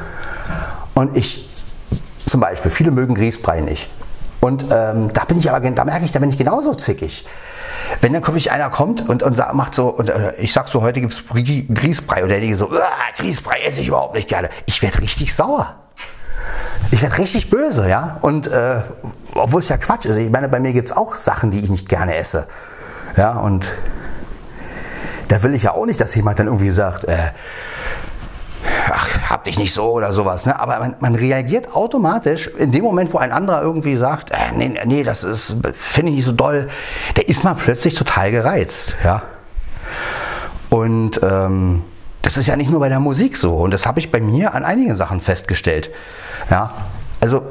Und 0.94 1.17
ich, 1.17 1.50
zum 2.26 2.39
Beispiel, 2.39 2.72
viele 2.72 2.91
mögen 2.91 3.15
Grießbrei 3.15 3.62
nicht. 3.62 3.89
Und 4.39 4.65
ähm, 4.72 5.12
da 5.13 5.26
bin 5.26 5.38
ich 5.38 5.52
aber, 5.52 5.60
da 5.70 5.86
merke 5.86 6.06
ich, 6.06 6.12
da 6.12 6.20
bin 6.20 6.30
ich 6.30 6.38
genauso 6.38 6.74
zickig. 6.74 7.28
Wenn 8.00 8.13
dann 8.13 8.26
wirklich 8.26 8.52
einer 8.52 8.70
kommt 8.70 9.08
und, 9.08 9.22
und 9.22 9.38
macht 9.54 9.76
so, 9.76 9.89
und 9.89 10.10
äh, 10.10 10.34
ich 10.38 10.54
sag 10.54 10.67
so, 10.67 10.82
heute 10.82 11.02
gibt 11.02 11.13
es 11.13 11.24
Grießbrei, 11.28 12.24
und 12.24 12.30
derjenige 12.30 12.58
so, 12.58 12.72
Grießbrei 13.17 13.62
esse 13.62 13.82
ich 13.82 13.88
überhaupt 13.88 14.15
nicht 14.15 14.28
gerne. 14.28 14.50
Ich 14.65 14.82
werde 14.82 15.00
richtig 15.02 15.36
sauer. 15.36 15.81
Ich 16.91 17.01
werde 17.01 17.17
richtig 17.17 17.49
böse, 17.49 17.88
ja. 17.89 18.17
Und 18.21 18.47
äh, 18.47 18.82
obwohl 19.34 19.62
es 19.62 19.69
ja 19.69 19.77
Quatsch 19.77 20.06
ist. 20.06 20.17
Ich 20.17 20.30
meine, 20.30 20.49
bei 20.49 20.60
mir 20.60 20.73
gibt 20.73 20.89
es 20.89 20.97
auch 20.97 21.15
Sachen, 21.15 21.51
die 21.51 21.63
ich 21.63 21.69
nicht 21.69 21.88
gerne 21.88 22.15
esse. 22.15 22.47
Ja, 23.17 23.34
und 23.34 23.71
da 25.27 25.41
will 25.43 25.54
ich 25.54 25.63
ja 25.63 25.73
auch 25.73 25.86
nicht, 25.86 25.99
dass 26.01 26.13
jemand 26.15 26.39
dann 26.39 26.47
irgendwie 26.47 26.71
sagt, 26.71 27.06
äh, 27.06 27.32
ach, 28.89 29.30
hab 29.30 29.43
dich 29.45 29.58
nicht 29.58 29.73
so 29.73 29.91
oder 29.91 30.13
sowas. 30.13 30.45
Ne? 30.45 30.60
Aber 30.60 30.80
man, 30.80 30.95
man, 30.99 31.15
reagiert 31.15 31.73
automatisch 31.73 32.47
in 32.47 32.71
dem 32.71 32.84
Moment, 32.84 33.13
wo 33.13 33.17
ein 33.17 33.32
anderer 33.32 33.62
irgendwie 33.62 33.97
sagt, 33.97 34.32
äh, 34.32 34.36
nee, 34.56 34.77
nee, 34.86 35.04
das 35.04 35.23
ist, 35.23 35.56
finde 35.75 36.12
ich 36.12 36.17
nicht 36.17 36.25
so 36.25 36.34
doll, 36.34 36.69
der 37.15 37.30
ist 37.30 37.43
man 37.43 37.56
plötzlich 37.56 37.95
total 37.95 38.32
gereizt. 38.32 38.95
Ja? 39.04 39.23
Und 40.69 41.21
ähm, 41.23 41.84
das 42.21 42.38
ist 42.38 42.47
ja 42.47 42.55
nicht 42.55 42.69
nur 42.69 42.79
bei 42.79 42.89
der 42.89 42.99
Musik 42.99 43.38
so. 43.38 43.55
Und 43.55 43.71
das 43.71 43.86
habe 43.86 43.99
ich 43.99 44.12
bei 44.12 44.19
mir 44.19 44.53
an 44.53 44.63
einigen 44.63 44.95
Sachen 44.95 45.21
festgestellt. 45.21 45.89
Ja? 46.49 46.73
Also 47.19 47.41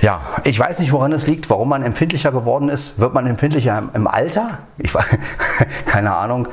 Ja, 0.00 0.20
ich 0.44 0.58
weiß 0.58 0.78
nicht, 0.78 0.92
woran 0.92 1.12
es 1.12 1.26
liegt, 1.26 1.50
warum 1.50 1.70
man 1.70 1.82
empfindlicher 1.82 2.30
geworden 2.30 2.68
ist. 2.68 3.00
Wird 3.00 3.14
man 3.14 3.26
empfindlicher 3.26 3.90
im 3.94 4.06
Alter? 4.06 4.60
Ich 4.78 4.94
weiß, 4.94 5.04
keine 5.86 6.14
Ahnung. 6.14 6.46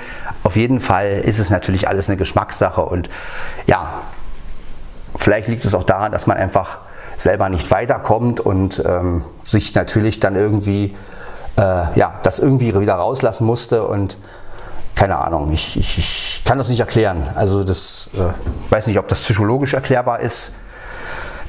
Auf 0.43 0.55
jeden 0.55 0.81
Fall 0.81 1.21
ist 1.23 1.37
es 1.37 1.51
natürlich 1.51 1.87
alles 1.87 2.09
eine 2.09 2.17
Geschmackssache 2.17 2.81
und 2.81 3.09
ja, 3.67 4.01
vielleicht 5.15 5.47
liegt 5.47 5.63
es 5.63 5.75
auch 5.75 5.83
daran, 5.83 6.11
dass 6.11 6.25
man 6.25 6.37
einfach 6.37 6.79
selber 7.17 7.49
nicht 7.49 7.69
weiterkommt 7.69 8.39
und 8.39 8.83
ähm, 8.85 9.23
sich 9.43 9.73
natürlich 9.75 10.19
dann 10.19 10.35
irgendwie, 10.35 10.95
äh, 11.57 11.97
ja, 11.97 12.19
das 12.23 12.39
irgendwie 12.39 12.77
wieder 12.79 12.95
rauslassen 12.95 13.45
musste 13.45 13.85
und 13.85 14.17
keine 14.95 15.17
Ahnung, 15.17 15.51
ich, 15.51 15.77
ich, 15.77 15.97
ich 15.97 16.43
kann 16.45 16.57
das 16.57 16.69
nicht 16.69 16.79
erklären. 16.79 17.27
Also 17.35 17.63
das, 17.63 18.09
äh, 18.13 18.71
weiß 18.71 18.87
nicht, 18.87 18.97
ob 18.97 19.07
das 19.09 19.21
psychologisch 19.21 19.73
erklärbar 19.73 20.21
ist, 20.21 20.51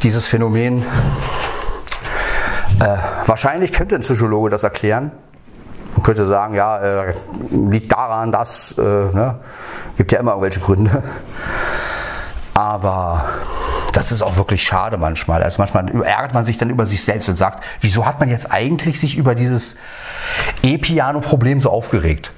dieses 0.03 0.27
Phänomen. 0.27 0.83
Äh, 2.81 2.97
wahrscheinlich 3.27 3.73
könnte 3.73 3.95
ein 3.95 4.01
Psychologe 4.01 4.51
das 4.51 4.63
erklären. 4.63 5.13
Man 5.95 6.03
könnte 6.03 6.27
sagen, 6.27 6.55
ja, 6.55 6.79
äh, 6.79 7.15
liegt 7.51 7.93
daran, 7.93 8.33
dass, 8.33 8.73
äh, 8.77 8.83
ne, 8.83 9.37
gibt 9.97 10.13
ja 10.13 10.19
immer 10.19 10.33
irgendwelche 10.33 10.61
Gründe. 10.61 11.03
Aber 12.53 13.25
das 13.97 14.13
ist 14.13 14.21
auch 14.21 14.37
wirklich 14.37 14.63
schade 14.63 14.99
manchmal. 14.99 15.43
Also 15.43 15.57
manchmal 15.59 15.89
ärgert 16.03 16.35
man 16.35 16.45
sich 16.45 16.59
dann 16.59 16.69
über 16.69 16.85
sich 16.85 17.03
selbst 17.03 17.31
und 17.31 17.37
sagt, 17.37 17.65
wieso 17.81 18.05
hat 18.05 18.21
man 18.21 18.29
jetzt 18.29 18.53
eigentlich 18.53 19.01
sich 19.01 19.17
über 19.17 19.35
dieses 19.35 19.77
E-Piano-Problem 20.63 21.63
so 21.63 21.71
aufgeregt? 21.71 22.31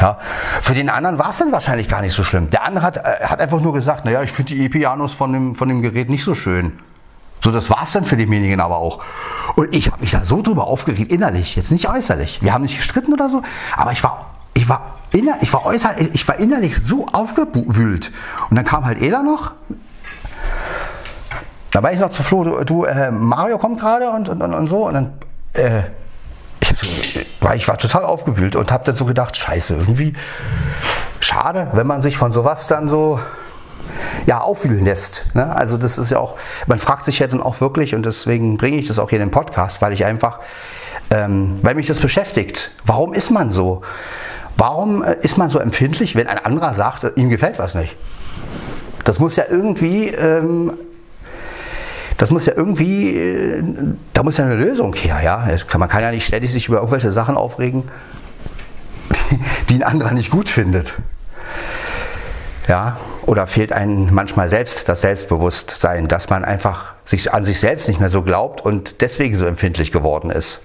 Ja, 0.00 0.18
für 0.60 0.74
den 0.74 0.90
anderen 0.90 1.18
war 1.18 1.30
es 1.30 1.38
dann 1.38 1.52
wahrscheinlich 1.52 1.86
gar 1.86 2.00
nicht 2.00 2.14
so 2.14 2.24
schlimm. 2.24 2.50
Der 2.50 2.64
andere 2.64 2.84
hat, 2.84 2.96
äh, 2.96 3.26
hat 3.26 3.40
einfach 3.40 3.60
nur 3.60 3.72
gesagt, 3.72 4.04
naja, 4.04 4.24
ich 4.24 4.32
finde 4.32 4.54
die 4.54 4.64
E-Pianos 4.64 5.12
von 5.12 5.32
dem, 5.32 5.54
von 5.54 5.68
dem 5.68 5.82
Gerät 5.82 6.10
nicht 6.10 6.24
so 6.24 6.34
schön. 6.34 6.80
So, 7.40 7.52
das 7.52 7.70
war 7.70 7.84
es 7.84 7.92
dann 7.92 8.04
für 8.04 8.16
denjenigen 8.16 8.58
aber 8.58 8.78
auch. 8.78 9.04
Und 9.54 9.72
ich 9.72 9.86
habe 9.86 10.00
mich 10.00 10.10
da 10.10 10.24
so 10.24 10.42
drüber 10.42 10.66
aufgeregt, 10.66 11.12
innerlich, 11.12 11.54
jetzt 11.54 11.70
nicht 11.70 11.88
äußerlich. 11.88 12.42
Wir 12.42 12.52
haben 12.52 12.62
nicht 12.62 12.76
gestritten 12.76 13.12
oder 13.12 13.30
so, 13.30 13.42
aber 13.76 13.92
ich 13.92 14.02
war, 14.02 14.34
ich 14.54 14.68
war, 14.68 14.96
inner, 15.12 15.36
ich 15.42 15.52
war 15.52 15.64
äußerlich, 15.64 16.10
ich 16.12 16.26
war 16.26 16.40
innerlich 16.40 16.76
so 16.76 17.06
aufgewühlt. 17.12 18.10
Und 18.50 18.56
dann 18.56 18.64
kam 18.64 18.84
halt 18.84 19.00
Ela 19.00 19.22
noch. 19.22 19.52
Da 21.74 21.82
war 21.82 21.92
ich 21.92 21.98
noch 21.98 22.10
zu 22.10 22.22
Flo, 22.22 22.44
du, 22.44 22.62
du 22.64 22.84
äh, 22.84 23.10
Mario 23.10 23.58
kommt 23.58 23.80
gerade 23.80 24.08
und, 24.10 24.28
und, 24.28 24.40
und, 24.40 24.54
und, 24.54 24.68
so. 24.68 24.86
Und 24.86 24.94
dann, 24.94 25.12
äh, 25.54 25.82
ich, 26.60 27.26
war, 27.40 27.56
ich 27.56 27.66
war 27.66 27.76
total 27.78 28.04
aufgewühlt 28.04 28.54
und 28.54 28.70
habe 28.70 28.84
dann 28.84 28.94
so 28.94 29.04
gedacht, 29.04 29.36
scheiße, 29.36 29.74
irgendwie 29.74 30.12
schade, 31.18 31.70
wenn 31.72 31.88
man 31.88 32.00
sich 32.00 32.16
von 32.16 32.30
sowas 32.30 32.68
dann 32.68 32.88
so 32.88 33.18
ja, 34.24 34.38
aufwühlen 34.38 34.84
lässt. 34.84 35.34
Ne? 35.34 35.52
Also 35.52 35.76
das 35.76 35.98
ist 35.98 36.12
ja 36.12 36.20
auch, 36.20 36.36
man 36.68 36.78
fragt 36.78 37.06
sich 37.06 37.18
ja 37.18 37.26
dann 37.26 37.42
auch 37.42 37.60
wirklich, 37.60 37.96
und 37.96 38.06
deswegen 38.06 38.56
bringe 38.56 38.76
ich 38.76 38.86
das 38.86 39.00
auch 39.00 39.10
hier 39.10 39.18
in 39.18 39.26
den 39.26 39.32
Podcast, 39.32 39.82
weil 39.82 39.92
ich 39.92 40.04
einfach, 40.04 40.38
ähm, 41.10 41.58
weil 41.62 41.74
mich 41.74 41.88
das 41.88 41.98
beschäftigt. 41.98 42.70
Warum 42.84 43.12
ist 43.14 43.32
man 43.32 43.50
so? 43.50 43.82
Warum 44.56 45.02
äh, 45.02 45.16
ist 45.22 45.38
man 45.38 45.50
so 45.50 45.58
empfindlich, 45.58 46.14
wenn 46.14 46.28
ein 46.28 46.38
anderer 46.38 46.74
sagt, 46.74 47.04
ihm 47.16 47.30
gefällt 47.30 47.58
was 47.58 47.74
nicht? 47.74 47.96
Das 49.02 49.18
muss 49.18 49.34
ja 49.34 49.44
irgendwie, 49.50 50.06
ähm, 50.06 50.74
das 52.16 52.30
muss 52.30 52.46
ja 52.46 52.54
irgendwie, 52.56 53.16
äh, 53.16 53.62
da 54.12 54.22
muss 54.22 54.36
ja 54.36 54.44
eine 54.44 54.56
Lösung 54.56 54.94
her, 54.94 55.20
ja. 55.22 55.48
Man 55.78 55.88
kann 55.88 56.02
ja 56.02 56.10
nicht 56.10 56.26
ständig 56.26 56.52
sich 56.52 56.68
über 56.68 56.78
irgendwelche 56.78 57.12
Sachen 57.12 57.36
aufregen, 57.36 57.84
die, 59.30 59.40
die 59.70 59.74
ein 59.76 59.82
anderer 59.82 60.12
nicht 60.12 60.30
gut 60.30 60.48
findet. 60.48 60.94
Ja, 62.68 62.98
oder 63.26 63.46
fehlt 63.46 63.72
einem 63.72 64.08
manchmal 64.12 64.48
selbst 64.48 64.88
das 64.88 65.02
Selbstbewusstsein, 65.02 66.08
dass 66.08 66.30
man 66.30 66.44
einfach 66.44 66.94
sich 67.04 67.32
an 67.32 67.44
sich 67.44 67.60
selbst 67.60 67.88
nicht 67.88 68.00
mehr 68.00 68.10
so 68.10 68.22
glaubt 68.22 68.62
und 68.62 69.02
deswegen 69.02 69.36
so 69.36 69.44
empfindlich 69.44 69.92
geworden 69.92 70.30
ist. 70.30 70.60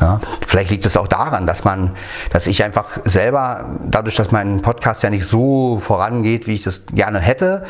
Ja, 0.00 0.20
vielleicht 0.46 0.70
liegt 0.70 0.86
es 0.86 0.96
auch 0.96 1.08
daran, 1.08 1.46
dass 1.46 1.64
man, 1.64 1.96
dass 2.30 2.46
ich 2.46 2.64
einfach 2.64 2.98
selber, 3.04 3.76
dadurch, 3.84 4.16
dass 4.16 4.30
mein 4.30 4.62
Podcast 4.62 5.02
ja 5.02 5.10
nicht 5.10 5.26
so 5.26 5.78
vorangeht, 5.78 6.46
wie 6.46 6.54
ich 6.54 6.64
das 6.64 6.82
gerne 6.92 7.20
hätte, 7.20 7.66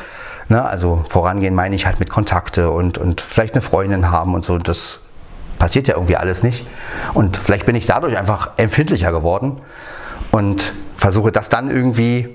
ne, 0.52 0.64
also 0.64 1.04
vorangehen 1.08 1.54
meine 1.54 1.74
ich 1.74 1.86
halt 1.86 1.98
mit 1.98 2.10
Kontakte 2.10 2.70
und, 2.70 2.98
und 2.98 3.20
vielleicht 3.20 3.54
eine 3.54 3.62
Freundin 3.62 4.10
haben 4.10 4.34
und 4.34 4.44
so, 4.44 4.58
das 4.58 5.00
passiert 5.58 5.88
ja 5.88 5.94
irgendwie 5.94 6.16
alles 6.16 6.42
nicht. 6.42 6.66
Und 7.14 7.36
vielleicht 7.36 7.66
bin 7.66 7.74
ich 7.74 7.86
dadurch 7.86 8.16
einfach 8.16 8.50
empfindlicher 8.58 9.12
geworden 9.12 9.60
und 10.30 10.72
versuche 10.96 11.32
das 11.32 11.48
dann 11.48 11.70
irgendwie 11.70 12.28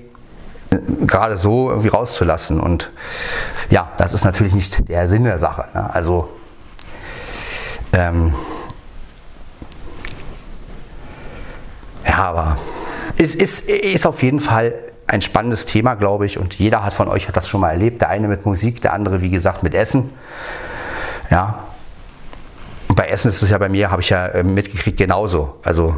gerade 1.06 1.38
so 1.38 1.70
irgendwie 1.70 1.88
rauszulassen. 1.88 2.60
Und 2.60 2.90
ja, 3.70 3.92
das 3.98 4.12
ist 4.12 4.24
natürlich 4.24 4.54
nicht 4.54 4.88
der 4.88 5.06
Sinn 5.08 5.24
der 5.24 5.38
Sache. 5.38 5.68
Ne? 5.72 5.94
Also 5.94 6.28
ähm, 7.92 8.34
ja, 12.04 12.16
aber 12.16 12.58
es 13.16 13.34
ist, 13.34 13.68
ist 13.68 14.06
auf 14.06 14.22
jeden 14.22 14.40
Fall 14.40 14.74
ein 15.08 15.22
spannendes 15.22 15.64
Thema, 15.64 15.94
glaube 15.94 16.26
ich. 16.26 16.38
Und 16.38 16.54
jeder 16.54 16.84
hat 16.84 16.94
von 16.94 17.08
euch 17.08 17.26
hat 17.28 17.36
das 17.36 17.48
schon 17.48 17.60
mal 17.60 17.70
erlebt. 17.70 18.02
Der 18.02 18.10
eine 18.10 18.28
mit 18.28 18.46
Musik, 18.46 18.80
der 18.80 18.92
andere, 18.92 19.20
wie 19.20 19.30
gesagt, 19.30 19.62
mit 19.62 19.74
Essen. 19.74 20.12
Ja. 21.30 21.64
Und 22.88 22.94
bei 22.94 23.08
Essen 23.08 23.28
ist 23.28 23.42
es 23.42 23.50
ja 23.50 23.58
bei 23.58 23.68
mir, 23.68 23.90
habe 23.90 24.02
ich 24.02 24.10
ja 24.10 24.26
äh, 24.26 24.42
mitgekriegt, 24.42 24.98
genauso. 24.98 25.56
Also 25.62 25.96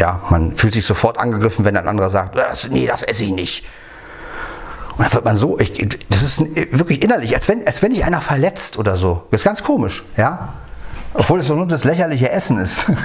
ja, 0.00 0.20
man 0.30 0.56
fühlt 0.56 0.74
sich 0.74 0.84
sofort 0.84 1.18
angegriffen, 1.18 1.64
wenn 1.64 1.76
ein 1.76 1.88
anderer 1.88 2.10
sagt, 2.10 2.36
das, 2.36 2.68
nee, 2.68 2.86
das 2.86 3.02
esse 3.02 3.24
ich 3.24 3.32
nicht. 3.32 3.64
Und 4.96 5.04
dann 5.04 5.12
wird 5.12 5.24
man 5.24 5.36
so, 5.36 5.58
ich, 5.58 5.88
das 6.08 6.22
ist 6.22 6.40
wirklich 6.76 7.02
innerlich, 7.02 7.34
als 7.34 7.48
wenn, 7.48 7.66
als 7.66 7.82
wenn 7.82 7.92
dich 7.92 8.04
einer 8.04 8.20
verletzt 8.20 8.78
oder 8.78 8.96
so. 8.96 9.22
Das 9.30 9.42
ist 9.42 9.44
ganz 9.44 9.62
komisch, 9.62 10.04
ja. 10.16 10.54
Obwohl 11.14 11.40
es 11.40 11.48
doch 11.48 11.56
nur 11.56 11.66
das 11.66 11.84
lächerliche 11.84 12.30
Essen 12.30 12.58
ist. 12.58 12.86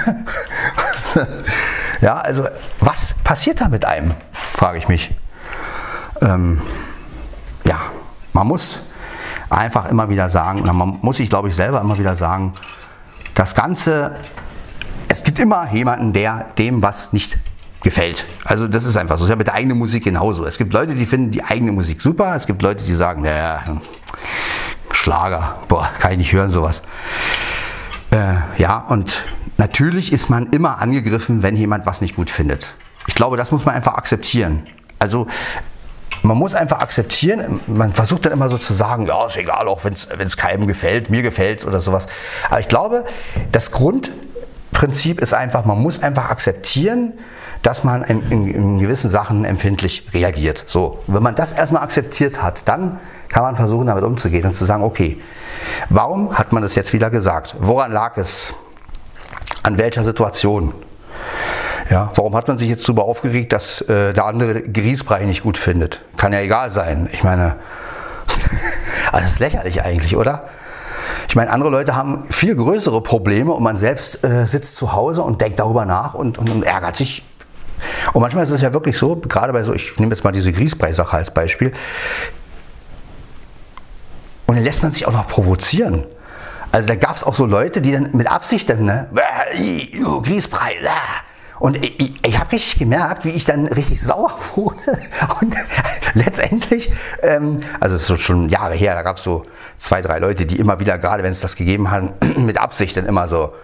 ja, 2.00 2.14
also 2.16 2.46
was 2.80 3.14
passiert 3.24 3.60
da 3.60 3.68
mit 3.68 3.84
einem, 3.84 4.14
frage 4.32 4.78
ich 4.78 4.88
mich. 4.88 5.14
Ähm, 6.20 6.60
ja, 7.64 7.80
man 8.32 8.46
muss 8.46 8.86
einfach 9.50 9.90
immer 9.90 10.08
wieder 10.08 10.30
sagen, 10.30 10.62
man 10.64 10.98
muss 11.02 11.16
sich, 11.16 11.28
glaube 11.28 11.48
ich, 11.48 11.54
selber 11.54 11.80
immer 11.80 11.98
wieder 11.98 12.16
sagen, 12.16 12.54
das 13.34 13.54
Ganze 13.54 14.16
es 15.08 15.22
gibt 15.22 15.38
immer 15.38 15.70
jemanden, 15.72 16.12
der 16.12 16.46
dem 16.58 16.82
was 16.82 17.12
nicht 17.12 17.38
gefällt. 17.82 18.24
Also 18.44 18.66
das 18.66 18.84
ist 18.84 18.96
einfach 18.96 19.16
so. 19.16 19.24
Das 19.24 19.28
ist 19.28 19.30
ja 19.30 19.36
mit 19.36 19.46
der 19.46 19.54
eigenen 19.54 19.78
Musik 19.78 20.04
genauso. 20.04 20.44
Es 20.44 20.58
gibt 20.58 20.72
Leute, 20.72 20.94
die 20.94 21.06
finden 21.06 21.30
die 21.30 21.44
eigene 21.44 21.72
Musik 21.72 22.02
super. 22.02 22.34
Es 22.34 22.46
gibt 22.46 22.62
Leute, 22.62 22.82
die 22.84 22.94
sagen, 22.94 23.22
naja, 23.22 23.62
Schlager, 24.90 25.58
boah, 25.68 25.88
kann 25.98 26.12
ich 26.12 26.18
nicht 26.18 26.32
hören 26.32 26.50
sowas. 26.50 26.82
Äh, 28.14 28.36
ja, 28.58 28.78
und 28.78 29.24
natürlich 29.56 30.12
ist 30.12 30.30
man 30.30 30.46
immer 30.50 30.80
angegriffen, 30.80 31.42
wenn 31.42 31.56
jemand 31.56 31.84
was 31.84 32.00
nicht 32.00 32.14
gut 32.14 32.30
findet. 32.30 32.68
Ich 33.08 33.16
glaube, 33.16 33.36
das 33.36 33.50
muss 33.50 33.64
man 33.64 33.74
einfach 33.74 33.94
akzeptieren. 33.94 34.62
Also 35.00 35.26
man 36.22 36.38
muss 36.38 36.54
einfach 36.54 36.78
akzeptieren, 36.78 37.60
man 37.66 37.92
versucht 37.92 38.24
dann 38.24 38.32
immer 38.32 38.48
so 38.48 38.56
zu 38.56 38.72
sagen, 38.72 39.06
ja, 39.06 39.26
ist 39.26 39.36
egal, 39.36 39.66
auch 39.66 39.84
wenn 39.84 39.94
es 39.94 40.36
keinem 40.36 40.68
gefällt, 40.68 41.10
mir 41.10 41.22
gefällt 41.22 41.58
es 41.58 41.66
oder 41.66 41.80
sowas. 41.80 42.06
Aber 42.48 42.60
ich 42.60 42.68
glaube, 42.68 43.04
das 43.50 43.72
Grund, 43.72 44.12
Prinzip 44.70 45.20
ist 45.20 45.34
einfach, 45.34 45.64
man 45.64 45.82
muss 45.82 46.00
einfach 46.00 46.30
akzeptieren, 46.30 47.14
dass 47.64 47.82
man 47.82 48.02
in, 48.02 48.22
in, 48.30 48.46
in, 48.54 48.78
gewissen 48.78 49.08
Sachen 49.08 49.44
empfindlich 49.44 50.06
reagiert. 50.12 50.64
So, 50.68 51.02
wenn 51.06 51.22
man 51.22 51.34
das 51.34 51.52
erstmal 51.52 51.82
akzeptiert 51.82 52.42
hat, 52.42 52.68
dann 52.68 52.98
kann 53.28 53.42
man 53.42 53.56
versuchen, 53.56 53.86
damit 53.86 54.04
umzugehen 54.04 54.44
und 54.44 54.52
zu 54.52 54.66
sagen, 54.66 54.82
okay, 54.82 55.20
warum 55.88 56.36
hat 56.38 56.52
man 56.52 56.62
das 56.62 56.74
jetzt 56.74 56.92
wieder 56.92 57.08
gesagt? 57.08 57.56
Woran 57.58 57.90
lag 57.90 58.16
es? 58.18 58.52
An 59.62 59.78
welcher 59.78 60.04
Situation? 60.04 60.74
Ja, 61.90 62.10
warum 62.14 62.36
hat 62.36 62.48
man 62.48 62.58
sich 62.58 62.68
jetzt 62.68 62.86
darüber 62.86 63.04
aufgeregt, 63.04 63.52
dass 63.54 63.80
äh, 63.82 64.12
der 64.12 64.26
andere 64.26 64.62
Grießbrei 64.62 65.24
nicht 65.24 65.42
gut 65.42 65.56
findet? 65.56 66.02
Kann 66.18 66.34
ja 66.34 66.40
egal 66.40 66.70
sein. 66.70 67.08
Ich 67.12 67.24
meine, 67.24 67.56
das 69.12 69.24
ist 69.24 69.38
lächerlich 69.38 69.82
eigentlich, 69.82 70.16
oder? 70.16 70.44
Ich 71.28 71.36
meine, 71.36 71.50
andere 71.50 71.70
Leute 71.70 71.96
haben 71.96 72.24
viel 72.30 72.54
größere 72.54 73.02
Probleme 73.02 73.52
und 73.52 73.62
man 73.62 73.76
selbst 73.76 74.24
äh, 74.24 74.46
sitzt 74.46 74.76
zu 74.76 74.92
Hause 74.92 75.22
und 75.22 75.40
denkt 75.40 75.58
darüber 75.58 75.86
nach 75.86 76.14
und, 76.14 76.38
und, 76.38 76.50
und, 76.50 76.62
ärgert 76.62 76.96
sich. 76.96 77.24
Und 78.12 78.20
manchmal 78.20 78.44
ist 78.44 78.50
es 78.50 78.60
ja 78.60 78.72
wirklich 78.72 78.98
so, 78.98 79.16
gerade 79.16 79.52
bei 79.52 79.64
so, 79.64 79.72
ich 79.72 79.98
nehme 79.98 80.12
jetzt 80.12 80.24
mal 80.24 80.32
diese 80.32 80.52
Grießbrei-Sache 80.52 81.16
als 81.16 81.32
Beispiel, 81.32 81.72
und 84.46 84.56
dann 84.56 84.64
lässt 84.64 84.82
man 84.82 84.92
sich 84.92 85.06
auch 85.06 85.12
noch 85.12 85.26
provozieren. 85.26 86.04
Also 86.70 86.86
da 86.86 86.96
gab 86.96 87.16
es 87.16 87.24
auch 87.24 87.34
so 87.34 87.46
Leute, 87.46 87.80
die 87.80 87.92
dann 87.92 88.10
mit 88.12 88.30
Absicht 88.30 88.68
dann, 88.68 88.84
ne, 88.84 89.08
Grießbrei, 90.22 90.76
und 91.60 91.82
ich, 91.82 92.14
ich 92.26 92.38
habe 92.38 92.52
richtig 92.52 92.78
gemerkt, 92.78 93.24
wie 93.24 93.30
ich 93.30 93.44
dann 93.44 93.66
richtig 93.66 94.00
sauer 94.00 94.32
wurde. 94.54 94.98
Und 95.40 95.54
letztendlich, 96.14 96.92
ähm, 97.22 97.58
also 97.80 97.96
es 97.96 98.10
ist 98.10 98.20
schon 98.20 98.48
Jahre 98.48 98.74
her, 98.74 98.94
da 98.94 99.02
gab 99.02 99.18
es 99.18 99.22
so 99.22 99.46
zwei, 99.78 100.02
drei 100.02 100.18
Leute, 100.18 100.46
die 100.46 100.58
immer 100.58 100.80
wieder, 100.80 100.98
gerade 100.98 101.22
wenn 101.22 101.32
es 101.32 101.40
das 101.40 101.56
gegeben 101.56 101.90
hat, 101.90 102.12
mit 102.36 102.58
Absicht 102.58 102.96
dann 102.96 103.06
immer 103.06 103.28
so, 103.28 103.54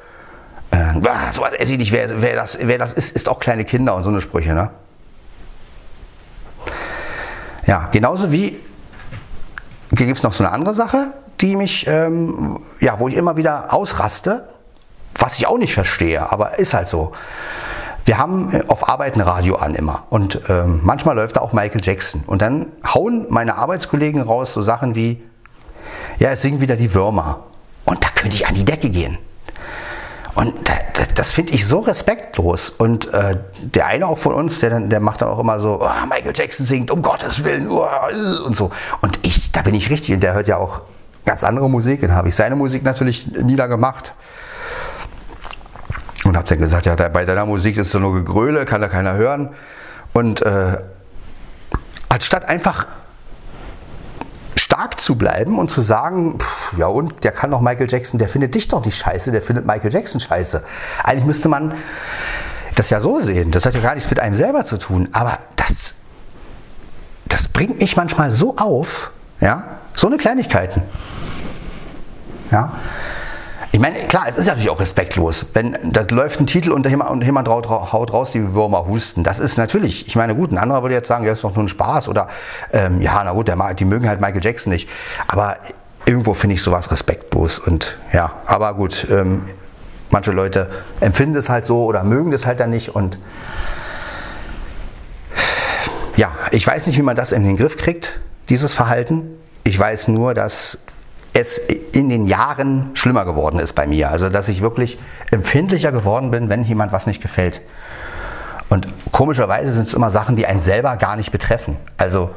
äh, 0.70 0.94
so 1.32 1.42
was 1.42 1.52
esse 1.52 1.72
ich 1.72 1.78
nicht, 1.78 1.92
wer, 1.92 2.22
wer, 2.22 2.34
das, 2.34 2.58
wer 2.60 2.78
das 2.78 2.92
ist, 2.92 3.14
ist 3.14 3.28
auch 3.28 3.40
kleine 3.40 3.64
Kinder 3.64 3.94
und 3.94 4.02
so 4.02 4.10
eine 4.10 4.20
Sprüche. 4.20 4.54
Ne? 4.54 4.70
Ja, 7.66 7.88
genauso 7.92 8.32
wie 8.32 8.58
gibt 9.90 10.16
es 10.16 10.22
noch 10.22 10.32
so 10.32 10.44
eine 10.44 10.52
andere 10.52 10.74
Sache, 10.74 11.12
die 11.40 11.56
mich, 11.56 11.86
ähm, 11.86 12.58
ja, 12.80 12.98
wo 12.98 13.08
ich 13.08 13.14
immer 13.14 13.36
wieder 13.36 13.72
ausraste, 13.72 14.48
was 15.18 15.38
ich 15.38 15.46
auch 15.46 15.58
nicht 15.58 15.74
verstehe, 15.74 16.30
aber 16.30 16.58
ist 16.58 16.74
halt 16.74 16.88
so. 16.88 17.12
Wir 18.04 18.18
haben 18.18 18.52
äh, 18.52 18.64
auf 18.68 18.88
Arbeit 18.88 19.14
ein 19.16 19.20
Radio 19.20 19.56
an 19.56 19.74
immer 19.74 20.04
und 20.10 20.40
ähm, 20.48 20.80
manchmal 20.82 21.16
läuft 21.16 21.36
da 21.36 21.40
auch 21.40 21.52
Michael 21.52 21.80
Jackson 21.82 22.22
und 22.26 22.42
dann 22.42 22.66
hauen 22.84 23.26
meine 23.28 23.56
Arbeitskollegen 23.56 24.22
raus 24.22 24.52
so 24.52 24.62
Sachen 24.62 24.94
wie, 24.94 25.22
ja, 26.18 26.30
es 26.30 26.42
singen 26.42 26.60
wieder 26.60 26.76
die 26.76 26.94
Würmer 26.94 27.44
und 27.84 28.02
da 28.02 28.08
könnte 28.14 28.36
ich 28.36 28.46
an 28.46 28.54
die 28.54 28.64
Decke 28.64 28.90
gehen. 28.90 29.18
Und 30.34 30.54
das, 31.14 31.32
finde 31.32 31.52
ich 31.52 31.66
so 31.66 31.80
respektlos. 31.80 32.70
Und 32.70 33.12
äh, 33.12 33.36
der 33.60 33.86
eine 33.86 34.06
auch 34.06 34.18
von 34.18 34.34
uns, 34.34 34.60
der, 34.60 34.78
der 34.80 35.00
macht 35.00 35.22
dann 35.22 35.28
auch 35.28 35.38
immer 35.38 35.60
so, 35.60 35.80
oh, 35.82 36.06
Michael 36.08 36.32
Jackson 36.34 36.66
singt, 36.66 36.90
um 36.90 37.02
Gottes 37.02 37.44
Willen, 37.44 37.68
oh, 37.68 37.86
und 38.46 38.56
so. 38.56 38.70
Und 39.00 39.18
ich, 39.22 39.50
da 39.52 39.62
bin 39.62 39.74
ich 39.74 39.90
richtig. 39.90 40.14
Und 40.14 40.22
der 40.22 40.34
hört 40.34 40.48
ja 40.48 40.56
auch 40.56 40.82
ganz 41.24 41.44
andere 41.44 41.68
Musik. 41.68 42.00
Dann 42.00 42.12
habe 42.12 42.28
ich 42.28 42.34
seine 42.34 42.56
Musik 42.56 42.84
natürlich 42.84 43.26
niedergemacht. 43.26 44.12
Und 46.24 46.36
habe 46.36 46.46
dann 46.46 46.58
gesagt, 46.58 46.86
ja, 46.86 46.94
bei 46.94 47.24
deiner 47.24 47.46
Musik 47.46 47.76
ist 47.76 47.90
so 47.90 47.98
nur 47.98 48.14
Gegröle, 48.14 48.64
kann 48.66 48.80
da 48.80 48.88
keiner 48.88 49.14
hören. 49.14 49.50
Und 50.12 50.42
äh, 50.42 50.78
anstatt 52.08 52.44
einfach 52.44 52.86
stark 54.80 54.98
zu 54.98 55.16
bleiben 55.16 55.58
und 55.58 55.70
zu 55.70 55.82
sagen, 55.82 56.38
pff, 56.38 56.78
ja 56.78 56.86
und, 56.86 57.22
der 57.22 57.32
kann 57.32 57.50
doch 57.50 57.60
Michael 57.60 57.86
Jackson, 57.90 58.18
der 58.18 58.30
findet 58.30 58.54
dich 58.54 58.66
doch 58.68 58.82
nicht 58.82 58.96
scheiße, 58.96 59.30
der 59.30 59.42
findet 59.42 59.66
Michael 59.66 59.92
Jackson 59.92 60.22
scheiße. 60.22 60.62
Eigentlich 61.04 61.26
müsste 61.26 61.50
man 61.50 61.74
das 62.76 62.88
ja 62.88 63.02
so 63.02 63.20
sehen. 63.20 63.50
Das 63.50 63.66
hat 63.66 63.74
ja 63.74 63.80
gar 63.80 63.94
nichts 63.94 64.08
mit 64.08 64.20
einem 64.20 64.36
selber 64.36 64.64
zu 64.64 64.78
tun. 64.78 65.10
Aber 65.12 65.38
das, 65.56 65.92
das 67.28 67.48
bringt 67.48 67.78
mich 67.78 67.94
manchmal 67.98 68.32
so 68.32 68.56
auf, 68.56 69.10
ja, 69.42 69.64
so 69.92 70.06
eine 70.06 70.16
Kleinigkeiten. 70.16 70.82
Ja, 72.50 72.72
ich 73.72 73.78
meine, 73.78 74.00
klar, 74.08 74.24
es 74.28 74.36
ist 74.36 74.46
natürlich 74.46 74.70
auch 74.70 74.80
respektlos, 74.80 75.46
wenn 75.54 75.76
da 75.92 76.04
läuft 76.10 76.40
ein 76.40 76.46
Titel 76.46 76.72
und 76.72 76.86
jemand, 76.86 77.22
jemand 77.22 77.48
haut 77.48 78.12
raus, 78.12 78.32
die 78.32 78.52
Würmer 78.52 78.86
husten. 78.86 79.22
Das 79.22 79.38
ist 79.38 79.58
natürlich, 79.58 80.08
ich 80.08 80.16
meine, 80.16 80.34
gut, 80.34 80.50
ein 80.50 80.58
anderer 80.58 80.82
würde 80.82 80.96
jetzt 80.96 81.06
sagen, 81.06 81.24
ja, 81.24 81.32
ist 81.32 81.44
doch 81.44 81.54
nur 81.54 81.64
ein 81.64 81.68
Spaß 81.68 82.08
oder 82.08 82.28
ähm, 82.72 83.00
ja, 83.00 83.22
na 83.24 83.32
gut, 83.32 83.46
der, 83.46 83.74
die 83.74 83.84
mögen 83.84 84.08
halt 84.08 84.20
Michael 84.20 84.42
Jackson 84.42 84.72
nicht. 84.72 84.88
Aber 85.28 85.56
irgendwo 86.04 86.34
finde 86.34 86.54
ich 86.54 86.62
sowas 86.62 86.90
respektlos 86.90 87.60
und 87.60 87.96
ja, 88.12 88.32
aber 88.46 88.74
gut, 88.74 89.06
ähm, 89.08 89.42
manche 90.10 90.32
Leute 90.32 90.68
empfinden 90.98 91.36
es 91.36 91.48
halt 91.48 91.64
so 91.64 91.84
oder 91.84 92.02
mögen 92.02 92.32
das 92.32 92.46
halt 92.46 92.58
dann 92.58 92.70
nicht 92.70 92.88
und 92.88 93.18
ja, 96.16 96.32
ich 96.50 96.66
weiß 96.66 96.86
nicht, 96.86 96.98
wie 96.98 97.02
man 97.02 97.14
das 97.14 97.30
in 97.30 97.44
den 97.44 97.56
Griff 97.56 97.76
kriegt, 97.76 98.18
dieses 98.48 98.74
Verhalten. 98.74 99.22
Ich 99.62 99.78
weiß 99.78 100.08
nur, 100.08 100.34
dass 100.34 100.78
es 101.32 101.58
in 101.58 102.08
den 102.08 102.24
Jahren 102.24 102.90
schlimmer 102.94 103.24
geworden 103.24 103.60
ist 103.60 103.74
bei 103.74 103.86
mir. 103.86 104.10
Also, 104.10 104.28
dass 104.28 104.48
ich 104.48 104.62
wirklich 104.62 104.98
empfindlicher 105.30 105.92
geworden 105.92 106.30
bin, 106.30 106.48
wenn 106.48 106.64
jemand 106.64 106.92
was 106.92 107.06
nicht 107.06 107.22
gefällt. 107.22 107.60
Und 108.68 108.88
komischerweise 109.12 109.72
sind 109.72 109.86
es 109.86 109.94
immer 109.94 110.10
Sachen, 110.10 110.36
die 110.36 110.46
einen 110.46 110.60
selber 110.60 110.96
gar 110.96 111.16
nicht 111.16 111.32
betreffen. 111.32 111.76
Also, 111.96 112.30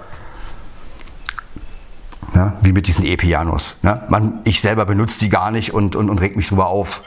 ja, 2.36 2.54
wie 2.62 2.74
mit 2.74 2.88
diesen 2.88 3.06
E-Pianos. 3.06 3.78
Ne? 3.84 4.02
ich 4.44 4.60
selber 4.62 4.86
benutze 4.86 5.20
die 5.20 5.30
gar 5.30 5.52
nicht 5.52 5.74
und, 5.74 5.96
und, 5.96 6.10
und 6.10 6.22
regt 6.22 6.36
mich 6.36 6.48
drüber 6.48 6.68
auf. 6.68 7.04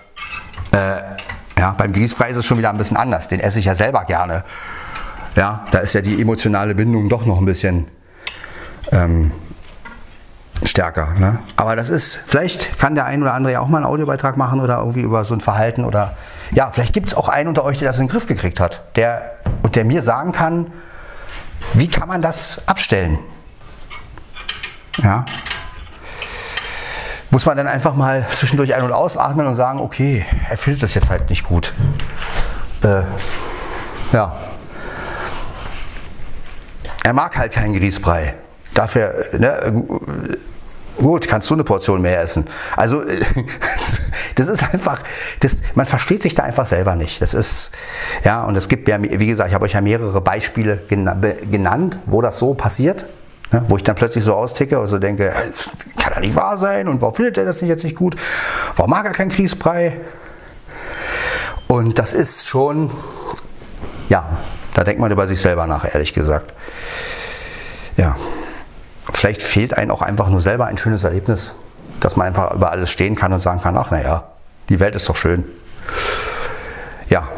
Äh, 0.71 0.99
ja, 1.59 1.75
beim 1.77 1.93
Grießbrei 1.93 2.29
ist 2.29 2.37
es 2.37 2.47
schon 2.47 2.59
wieder 2.59 2.71
ein 2.71 2.79
bisschen 2.79 2.97
anders. 2.97 3.29
Den 3.29 3.41
esse 3.41 3.59
ich 3.59 3.65
ja 3.65 3.75
selber 3.75 4.05
gerne. 4.05 4.45
Ja, 5.35 5.67
da 5.71 5.79
ist 5.81 5.95
ja 5.95 6.01
die 6.01 6.21
emotionale 6.21 6.75
Bindung 6.75 7.09
doch 7.09 7.27
noch 7.27 7.39
ein 7.39 7.45
bisschen 7.45 7.87
ähm, 8.93 9.33
stärker. 10.63 11.15
Ne? 11.19 11.39
Aber 11.57 11.77
das 11.77 11.89
ist, 11.89 12.15
vielleicht 12.15 12.79
kann 12.79 12.95
der 12.95 13.07
ein 13.07 13.23
oder 13.23 13.35
andere 13.35 13.53
ja 13.55 13.61
auch 13.61 13.69
mal 13.69 13.79
einen 13.79 13.87
Audiobeitrag 13.87 14.37
machen 14.37 14.61
oder 14.61 14.79
irgendwie 14.79 15.03
über 15.03 15.25
so 15.25 15.35
ein 15.35 15.41
Verhalten 15.41 15.85
oder 15.85 16.17
ja, 16.53 16.71
vielleicht 16.71 16.93
gibt 16.93 17.09
es 17.09 17.15
auch 17.15 17.29
einen 17.29 17.49
unter 17.49 17.65
euch, 17.65 17.79
der 17.79 17.89
das 17.89 17.99
in 17.99 18.05
den 18.07 18.11
Griff 18.11 18.27
gekriegt 18.27 18.61
hat, 18.61 18.83
der 18.97 19.33
und 19.63 19.77
der 19.77 19.85
mir 19.85 20.03
sagen 20.03 20.33
kann, 20.33 20.73
wie 21.75 21.89
kann 21.89 22.09
man 22.09 22.23
das 22.23 22.69
abstellen? 22.69 23.19
Ja. 25.03 25.25
Muss 27.31 27.45
man 27.45 27.57
dann 27.57 27.67
einfach 27.67 27.95
mal 27.95 28.27
zwischendurch 28.31 28.75
ein- 28.75 28.83
und 28.83 28.93
ausatmen 28.93 29.47
und 29.47 29.57
sagen, 29.57 29.81
okay, 29.81 30.25
er 30.49 30.57
findet 30.57 30.83
das 30.83 30.95
jetzt 30.95 31.11
halt 31.11 31.29
nicht 31.29 31.45
gut. 31.45 31.73
Äh, 32.83 33.03
ja. 34.13 34.37
Er 37.03 37.13
mag 37.13 37.37
halt 37.37 37.53
keinen 37.53 37.75
Grießbrei. 37.75 38.35
Dafür, 38.77 39.25
ne, 39.33 39.85
gut, 40.99 41.27
kannst 41.27 41.49
du 41.49 41.55
eine 41.55 41.65
Portion 41.65 42.03
mehr 42.03 42.21
essen. 42.21 42.47
Also, 42.77 43.03
das 44.35 44.49
ist 44.49 44.63
einfach, 44.75 45.01
das, 45.41 45.63
man 45.75 45.87
versteht 45.87 46.21
sich 46.21 46.35
da 46.35 46.43
einfach 46.43 46.67
selber 46.67 46.95
nicht. 46.95 47.23
Das 47.23 47.33
ist, 47.33 47.71
ja, 48.23 48.45
und 48.45 48.55
es 48.55 48.69
gibt 48.69 48.87
ja, 48.87 49.01
wie 49.01 49.27
gesagt, 49.27 49.49
ich 49.49 49.55
habe 49.55 49.65
euch 49.65 49.73
ja 49.73 49.81
mehrere 49.81 50.21
Beispiele 50.21 50.79
genannt, 50.89 51.99
wo 52.05 52.21
das 52.21 52.39
so 52.39 52.53
passiert. 52.53 53.07
Ne, 53.51 53.65
wo 53.69 53.77
ich 53.79 53.83
dann 53.85 53.95
plötzlich 53.95 54.25
so 54.25 54.35
austicke 54.35 54.79
und 54.79 54.89
so 54.89 54.99
denke, 54.99 55.33
kann 55.97 56.13
doch 56.13 56.21
nicht 56.21 56.35
wahr 56.35 56.59
sein 56.59 56.89
und 56.89 57.01
warum 57.01 57.15
findet 57.15 57.39
er 57.39 57.45
das 57.45 57.63
nicht 57.63 57.71
jetzt 57.71 57.85
nicht 57.85 57.95
gut? 57.95 58.17
Warum 58.75 58.91
mag 58.91 59.07
er 59.07 59.13
keinen 59.13 59.31
Grießbrei? 59.31 59.97
Und 61.69 61.99
das 61.99 62.13
ist 62.13 62.47
schon, 62.47 62.91
ja, 64.09 64.29
da 64.75 64.85
denkt 64.85 65.01
man 65.01 65.13
über 65.13 65.29
sich 65.29 65.41
selber 65.41 65.67
nach, 65.67 65.95
ehrlich 65.95 66.13
gesagt. 66.13 66.53
Ja, 67.97 68.17
vielleicht 69.13 69.43
fehlt 69.43 69.77
einem 69.77 69.91
auch 69.91 70.03
einfach 70.03 70.29
nur 70.29 70.41
selber 70.41 70.67
ein 70.67 70.77
schönes 70.77 71.05
Erlebnis, 71.05 71.55
dass 72.01 72.17
man 72.17 72.29
einfach 72.29 72.55
über 72.55 72.71
alles 72.71 72.91
stehen 72.91 73.15
kann 73.15 73.33
und 73.33 73.41
sagen 73.41 73.61
kann, 73.61 73.77
ach 73.77 73.91
naja, 73.91 74.25
die 74.69 74.81
Welt 74.81 74.95
ist 74.95 75.09
doch 75.09 75.17
schön. 75.17 75.45
Ja, 77.09 77.29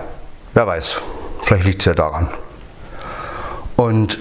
wer 0.54 0.66
weiß, 0.66 0.96
vielleicht 1.42 1.64
liegt 1.66 1.82
es 1.82 1.86
ja 1.86 1.94
daran. 1.94 2.28
Und 3.76 4.18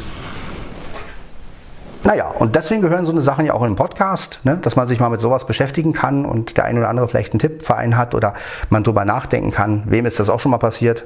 naja, 2.04 2.30
und 2.30 2.56
deswegen 2.56 2.82
gehören 2.82 3.06
so 3.06 3.12
eine 3.12 3.22
Sachen 3.22 3.46
ja 3.46 3.54
auch 3.54 3.64
in 3.64 3.72
den 3.72 3.76
Podcast, 3.76 4.40
ne? 4.44 4.58
dass 4.62 4.78
man 4.78 4.88
sich 4.88 5.00
mal 5.00 5.10
mit 5.10 5.20
sowas 5.20 5.46
beschäftigen 5.46 5.92
kann 5.92 6.26
und 6.26 6.56
der 6.56 6.64
ein 6.64 6.78
oder 6.78 6.88
andere 6.88 7.10
vielleicht 7.10 7.34
einen 7.34 7.40
Tipp 7.40 7.66
für 7.66 7.76
einen 7.76 7.98
hat 7.98 8.16
oder 8.16 8.34
man 8.70 8.84
drüber 8.84 9.04
nachdenken 9.04 9.52
kann. 9.52 9.84
Wem 9.88 10.06
ist 10.06 10.20
das 10.20 10.30
auch 10.30 10.40
schon 10.40 10.52
mal 10.52 10.58
passiert? 10.58 11.04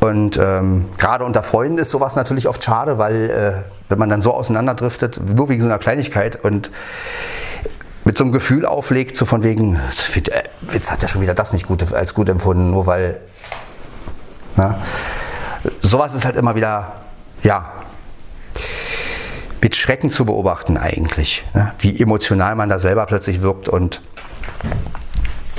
Und 0.00 0.38
ähm, 0.38 0.86
gerade 0.96 1.24
unter 1.24 1.42
Freunden 1.42 1.78
ist 1.78 1.90
sowas 1.90 2.16
natürlich 2.16 2.48
oft 2.48 2.62
schade, 2.62 2.98
weil 2.98 3.30
äh, 3.30 3.70
wenn 3.90 3.98
man 3.98 4.08
dann 4.08 4.22
so 4.22 4.32
auseinanderdriftet, 4.32 5.20
nur 5.36 5.48
wegen 5.48 5.62
so 5.62 5.68
einer 5.68 5.78
Kleinigkeit 5.78 6.42
und 6.42 6.70
mit 8.04 8.16
so 8.16 8.24
einem 8.24 8.32
Gefühl 8.32 8.64
auflegt, 8.64 9.16
so 9.16 9.26
von 9.26 9.42
wegen, 9.42 9.76
äh, 9.76 10.42
jetzt 10.72 10.90
hat 10.90 11.02
er 11.02 11.08
schon 11.08 11.20
wieder 11.20 11.34
das 11.34 11.52
nicht 11.52 11.66
gut, 11.66 11.92
als 11.92 12.14
gut 12.14 12.28
empfunden, 12.28 12.70
nur 12.70 12.86
weil. 12.86 13.20
Na, 14.56 14.78
sowas 15.80 16.14
ist 16.14 16.24
halt 16.24 16.36
immer 16.36 16.54
wieder, 16.56 16.92
ja, 17.42 17.70
mit 19.60 19.76
Schrecken 19.76 20.10
zu 20.10 20.24
beobachten 20.24 20.78
eigentlich, 20.78 21.44
ne? 21.54 21.74
wie 21.78 22.00
emotional 22.00 22.54
man 22.54 22.68
da 22.68 22.80
selber 22.80 23.04
plötzlich 23.06 23.42
wirkt 23.42 23.68
und 23.68 24.00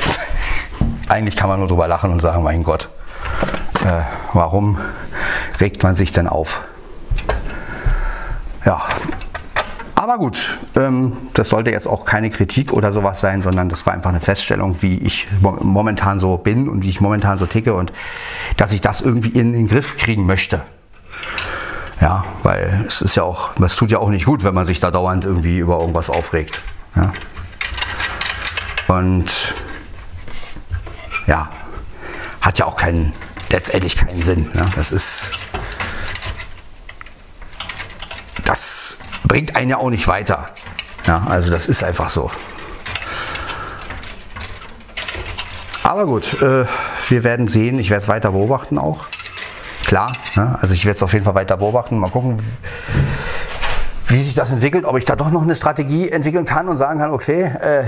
eigentlich 1.08 1.36
kann 1.36 1.50
man 1.50 1.60
nur 1.60 1.68
drüber 1.68 1.88
lachen 1.88 2.12
und 2.12 2.20
sagen, 2.20 2.44
mein 2.44 2.64
Gott, 2.64 2.90
äh, 3.84 4.02
warum 4.34 4.78
regt 5.60 5.84
man 5.84 5.96
sich 5.96 6.12
denn 6.12 6.28
auf? 6.28 6.62
Ja, 8.66 8.82
aber 9.96 10.18
gut, 10.18 10.58
ähm, 10.76 11.16
das 11.34 11.50
sollte 11.50 11.70
jetzt 11.70 11.88
auch 11.88 12.06
keine 12.06 12.32
Kritik 12.32 12.74
oder 12.74 12.92
sowas 12.92 13.22
sein, 13.22 13.44
sondern 13.44 13.70
das 13.70 13.86
war 13.86 13.94
einfach 13.94 14.10
eine 14.10 14.20
Feststellung, 14.20 14.82
wie 14.82 14.96
ich 14.96 15.28
momentan 15.42 16.20
so 16.20 16.38
bin 16.38 16.68
und 16.68 16.84
wie 16.84 16.90
ich 16.90 17.02
momentan 17.02 17.38
so 17.38 17.46
ticke 17.46 17.76
und 17.76 17.94
dass 18.58 18.72
ich 18.72 18.82
das 18.82 19.02
irgendwie 19.02 19.30
in 19.30 19.54
den 19.54 19.68
Griff 19.68 19.98
kriegen 19.98 20.26
möchte. 20.26 20.62
Ja, 22.02 22.26
weil 22.42 22.84
es 22.88 23.02
ist 23.02 23.16
ja 23.16 23.22
auch, 23.22 23.52
es 23.64 23.76
tut 23.76 23.92
ja 23.92 24.00
auch 24.00 24.10
nicht 24.10 24.26
gut, 24.26 24.44
wenn 24.44 24.56
man 24.56 24.66
sich 24.66 24.80
da 24.80 24.90
dauernd 24.90 25.24
irgendwie 25.24 25.60
über 25.60 25.80
irgendwas 25.80 26.10
aufregt. 26.10 26.64
Ja. 26.96 27.14
Und 28.88 29.54
ja, 31.28 31.48
hat 32.42 32.58
ja 32.58 32.66
auch 32.66 32.76
keinen, 32.76 33.14
letztendlich 33.52 33.96
keinen 33.96 34.22
Sinn. 34.22 34.50
Ne? 34.54 34.66
Das 34.76 34.92
ist, 34.92 35.30
das 38.46 38.98
bringt 39.24 39.56
einen 39.56 39.70
ja 39.70 39.78
auch 39.78 39.90
nicht 39.90 40.08
weiter. 40.08 40.50
Ja, 41.06 41.26
also 41.28 41.52
das 41.52 41.68
ist 41.68 41.84
einfach 41.84 42.10
so. 42.10 42.32
Aber 45.84 46.06
gut, 46.06 46.42
äh, 46.42 46.66
wir 47.10 47.24
werden 47.24 47.48
sehen. 47.48 47.80
Ich 47.80 47.90
werde 47.90 48.04
es 48.04 48.08
weiter 48.08 48.32
beobachten 48.32 48.78
auch 48.78 49.06
klar. 49.92 50.14
Ne? 50.36 50.58
Also 50.62 50.74
ich 50.74 50.86
werde 50.86 50.96
es 50.96 51.04
auf 51.04 51.12
jeden 51.12 51.26
Fall 51.26 51.36
weiter 51.36 51.58
beobachten, 51.58 51.98
mal 51.98 52.10
gucken, 52.10 52.38
wie 54.08 54.22
sich 54.22 54.34
das 54.36 54.52
entwickelt, 54.52 54.86
ob 54.86 54.98
ich 54.98 55.04
da 55.04 55.18
doch 55.18 55.32
noch 55.32 55.42
eine 55.42 55.54
Strategie 55.54 56.10
entwickeln 56.10 56.46
kann 56.46 56.70
und 56.70 56.78
sagen 56.78 57.00
kann, 57.00 57.12
okay, 57.12 57.44
äh, 57.44 57.84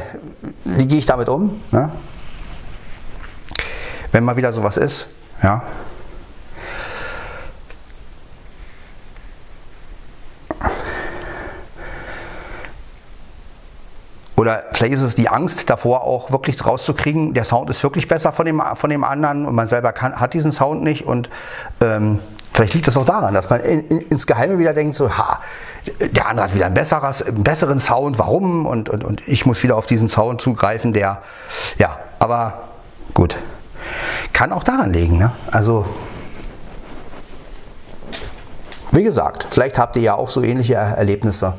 wie 0.65 0.85
gehe 0.85 0.99
ich 0.99 1.05
damit 1.05 1.29
um? 1.29 1.61
Ne? 1.71 1.91
Wenn 4.11 4.25
mal 4.25 4.35
wieder 4.35 4.51
sowas 4.51 4.75
ist, 4.75 5.07
ja. 5.43 5.61
Oder 14.35 14.63
vielleicht 14.73 14.95
ist 14.95 15.01
es 15.01 15.15
die 15.15 15.29
Angst 15.29 15.69
davor, 15.69 16.03
auch 16.03 16.31
wirklich 16.31 16.65
rauszukriegen, 16.65 17.33
der 17.33 17.45
Sound 17.45 17.69
ist 17.69 17.81
wirklich 17.83 18.07
besser 18.07 18.33
von 18.33 18.45
dem, 18.45 18.61
von 18.75 18.89
dem 18.89 19.03
anderen 19.03 19.45
und 19.45 19.55
man 19.55 19.67
selber 19.67 19.93
kann, 19.93 20.19
hat 20.19 20.33
diesen 20.33 20.51
Sound 20.51 20.83
nicht. 20.83 21.05
Und 21.05 21.29
ähm, 21.81 22.19
vielleicht 22.51 22.73
liegt 22.73 22.87
das 22.87 22.97
auch 22.97 23.05
daran, 23.05 23.33
dass 23.33 23.49
man 23.49 23.61
in, 23.61 23.87
in, 23.87 23.99
ins 24.09 24.27
Geheime 24.27 24.57
wieder 24.57 24.73
denkt, 24.73 24.95
so, 24.95 25.09
ha, 25.17 25.39
der 25.99 26.27
andere 26.27 26.47
hat 26.47 26.55
wieder 26.55 26.65
ein 26.65 26.73
besseres, 26.73 27.21
einen 27.21 27.43
besseren 27.43 27.79
Sound, 27.79 28.19
warum? 28.19 28.65
Und, 28.65 28.89
und, 28.89 29.05
und 29.05 29.25
ich 29.27 29.45
muss 29.45 29.61
wieder 29.63 29.77
auf 29.77 29.85
diesen 29.85 30.09
Sound 30.09 30.41
zugreifen, 30.41 30.91
der, 30.91 31.21
ja, 31.77 31.99
aber 32.19 32.69
gut. 33.13 33.37
Kann 34.33 34.51
auch 34.51 34.63
daran 34.63 34.91
liegen, 34.91 35.19
ne? 35.19 35.31
Also, 35.51 35.85
wie 38.91 39.03
gesagt, 39.03 39.47
vielleicht 39.49 39.77
habt 39.77 39.95
ihr 39.95 40.01
ja 40.01 40.15
auch 40.15 40.29
so 40.29 40.41
ähnliche 40.41 40.73
Erlebnisse. 40.73 41.55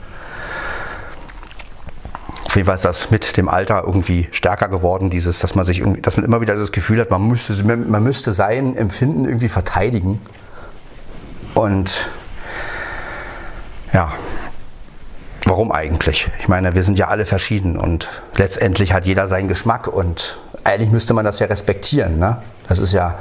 Auf 2.45 2.57
jeden 2.57 2.67
Fall 2.67 2.77
ist 2.77 2.85
das 2.85 3.11
mit 3.11 3.37
dem 3.37 3.49
Alter 3.49 3.83
irgendwie 3.85 4.29
stärker 4.31 4.69
geworden, 4.69 5.11
dieses, 5.11 5.41
dass 5.41 5.57
man 5.57 5.67
sich 5.67 5.81
irgendwie, 5.81 6.01
dass 6.01 6.17
man 6.17 6.25
immer 6.25 6.41
wieder 6.41 6.55
das 6.55 6.71
Gefühl 6.71 7.01
hat, 7.01 7.11
man 7.11 7.27
müsste, 7.27 7.65
man 7.65 8.03
müsste 8.03 8.33
sein 8.33 8.77
Empfinden 8.77 9.25
irgendwie 9.25 9.49
verteidigen. 9.49 10.21
Und 11.55 12.09
ja, 13.93 14.13
warum 15.45 15.73
eigentlich? 15.73 16.31
Ich 16.39 16.47
meine, 16.47 16.75
wir 16.77 16.85
sind 16.85 16.97
ja 16.97 17.09
alle 17.09 17.27
verschieden 17.27 17.77
und 17.77 18.09
letztendlich 18.37 18.93
hat 18.93 19.05
jeder 19.07 19.27
seinen 19.27 19.49
Geschmack 19.49 19.89
und 19.89 20.39
eigentlich 20.63 20.91
müsste 20.91 21.15
man 21.15 21.25
das 21.25 21.41
ja 21.41 21.47
respektieren. 21.49 22.21
Ne? 22.21 22.41
Das 22.69 22.79
ist 22.79 22.93
ja 22.93 23.17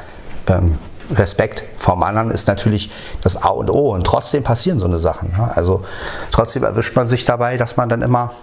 ähm, 0.47 0.77
Respekt 1.11 1.63
vom 1.77 2.01
anderen 2.03 2.31
ist 2.31 2.47
natürlich 2.47 2.89
das 3.21 3.41
A 3.41 3.49
und 3.49 3.69
O 3.69 3.93
und 3.93 4.05
trotzdem 4.05 4.43
passieren 4.43 4.79
so 4.79 4.85
eine 4.85 4.99
Sachen. 4.99 5.31
Ne? 5.31 5.51
Also 5.55 5.83
trotzdem 6.31 6.63
erwischt 6.63 6.95
man 6.95 7.07
sich 7.07 7.25
dabei, 7.25 7.57
dass 7.57 7.77
man 7.77 7.89
dann 7.89 8.01
immer 8.01 8.33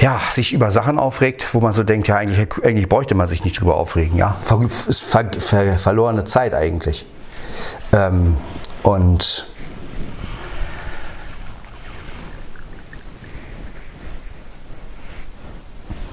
ja, 0.00 0.20
sich 0.30 0.52
über 0.52 0.70
Sachen 0.70 0.98
aufregt, 0.98 1.52
wo 1.54 1.60
man 1.60 1.72
so 1.72 1.82
denkt, 1.82 2.06
ja, 2.06 2.16
eigentlich, 2.16 2.48
eigentlich 2.62 2.88
bräuchte 2.88 3.16
man 3.16 3.26
sich 3.26 3.44
nicht 3.44 3.60
drüber 3.60 3.76
aufregen. 3.76 4.16
Ja, 4.16 4.36
ist 4.40 5.02
ver, 5.02 5.28
ver, 5.38 5.78
verlorene 5.78 6.22
Zeit 6.22 6.54
eigentlich. 6.54 7.04
Ähm, 7.92 8.36
und 8.84 9.46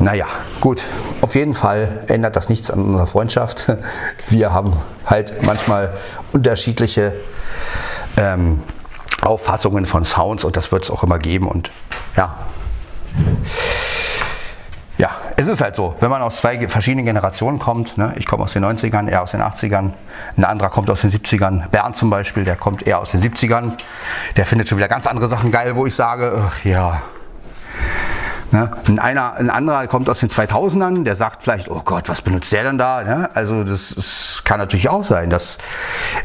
naja, 0.05 0.27
gut, 0.61 0.85
auf 1.21 1.33
jeden 1.33 1.55
Fall 1.55 2.03
ändert 2.07 2.35
das 2.35 2.47
nichts 2.47 2.69
an 2.69 2.79
unserer 2.79 3.07
Freundschaft. 3.07 3.75
Wir 4.29 4.53
haben 4.53 4.79
halt 5.03 5.43
manchmal 5.43 5.93
unterschiedliche 6.31 7.15
ähm, 8.15 8.61
Auffassungen 9.23 9.87
von 9.87 10.05
Sounds 10.05 10.43
und 10.43 10.57
das 10.57 10.71
wird 10.71 10.83
es 10.83 10.91
auch 10.91 11.01
immer 11.01 11.17
geben 11.17 11.47
und 11.47 11.71
ja. 12.15 12.37
Ja, 14.99 15.09
es 15.37 15.47
ist 15.47 15.59
halt 15.59 15.75
so, 15.75 15.95
wenn 16.01 16.11
man 16.11 16.21
aus 16.21 16.37
zwei 16.37 16.69
verschiedenen 16.69 17.05
Generationen 17.05 17.57
kommt, 17.57 17.97
ne, 17.97 18.13
ich 18.17 18.27
komme 18.27 18.43
aus 18.43 18.53
den 18.53 18.63
90ern, 18.63 19.09
er 19.09 19.23
aus 19.23 19.31
den 19.31 19.41
80ern, 19.41 19.93
ein 20.37 20.43
anderer 20.43 20.69
kommt 20.69 20.91
aus 20.91 21.01
den 21.01 21.11
70ern, 21.11 21.67
Bernd 21.69 21.95
zum 21.95 22.11
Beispiel, 22.11 22.45
der 22.45 22.55
kommt 22.57 22.85
eher 22.85 22.99
aus 22.99 23.09
den 23.09 23.21
70ern, 23.21 23.71
der 24.37 24.45
findet 24.45 24.69
schon 24.69 24.77
wieder 24.77 24.87
ganz 24.87 25.07
andere 25.07 25.27
Sachen 25.27 25.49
geil, 25.49 25.75
wo 25.75 25.87
ich 25.87 25.95
sage, 25.95 26.47
ach, 26.47 26.63
ja, 26.63 27.01
Ne? 28.51 28.69
Ein, 28.87 28.99
einer, 28.99 29.33
ein 29.33 29.49
anderer 29.49 29.87
kommt 29.87 30.09
aus 30.09 30.19
den 30.19 30.29
2000ern, 30.29 31.03
der 31.03 31.15
sagt 31.15 31.43
vielleicht, 31.43 31.69
oh 31.69 31.81
Gott, 31.83 32.09
was 32.09 32.21
benutzt 32.21 32.51
der 32.51 32.63
denn 32.63 32.77
da? 32.77 33.03
Ne? 33.03 33.29
Also 33.33 33.63
das, 33.63 33.93
das, 33.95 34.41
kann 34.43 34.59
natürlich 34.59 34.89
auch 34.89 35.03
sein, 35.03 35.29
dass 35.29 35.57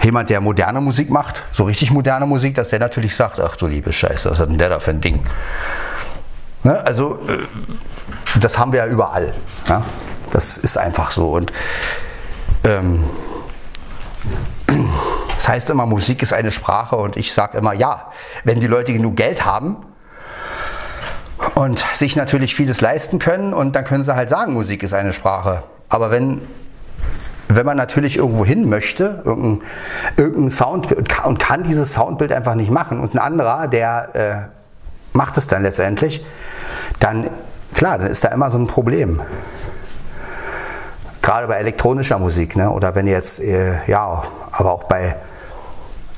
jemand, 0.02 0.28
der 0.28 0.40
moderne 0.40 0.80
Musik 0.80 1.08
macht, 1.10 1.42
so 1.52 1.64
richtig 1.64 1.90
moderne 1.90 2.26
Musik, 2.26 2.54
dass 2.54 2.68
der 2.68 2.78
natürlich 2.78 3.16
sagt, 3.16 3.40
ach 3.40 3.56
du 3.56 3.66
liebe 3.66 3.92
Scheiße, 3.92 4.30
was 4.30 4.38
hat 4.38 4.50
denn 4.50 4.58
der 4.58 4.68
da 4.68 4.80
für 4.80 4.90
ein 4.90 5.00
Ding? 5.00 5.24
Ne? 6.62 6.78
Also 6.84 7.18
äh, 7.26 7.38
das 8.38 8.58
haben 8.58 8.72
wir 8.72 8.80
ja 8.80 8.86
überall. 8.86 9.32
Ja? 9.68 9.82
Das 10.32 10.58
ist 10.58 10.76
einfach 10.76 11.10
so. 11.10 11.30
Und 11.30 11.52
ähm, 12.64 13.04
das 15.34 15.48
heißt 15.48 15.70
immer, 15.70 15.86
Musik 15.86 16.22
ist 16.22 16.32
eine 16.32 16.52
Sprache 16.52 16.96
und 16.96 17.16
ich 17.16 17.32
sage 17.32 17.58
immer, 17.58 17.72
ja, 17.72 18.12
wenn 18.44 18.60
die 18.60 18.66
Leute 18.66 18.92
genug 18.92 19.16
Geld 19.16 19.44
haben, 19.44 19.76
und 21.61 21.84
sich 21.92 22.16
natürlich 22.16 22.54
vieles 22.54 22.80
leisten 22.80 23.18
können 23.18 23.52
und 23.52 23.76
dann 23.76 23.84
können 23.84 24.02
sie 24.02 24.16
halt 24.16 24.30
sagen, 24.30 24.54
Musik 24.54 24.82
ist 24.82 24.94
eine 24.94 25.12
Sprache. 25.12 25.62
Aber 25.90 26.11
wenn, 26.11 26.40
wenn 27.48 27.66
man 27.66 27.76
natürlich 27.76 28.16
irgendwo 28.16 28.46
hin 28.46 28.66
möchte, 28.66 29.20
irgendein, 29.26 29.66
irgendein 30.16 30.50
Sound 30.52 30.90
und 31.26 31.38
kann 31.38 31.62
dieses 31.62 31.92
Soundbild 31.92 32.32
einfach 32.32 32.54
nicht 32.54 32.70
machen 32.70 32.98
und 32.98 33.14
ein 33.14 33.18
anderer, 33.18 33.68
der 33.68 34.08
äh, 34.14 35.16
macht 35.16 35.36
es 35.36 35.48
dann 35.48 35.62
letztendlich, 35.62 36.24
dann 36.98 37.28
klar, 37.74 37.98
dann 37.98 38.06
ist 38.06 38.24
da 38.24 38.28
immer 38.28 38.50
so 38.50 38.56
ein 38.56 38.66
Problem. 38.66 39.20
Gerade 41.20 41.46
bei 41.46 41.56
elektronischer 41.56 42.18
Musik, 42.18 42.56
ne? 42.56 42.70
oder 42.70 42.94
wenn 42.94 43.06
jetzt, 43.06 43.38
äh, 43.38 43.86
ja, 43.86 44.22
aber 44.50 44.72
auch 44.72 44.84
bei 44.84 45.14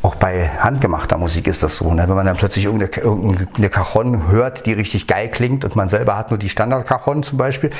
auch 0.02 0.16
bei 0.16 0.48
handgemachter 0.48 1.16
Musik 1.16 1.46
ist 1.46 1.62
das 1.62 1.76
so. 1.76 1.94
Ne? 1.94 2.08
Wenn 2.08 2.16
man 2.16 2.26
dann 2.26 2.36
plötzlich 2.36 2.64
irgendeine, 2.64 2.90
irgendeine 2.90 3.70
Cajon 3.70 4.28
hört, 4.28 4.66
die 4.66 4.72
richtig 4.72 5.06
geil 5.06 5.30
klingt 5.30 5.64
und 5.64 5.76
man 5.76 5.88
selber 5.88 6.16
hat 6.16 6.30
nur 6.30 6.38
die 6.38 6.48
Standard-Cajon 6.48 7.22
zum 7.22 7.38
Beispiel 7.38 7.70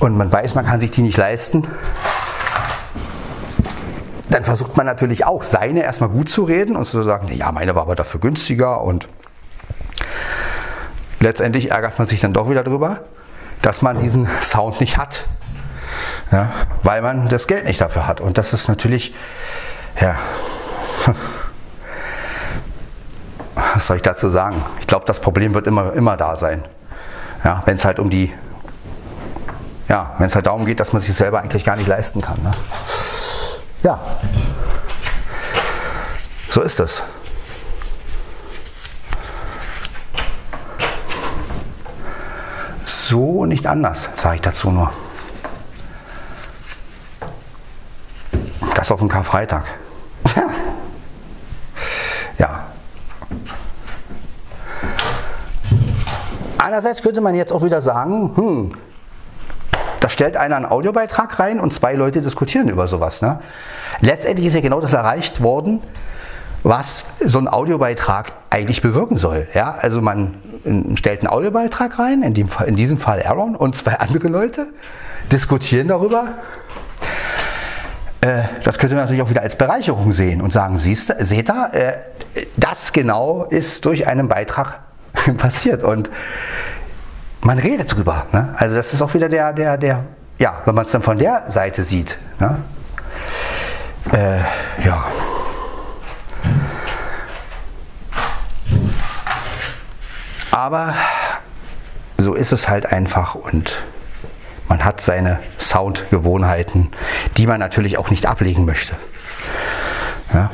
und 0.00 0.16
man 0.16 0.32
weiß, 0.32 0.56
man 0.56 0.66
kann 0.66 0.80
sich 0.80 0.90
die 0.90 1.02
nicht 1.02 1.16
leisten, 1.16 1.64
dann 4.28 4.42
versucht 4.42 4.76
man 4.76 4.86
natürlich 4.86 5.24
auch 5.24 5.44
seine 5.44 5.84
erstmal 5.84 6.10
gut 6.10 6.28
zu 6.28 6.42
reden 6.42 6.74
und 6.74 6.84
zu 6.84 7.04
sagen, 7.04 7.28
ja, 7.28 7.52
meine 7.52 7.76
war 7.76 7.82
aber 7.82 7.94
dafür 7.94 8.18
günstiger 8.18 8.82
und 8.82 9.06
letztendlich 11.20 11.70
ärgert 11.70 11.98
man 12.00 12.08
sich 12.08 12.20
dann 12.20 12.32
doch 12.32 12.50
wieder 12.50 12.64
drüber, 12.64 13.00
dass 13.62 13.82
man 13.82 14.00
diesen 14.00 14.28
Sound 14.40 14.80
nicht 14.80 14.96
hat. 14.96 15.26
Ja, 16.32 16.50
weil 16.82 17.02
man 17.02 17.28
das 17.28 17.46
Geld 17.46 17.66
nicht 17.66 17.80
dafür 17.80 18.08
hat. 18.08 18.20
Und 18.20 18.36
das 18.36 18.52
ist 18.52 18.66
natürlich, 18.68 19.14
ja, 20.00 20.18
was 23.76 23.88
soll 23.88 23.98
ich 23.98 24.02
dazu 24.02 24.30
sagen? 24.30 24.64
Ich 24.80 24.86
glaube, 24.86 25.04
das 25.04 25.20
Problem 25.20 25.52
wird 25.52 25.66
immer, 25.66 25.92
immer 25.92 26.16
da 26.16 26.34
sein. 26.36 26.64
Ja, 27.44 27.62
wenn 27.66 27.76
es 27.76 27.84
halt 27.84 27.98
um 27.98 28.08
die, 28.08 28.32
ja, 29.86 30.14
wenn 30.16 30.28
es 30.28 30.34
halt 30.34 30.46
darum 30.46 30.64
geht, 30.64 30.80
dass 30.80 30.94
man 30.94 31.02
sich 31.02 31.14
selber 31.14 31.40
eigentlich 31.40 31.62
gar 31.62 31.76
nicht 31.76 31.86
leisten 31.86 32.22
kann. 32.22 32.42
Ne? 32.42 32.52
Ja, 33.82 34.00
so 36.48 36.62
ist 36.62 36.80
es. 36.80 37.02
So 42.86 43.44
nicht 43.44 43.66
anders, 43.66 44.08
sage 44.16 44.36
ich 44.36 44.40
dazu 44.40 44.70
nur. 44.70 44.90
Das 48.74 48.90
auf 48.90 49.00
dem 49.00 49.10
Karfreitag. 49.10 49.64
Einerseits 56.66 57.00
könnte 57.00 57.20
man 57.20 57.36
jetzt 57.36 57.52
auch 57.52 57.62
wieder 57.62 57.80
sagen, 57.80 58.32
hm, 58.34 58.72
da 60.00 60.08
stellt 60.08 60.36
einer 60.36 60.56
einen 60.56 60.66
Audiobeitrag 60.66 61.38
rein 61.38 61.60
und 61.60 61.72
zwei 61.72 61.94
Leute 61.94 62.20
diskutieren 62.22 62.68
über 62.68 62.88
sowas. 62.88 63.22
Ne? 63.22 63.38
Letztendlich 64.00 64.48
ist 64.48 64.54
ja 64.54 64.60
genau 64.60 64.80
das 64.80 64.92
erreicht 64.92 65.44
worden, 65.44 65.80
was 66.64 67.04
so 67.20 67.38
ein 67.38 67.46
Audiobeitrag 67.46 68.32
eigentlich 68.50 68.82
bewirken 68.82 69.16
soll. 69.16 69.46
Ja? 69.54 69.76
Also 69.78 70.02
man 70.02 70.34
stellt 70.96 71.20
einen 71.20 71.28
Audiobeitrag 71.28 72.00
rein, 72.00 72.24
in, 72.24 72.34
dem, 72.34 72.48
in 72.66 72.74
diesem 72.74 72.98
Fall 72.98 73.22
Aaron 73.22 73.54
und 73.54 73.76
zwei 73.76 73.92
andere 74.00 74.26
Leute, 74.26 74.66
diskutieren 75.30 75.86
darüber. 75.86 76.30
Äh, 78.22 78.42
das 78.64 78.78
könnte 78.78 78.96
man 78.96 79.04
natürlich 79.04 79.22
auch 79.22 79.30
wieder 79.30 79.42
als 79.42 79.56
Bereicherung 79.56 80.10
sehen 80.10 80.42
und 80.42 80.52
sagen, 80.52 80.80
siehst, 80.80 81.14
seht 81.16 81.48
ihr, 81.48 81.68
äh, 82.34 82.46
das 82.56 82.92
genau 82.92 83.44
ist 83.44 83.84
durch 83.84 84.08
einen 84.08 84.26
Beitrag 84.26 84.80
passiert. 85.36 85.82
Und 85.82 86.10
man 87.40 87.58
redet 87.58 87.94
drüber. 87.94 88.26
Ne? 88.32 88.54
Also 88.56 88.76
das 88.76 88.92
ist 88.92 89.02
auch 89.02 89.14
wieder 89.14 89.28
der, 89.28 89.52
der, 89.52 89.76
der, 89.76 90.04
ja, 90.38 90.60
wenn 90.64 90.74
man 90.74 90.84
es 90.84 90.90
dann 90.90 91.02
von 91.02 91.18
der 91.18 91.44
Seite 91.48 91.82
sieht. 91.82 92.18
Ne? 92.38 92.58
Äh, 94.12 94.84
ja. 94.84 95.04
Aber 100.50 100.94
so 102.16 102.34
ist 102.34 102.52
es 102.52 102.68
halt 102.68 102.92
einfach 102.92 103.34
und 103.34 103.82
man 104.68 104.84
hat 104.84 105.00
seine 105.00 105.38
Soundgewohnheiten, 105.58 106.90
die 107.36 107.46
man 107.46 107.60
natürlich 107.60 107.98
auch 107.98 108.10
nicht 108.10 108.26
ablegen 108.26 108.64
möchte. 108.64 108.96
Ja? 110.32 110.50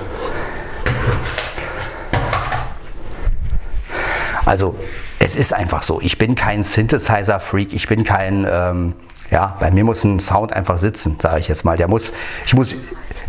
Also 4.45 4.77
es 5.19 5.37
ist 5.37 5.53
einfach 5.53 5.83
so. 5.83 6.01
Ich 6.01 6.19
bin 6.19 6.35
kein 6.35 6.65
Synthesizer-Freak, 6.65 7.73
ich 7.73 7.89
bin 7.89 8.05
kein, 8.05 8.47
ähm, 8.49 8.95
ja, 9.31 9.57
bei 9.61 9.71
mir 9.71 9.85
muss 9.85 10.05
ein 10.05 10.21
Sound 10.21 10.53
einfach 10.53 10.81
sitzen, 10.81 11.19
sage 11.21 11.41
ich 11.41 11.49
jetzt 11.49 11.65
mal. 11.65 11.77
Der 11.77 11.89
muss, 11.89 12.13
ich 12.47 12.55
muss, 12.55 12.75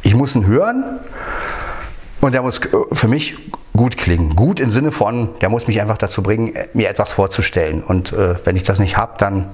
ich 0.02 0.16
muss 0.16 0.36
ihn 0.36 0.46
hören 0.46 1.00
und 2.22 2.34
der 2.34 2.42
muss 2.42 2.62
für 2.92 3.08
mich 3.08 3.38
gut 3.76 3.98
klingen. 3.98 4.36
Gut 4.36 4.60
im 4.60 4.72
Sinne 4.72 4.92
von, 4.92 5.30
der 5.42 5.50
muss 5.50 5.68
mich 5.68 5.82
einfach 5.82 5.98
dazu 5.98 6.24
bringen, 6.24 6.54
mir 6.74 6.90
etwas 6.90 7.12
vorzustellen. 7.12 7.84
Und 7.84 8.14
äh, 8.14 8.36
wenn 8.46 8.56
ich 8.56 8.64
das 8.64 8.80
nicht 8.80 8.98
habe, 8.98 9.14
dann 9.18 9.50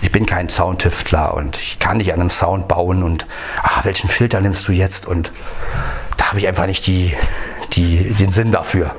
ich 0.00 0.12
bin 0.12 0.26
kein 0.26 0.48
Soundtüftler 0.48 1.34
und 1.34 1.58
ich 1.58 1.80
kann 1.80 1.96
nicht 1.96 2.12
an 2.12 2.20
einem 2.20 2.30
Sound 2.30 2.68
bauen 2.68 3.02
und 3.02 3.26
ah, 3.62 3.80
welchen 3.82 4.08
Filter 4.08 4.40
nimmst 4.40 4.68
du 4.68 4.72
jetzt? 4.72 5.06
Und 5.06 5.32
da 6.16 6.28
habe 6.28 6.38
ich 6.38 6.46
einfach 6.46 6.66
nicht 6.66 6.86
die, 6.86 7.14
die, 7.72 8.14
den 8.14 8.30
Sinn 8.30 8.52
dafür. 8.52 8.94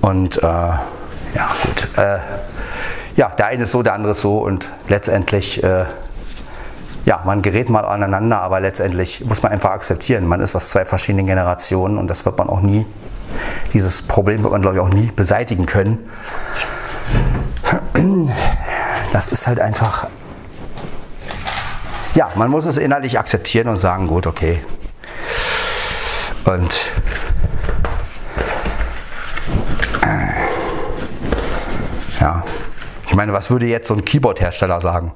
Und 0.00 0.38
äh, 0.38 0.46
ja, 0.46 1.48
gut. 1.64 1.98
Äh, 1.98 2.18
ja, 3.16 3.28
der 3.28 3.46
eine 3.46 3.64
ist 3.64 3.72
so, 3.72 3.82
der 3.82 3.94
andere 3.94 4.12
ist 4.12 4.20
so 4.20 4.38
und 4.38 4.68
letztendlich, 4.88 5.62
äh, 5.62 5.84
ja, 7.04 7.20
man 7.24 7.42
gerät 7.42 7.68
mal 7.68 7.84
aneinander, 7.84 8.40
aber 8.40 8.60
letztendlich 8.60 9.24
muss 9.24 9.42
man 9.42 9.52
einfach 9.52 9.70
akzeptieren, 9.70 10.26
man 10.26 10.40
ist 10.40 10.56
aus 10.56 10.70
zwei 10.70 10.84
verschiedenen 10.84 11.26
Generationen 11.26 11.98
und 11.98 12.08
das 12.08 12.24
wird 12.24 12.38
man 12.38 12.48
auch 12.48 12.60
nie, 12.60 12.86
dieses 13.74 14.02
Problem 14.02 14.42
wird 14.42 14.52
man 14.52 14.62
glaube 14.62 14.76
ich 14.76 14.82
auch 14.82 14.88
nie 14.88 15.10
beseitigen 15.14 15.66
können. 15.66 15.98
Das 19.12 19.28
ist 19.28 19.46
halt 19.46 19.60
einfach, 19.60 20.08
ja, 22.14 22.30
man 22.34 22.50
muss 22.50 22.64
es 22.64 22.76
innerlich 22.76 23.18
akzeptieren 23.18 23.68
und 23.68 23.78
sagen, 23.78 24.06
gut, 24.06 24.26
okay. 24.26 24.60
Und 26.44 26.80
Ja. 32.22 32.44
Ich 33.08 33.16
meine, 33.16 33.32
was 33.32 33.50
würde 33.50 33.66
jetzt 33.66 33.88
so 33.88 33.94
ein 33.94 34.04
Keyboard-Hersteller 34.04 34.80
sagen? 34.80 35.12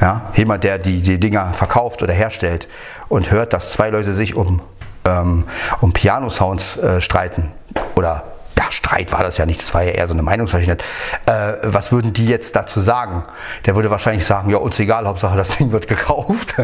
Ja, 0.00 0.32
jemand, 0.34 0.64
der 0.64 0.78
die, 0.78 1.02
die 1.02 1.20
Dinger 1.20 1.54
verkauft 1.54 2.02
oder 2.02 2.12
herstellt 2.12 2.66
und 3.08 3.30
hört, 3.30 3.52
dass 3.52 3.70
zwei 3.70 3.90
Leute 3.90 4.12
sich 4.12 4.34
um, 4.34 4.60
ähm, 5.04 5.44
um 5.80 5.92
Piano-Sounds 5.92 6.78
äh, 6.78 7.00
streiten. 7.00 7.52
Oder, 7.94 8.24
ja, 8.56 8.64
Streit 8.70 9.12
war 9.12 9.22
das 9.22 9.36
ja 9.36 9.46
nicht, 9.46 9.62
das 9.62 9.72
war 9.72 9.84
ja 9.84 9.92
eher 9.92 10.08
so 10.08 10.14
eine 10.14 10.24
Meinungsverschiedenheit. 10.24 10.82
Äh, 11.26 11.58
was 11.62 11.92
würden 11.92 12.12
die 12.12 12.26
jetzt 12.26 12.56
dazu 12.56 12.80
sagen? 12.80 13.22
Der 13.64 13.76
würde 13.76 13.88
wahrscheinlich 13.88 14.26
sagen, 14.26 14.50
ja, 14.50 14.56
uns 14.56 14.80
egal, 14.80 15.06
Hauptsache 15.06 15.36
das 15.36 15.58
Ding 15.58 15.70
wird 15.70 15.86
gekauft. 15.86 16.56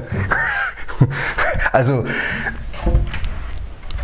also, 1.73 2.05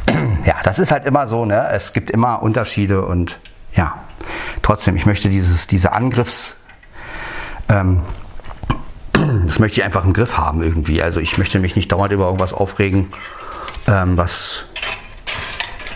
ja, 0.45 0.55
das 0.63 0.79
ist 0.79 0.93
halt 0.93 1.05
immer 1.05 1.27
so, 1.27 1.47
ne? 1.47 1.69
Es 1.73 1.93
gibt 1.93 2.11
immer 2.11 2.45
Unterschiede 2.45 3.05
und 3.05 3.41
ja, 3.73 3.95
trotzdem, 4.63 4.97
ich 4.97 5.07
möchte 5.07 5.29
dieses, 5.29 5.67
diese 5.67 5.93
Angriffs, 5.93 6.57
ähm, 7.69 8.03
das 9.47 9.59
möchte 9.59 9.81
ich 9.81 9.85
einfach 9.85 10.05
im 10.05 10.13
Griff 10.13 10.39
haben 10.39 10.63
irgendwie. 10.63 11.03
Also 11.03 11.21
ich 11.21 11.37
möchte 11.39 11.59
mich 11.59 11.77
nicht 11.77 11.93
dauernd 11.93 12.13
über 12.13 12.27
irgendwas 12.27 12.53
aufregen, 12.53 13.13
ähm, 13.87 14.17
was 14.17 14.65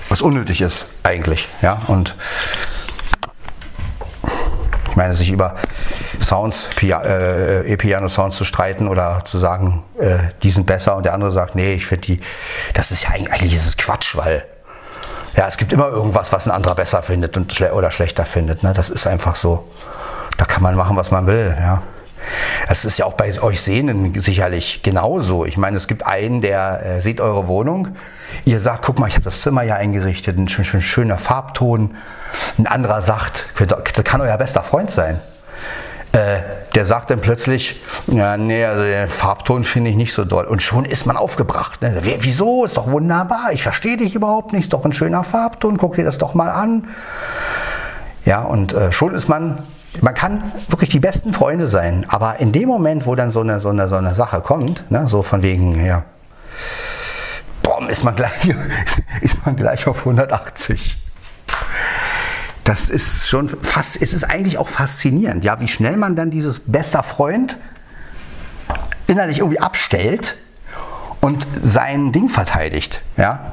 was 0.09 0.23
unnötig 0.23 0.61
ist 0.61 0.87
eigentlich. 1.03 1.49
Ja, 1.63 1.83
und 1.89 2.15
ich 4.91 4.97
meine, 4.97 5.17
sich 5.17 5.31
über 5.33 5.57
Sounds, 6.21 6.69
äh, 6.81 7.73
E-Piano-Sounds 7.73 8.37
zu 8.37 8.45
streiten 8.45 8.87
oder 8.87 9.25
zu 9.25 9.39
sagen, 9.39 9.83
äh, 9.99 10.19
die 10.45 10.53
sind 10.53 10.67
besser 10.67 10.95
und 10.97 11.05
der 11.05 11.15
andere 11.15 11.33
sagt, 11.33 11.57
nee, 11.57 11.75
ich 11.75 11.87
finde 11.87 12.03
die, 12.03 12.21
das 12.75 12.93
ist 12.93 13.03
ja 13.03 13.11
eigentlich 13.11 13.57
ist 13.57 13.67
es 13.67 13.77
Quatsch, 13.77 14.17
weil 14.17 14.45
ja, 15.37 15.49
es 15.49 15.57
gibt 15.57 15.73
immer 15.73 15.89
irgendwas, 15.89 16.33
was 16.33 16.47
ein 16.47 16.53
anderer 16.53 16.75
besser 16.75 17.03
findet 17.03 17.37
und 17.37 17.53
schle 17.53 17.75
oder 17.75 17.91
schlechter 17.91 18.25
findet. 18.25 18.63
Ne? 18.63 18.73
Das 18.73 18.91
ist 18.91 19.07
einfach 19.07 19.37
so. 19.37 19.69
Da 20.37 20.45
kann 20.45 20.63
man 20.63 20.75
machen, 20.75 20.97
was 20.97 21.11
man 21.11 21.27
will. 21.27 21.57
Ja. 21.59 21.83
Es 22.69 22.85
ist 22.85 22.99
ja 22.99 23.05
auch 23.05 23.15
bei 23.15 23.31
euch 23.43 23.61
Sehnen 23.61 24.21
sicherlich 24.21 24.83
genauso. 24.83 25.45
Ich 25.45 25.57
meine, 25.57 25.77
es 25.77 25.87
gibt 25.87 26.07
einen, 26.07 26.41
der 26.41 26.85
äh, 26.85 27.01
sieht 27.03 27.21
eure 27.21 27.49
Wohnung. 27.49 27.89
Ihr 28.45 28.61
sagt, 28.61 28.85
guck 28.85 28.99
mal, 28.99 29.09
ich 29.09 29.15
habe 29.15 29.25
das 29.25 29.43
Zimmer 29.43 29.63
ja 29.63 29.75
eingerichtet, 29.75 30.39
ein 30.39 30.49
schön, 30.49 30.65
schön, 30.65 30.81
schöner 30.81 31.19
Farbton. 31.19 31.97
Ein 32.59 32.67
anderer 32.67 33.03
sagt, 33.03 33.49
das 33.59 34.05
kann 34.05 34.21
euer 34.21 34.37
bester 34.39 34.63
Freund 34.63 34.91
sein. 34.91 35.21
Äh, 36.15 36.43
der 36.77 36.85
sagt 36.85 37.11
dann 37.11 37.21
plötzlich, 37.21 37.83
ja, 38.07 38.37
nee, 38.37 38.65
also 38.65 38.85
den 38.85 39.09
Farbton 39.09 39.65
finde 39.65 39.91
ich 39.91 39.97
nicht 39.97 40.15
so 40.15 40.25
doll. 40.25 40.45
Und 40.45 40.63
schon 40.63 40.85
ist 40.85 41.07
man 41.07 41.17
aufgebracht. 41.17 41.83
Ne? 41.83 42.01
Wieso? 42.21 42.65
Ist 42.65 42.77
doch 42.77 42.89
wunderbar. 42.89 43.51
Ich 43.51 43.65
verstehe 43.65 43.97
dich 43.97 44.15
überhaupt 44.15 44.53
nicht. 44.53 44.63
Ist 44.63 44.73
doch 44.73 44.85
ein 44.85 44.93
schöner 44.93 45.25
Farbton. 45.25 45.77
Guck 45.77 45.97
dir 45.97 46.05
das 46.05 46.19
doch 46.19 46.35
mal 46.35 46.51
an. 46.51 46.87
Ja, 48.25 48.43
und 48.43 48.73
äh, 48.73 48.93
schon 48.93 49.13
ist 49.13 49.29
man, 49.29 49.65
man 50.03 50.15
kann 50.15 50.53
wirklich 50.69 50.91
die 50.91 51.01
besten 51.01 51.33
Freunde 51.33 51.67
sein. 51.67 52.07
Aber 52.09 52.39
in 52.39 52.53
dem 52.53 52.69
Moment, 52.69 53.07
wo 53.07 53.17
dann 53.17 53.33
so 53.33 53.41
eine, 53.41 53.59
so 53.59 53.71
eine, 53.71 53.89
so 53.89 53.97
eine 53.97 54.15
Sache 54.15 54.41
kommt, 54.41 54.89
ne, 54.93 55.09
so 55.09 55.25
von 55.25 55.43
wegen, 55.43 55.85
ja, 55.85 56.05
boom, 57.63 57.89
ist 57.89 58.05
man 58.05 58.15
gleich, 58.15 58.55
ist 59.21 59.45
man 59.45 59.57
gleich 59.57 59.89
auf 59.89 59.99
180 59.99 61.04
das 62.65 62.89
ist 62.89 63.29
schon 63.29 63.51
fast, 63.63 64.01
es 64.01 64.15
ist 64.15 64.25
eigentlich 64.25 64.59
auch 64.59 64.69
faszinierend, 64.69 65.45
ja, 65.45 65.61
wie 65.61 65.69
schnell 65.69 65.97
man 65.97 66.17
dann 66.17 66.31
dieses 66.31 66.61
bester 66.61 67.03
Freund 67.03 67.57
innerlich 69.07 69.39
irgendwie 69.39 69.61
abstellt 69.61 70.37
und 71.21 71.47
sein 71.55 72.11
Ding 72.13 72.29
verteidigt, 72.31 73.03
ja. 73.17 73.53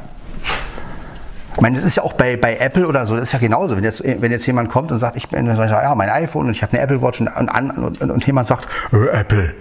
Ich 1.53 1.59
meine, 1.59 1.75
das 1.75 1.85
ist 1.85 1.97
ja 1.97 2.03
auch 2.03 2.13
bei, 2.13 2.37
bei 2.37 2.55
Apple 2.57 2.87
oder 2.87 3.05
so, 3.05 3.15
das 3.15 3.23
ist 3.23 3.33
ja 3.33 3.39
genauso. 3.39 3.75
Wenn 3.75 3.83
jetzt, 3.83 4.01
wenn 4.03 4.31
jetzt 4.31 4.45
jemand 4.47 4.69
kommt 4.69 4.89
und 4.91 4.99
sagt, 4.99 5.17
ich 5.17 5.27
bin, 5.27 5.45
ja, 5.45 5.95
mein 5.95 6.09
iPhone 6.09 6.47
und 6.47 6.53
ich 6.53 6.63
habe 6.63 6.71
eine 6.73 6.81
Apple 6.81 7.01
Watch 7.01 7.19
und, 7.19 7.27
und, 7.27 7.99
und, 7.99 8.09
und 8.09 8.25
jemand 8.25 8.47
sagt, 8.47 8.69
äh, 8.93 9.07
Apple, 9.09 9.53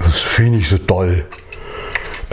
das 0.00 0.18
finde 0.18 0.58
ich 0.58 0.68
so 0.68 0.78
toll. 0.78 1.26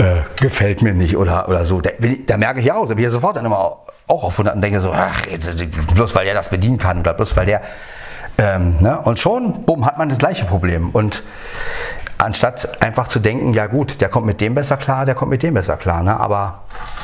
Äh, 0.02 0.24
gefällt 0.42 0.82
mir 0.82 0.96
nicht 0.96 1.16
oder, 1.16 1.48
oder 1.48 1.64
so. 1.64 1.80
Da, 1.80 1.92
da 2.26 2.38
merke 2.38 2.60
ich 2.60 2.66
ja 2.66 2.74
auch, 2.74 2.88
da 2.88 2.96
bin 2.96 3.00
ich 3.00 3.06
ja 3.06 3.12
sofort 3.12 3.36
dann 3.36 3.46
immer 3.46 3.60
auch 3.60 4.24
auf 4.24 4.40
und 4.40 4.50
denke 4.60 4.82
so, 4.82 4.92
ach, 4.92 5.28
jetzt, 5.28 5.56
bloß 5.94 6.16
weil 6.16 6.26
der 6.26 6.34
das 6.34 6.50
bedienen 6.50 6.80
kann 6.80 7.02
oder 7.02 7.14
bloß 7.14 7.38
weil 7.38 7.46
der. 7.46 7.62
Ähm, 8.40 8.78
ne? 8.80 9.00
Und 9.02 9.20
schon, 9.20 9.64
bumm, 9.64 9.86
hat 9.86 10.00
man 10.00 10.10
das 10.10 10.18
gleiche 10.18 10.46
Problem. 10.46 10.90
Und 10.90 11.22
anstatt 12.18 12.82
einfach 12.82 13.10
zu 13.10 13.20
denken, 13.20 13.54
ja 13.54 13.68
gut, 13.68 14.02
der 14.02 14.10
kommt 14.10 14.26
mit 14.26 14.42
dem 14.42 14.56
besser 14.56 14.78
klar, 14.78 15.06
der 15.06 15.14
kommt 15.14 15.30
mit 15.30 15.44
dem 15.44 15.54
besser 15.54 15.78
klar. 15.78 16.02
Ne? 16.02 16.20
Aber 16.20 16.62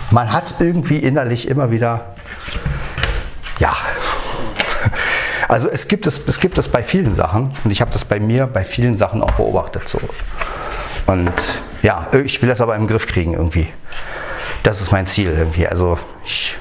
man 0.10 0.34
hat 0.34 0.56
irgendwie 0.58 0.98
innerlich 0.98 1.48
immer 1.48 1.70
wieder, 1.70 2.16
ja. 3.60 3.76
Also 5.50 5.70
es 5.70 5.88
gibt 5.88 6.08
es, 6.08 6.28
es 6.28 6.42
gibt 6.42 6.58
es 6.58 6.68
bei 6.68 6.84
vielen 6.84 7.14
Sachen 7.14 7.54
und 7.64 7.72
ich 7.72 7.80
habe 7.80 7.90
das 7.90 8.04
bei 8.04 8.20
mir 8.20 8.48
bei 8.48 8.66
vielen 8.66 8.98
Sachen 8.98 9.22
auch 9.22 9.32
beobachtet 9.32 9.88
so. 9.88 9.98
Und 11.06 11.32
ja, 11.82 12.08
ich 12.24 12.42
will 12.42 12.50
das 12.50 12.62
aber 12.62 12.76
im 12.76 12.88
Griff 12.88 13.08
kriegen 13.08 13.34
irgendwie. 13.34 13.68
Das 14.64 14.82
ist 14.82 14.92
mein 14.92 15.06
Ziel 15.06 15.34
irgendwie. 15.38 15.68
Also 15.68 15.98
ich 16.26 16.58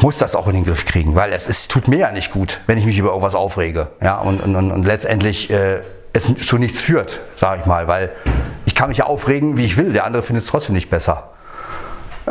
muss 0.00 0.18
das 0.18 0.34
auch 0.34 0.48
in 0.48 0.54
den 0.54 0.64
Griff 0.64 0.84
kriegen, 0.84 1.14
weil 1.14 1.32
es, 1.32 1.48
es 1.48 1.68
tut 1.68 1.88
mir 1.88 1.98
ja 1.98 2.12
nicht 2.12 2.32
gut, 2.32 2.60
wenn 2.66 2.76
ich 2.78 2.84
mich 2.84 2.98
über 2.98 3.10
irgendwas 3.10 3.34
aufrege. 3.34 3.88
Ja, 4.00 4.18
und, 4.18 4.42
und, 4.42 4.56
und 4.56 4.84
letztendlich 4.84 5.50
äh, 5.50 5.80
es 6.12 6.34
zu 6.44 6.58
nichts 6.58 6.80
führt, 6.80 7.20
sage 7.36 7.60
ich 7.60 7.66
mal, 7.66 7.88
weil 7.88 8.10
ich 8.66 8.74
kann 8.74 8.88
mich 8.88 8.98
ja 8.98 9.06
aufregen, 9.06 9.56
wie 9.56 9.64
ich 9.64 9.76
will, 9.76 9.92
der 9.92 10.04
andere 10.04 10.22
findet 10.22 10.44
es 10.44 10.50
trotzdem 10.50 10.74
nicht 10.74 10.90
besser. 10.90 11.30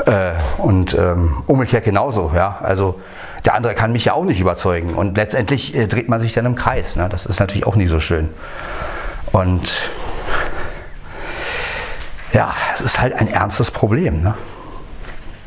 Äh, 0.05 0.34
und 0.57 0.93
ähm, 0.93 1.43
umgekehrt 1.47 1.84
genauso, 1.84 2.32
ja. 2.34 2.57
Also 2.61 2.99
der 3.43 3.55
andere 3.55 3.73
kann 3.73 3.91
mich 3.91 4.05
ja 4.05 4.13
auch 4.13 4.23
nicht 4.23 4.39
überzeugen. 4.39 4.93
Und 4.93 5.17
letztendlich 5.17 5.75
äh, 5.75 5.88
dreht 5.88 6.07
man 6.09 6.19
sich 6.19 6.34
dann 6.34 6.45
im 6.45 6.55
Kreis. 6.55 6.95
Ne? 6.95 7.09
Das 7.09 7.25
ist 7.25 7.39
natürlich 7.39 7.65
auch 7.65 7.75
nicht 7.75 7.89
so 7.89 7.99
schön. 7.99 8.29
Und 9.32 9.82
ja, 12.34 12.55
es 12.75 12.82
ist 12.82 12.99
halt 12.99 13.13
ein 13.13 13.27
ernstes 13.27 13.71
Problem. 13.71 14.21
Ne? 14.21 14.36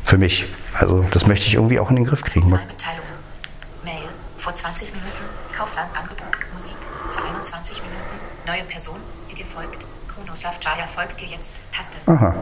Für 0.05 0.19
mich. 0.19 0.47
Also 0.75 1.05
das 1.11 1.27
möchte 1.27 1.47
ich 1.47 1.55
irgendwie 1.55 1.79
auch 1.79 1.91
in 1.91 1.97
den 1.97 2.05
Griff 2.05 2.23
kriegen. 2.23 2.49
Zwei 2.49 2.65
Mitteilungen. 2.67 3.03
Mail 3.85 4.09
vor 4.37 4.55
20 4.55 4.89
Minuten. 4.93 5.25
Kaufland 5.57 5.97
Angebot. 5.97 6.27
Musik 6.53 6.77
vor 7.13 7.25
21 7.25 7.83
Minuten. 7.83 8.19
Neue 8.47 8.65
Person, 8.65 9.01
die 9.31 9.35
dir 9.37 9.47
folgt. 9.47 9.87
Kronoslav 10.09 10.59
Jaya 10.61 10.87
folgt 10.87 11.21
dir 11.21 11.29
jetzt. 11.29 11.55
Taste. 11.73 11.99
Aha, 12.07 12.35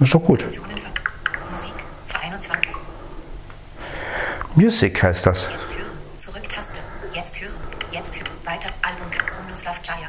ist 0.00 0.14
doch 0.14 0.22
gut. 0.22 0.44
Musik 0.44 1.72
vor 2.08 2.20
21. 2.20 2.70
Music 4.54 5.02
heißt 5.02 5.26
das. 5.26 5.48
Jetzt 5.50 5.76
hören. 5.76 5.86
Zurück 6.16 6.48
Taste. 6.48 6.80
Jetzt 7.12 7.40
hören. 7.40 7.54
Jetzt 7.90 8.16
hören. 8.16 8.26
Weiter. 8.44 8.68
Album 8.82 9.10
Kronoslav 9.10 9.80
Jaya. 9.84 10.08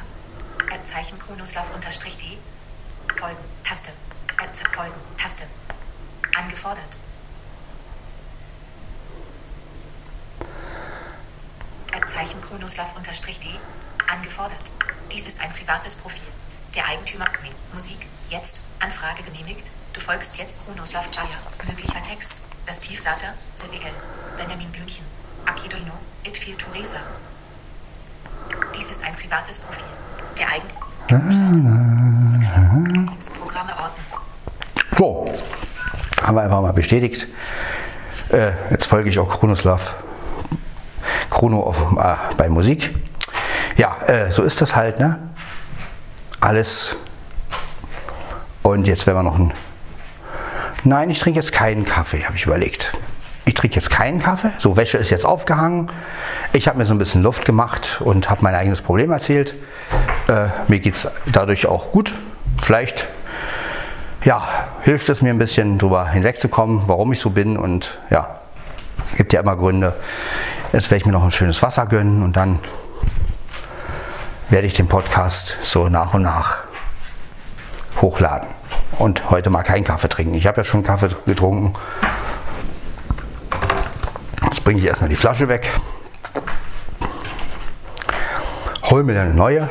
Zeichen 0.83 1.19
Kronoslav 1.19 1.65
unterstrich 1.75 2.17
D. 2.17 2.37
Folgen. 3.17 3.37
Taste. 3.63 3.91
Folgen. 4.73 4.95
Taste. 5.17 5.43
Angefordert. 6.37 6.97
Zeichen 12.17 12.41
Kronoslav-D 12.41 13.59
angefordert. 14.07 14.57
Dies 15.11 15.27
ist 15.27 15.39
ein 15.39 15.51
privates 15.51 15.95
Profil. 15.95 16.27
Der 16.73 16.87
Eigentümer 16.87 17.25
Musik 17.73 18.07
jetzt 18.29 18.63
Anfrage 18.79 19.23
genehmigt. 19.23 19.69
Du 19.93 19.99
folgst 19.99 20.37
jetzt 20.37 20.57
Kronoslav 20.65 21.07
Jaya. 21.13 21.37
Möglicher 21.67 22.01
Text. 22.01 22.41
Das 22.65 22.79
Tiefsater, 22.79 23.33
CWL. 23.55 23.93
Benjamin 24.37 24.71
Blümchen. 24.71 25.05
Akidoino, 25.45 25.93
Itfil 26.23 26.55
Turesa. 26.55 27.01
Dies 28.75 28.87
ist 28.89 29.03
ein 29.03 29.15
privates 29.15 29.59
Profil. 29.59 29.85
Der 30.37 30.49
Eigentümer. 30.49 30.87
So, 34.97 35.25
haben 36.23 36.35
wir 36.35 36.41
einfach 36.41 36.61
mal 36.61 36.73
bestätigt. 36.73 37.27
Äh, 38.29 38.53
jetzt 38.71 38.85
folge 38.85 39.09
ich 39.09 39.19
auch 39.19 39.39
Kronoslav 39.39 39.95
Chrono 41.29 41.61
auf, 41.61 41.77
äh, 41.99 42.15
bei 42.35 42.49
Musik. 42.49 42.95
Ja, 43.75 43.97
äh, 44.07 44.31
so 44.31 44.41
ist 44.41 44.59
das 44.59 44.75
halt, 44.75 44.99
ne? 44.99 45.19
Alles. 46.39 46.95
Und 48.63 48.87
jetzt 48.87 49.05
werden 49.05 49.19
wir 49.19 49.23
noch 49.23 49.37
ein. 49.37 49.53
Nein, 50.83 51.11
ich 51.11 51.19
trinke 51.19 51.39
jetzt 51.39 51.51
keinen 51.51 51.85
Kaffee, 51.85 52.23
habe 52.25 52.35
ich 52.35 52.45
überlegt. 52.45 52.91
Ich 53.45 53.53
trinke 53.53 53.75
jetzt 53.75 53.91
keinen 53.91 54.19
Kaffee. 54.19 54.49
So, 54.57 54.77
Wäsche 54.77 54.97
ist 54.97 55.11
jetzt 55.11 55.25
aufgehangen. 55.25 55.91
Ich 56.53 56.67
habe 56.67 56.79
mir 56.79 56.85
so 56.87 56.95
ein 56.95 56.97
bisschen 56.97 57.21
Luft 57.21 57.45
gemacht 57.45 58.01
und 58.03 58.31
habe 58.31 58.41
mein 58.41 58.55
eigenes 58.55 58.81
Problem 58.81 59.11
erzählt. 59.11 59.53
Äh, 60.27 60.47
mir 60.67 60.79
geht 60.79 60.95
es 60.95 61.07
dadurch 61.31 61.67
auch 61.67 61.91
gut. 61.91 62.15
Vielleicht 62.57 63.07
ja, 64.27 64.45
hilft 64.81 65.07
es 65.07 65.21
mir 65.21 65.29
ein 65.29 65.37
bisschen 65.37 65.77
drüber 65.77 66.09
hinwegzukommen, 66.09 66.81
warum 66.87 67.13
ich 67.13 67.21
so 67.21 67.29
bin 67.29 67.55
und 67.57 67.97
ja, 68.09 68.41
gibt 69.15 69.31
ja 69.31 69.39
immer 69.39 69.55
Gründe. 69.55 69.95
Jetzt 70.73 70.91
werde 70.91 70.97
ich 70.97 71.05
mir 71.05 71.13
noch 71.13 71.23
ein 71.23 71.31
schönes 71.31 71.61
Wasser 71.63 71.85
gönnen 71.85 72.21
und 72.21 72.35
dann 72.35 72.59
werde 74.49 74.67
ich 74.67 74.73
den 74.73 74.89
Podcast 74.89 75.55
so 75.61 75.87
nach 75.87 76.13
und 76.13 76.23
nach 76.23 76.57
hochladen. 78.01 78.49
Und 78.99 79.29
heute 79.29 79.49
mal 79.49 79.63
keinen 79.63 79.85
Kaffee 79.85 80.09
trinken. 80.09 80.33
Ich 80.33 80.45
habe 80.45 80.57
ja 80.57 80.65
schon 80.65 80.83
Kaffee 80.83 81.09
getrunken. 81.25 81.73
Jetzt 84.43 84.61
bringe 84.65 84.79
ich 84.79 84.85
erstmal 84.85 85.09
die 85.09 85.15
Flasche 85.15 85.47
weg. 85.47 85.71
Hol 88.83 89.05
mir 89.05 89.13
dann 89.13 89.27
eine 89.27 89.35
neue. 89.35 89.69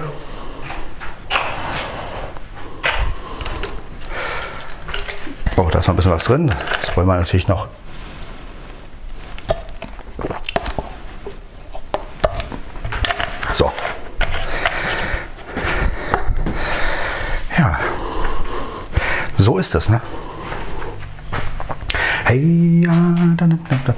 Oh, 5.57 5.69
da 5.71 5.79
ist 5.79 5.87
noch 5.87 5.95
ein 5.95 5.97
bisschen 5.97 6.13
was 6.13 6.25
drin. 6.25 6.55
Das 6.81 6.97
wollen 6.97 7.07
wir 7.07 7.17
natürlich 7.17 7.49
noch 7.49 7.69
So 19.47 19.59
ist 19.59 19.73
das, 19.77 19.89
ne? 19.89 20.01
Hey, 22.25 22.83
ja, 22.85 22.93
da, 23.37 23.47
da, 23.47 23.57
da. 23.87 23.95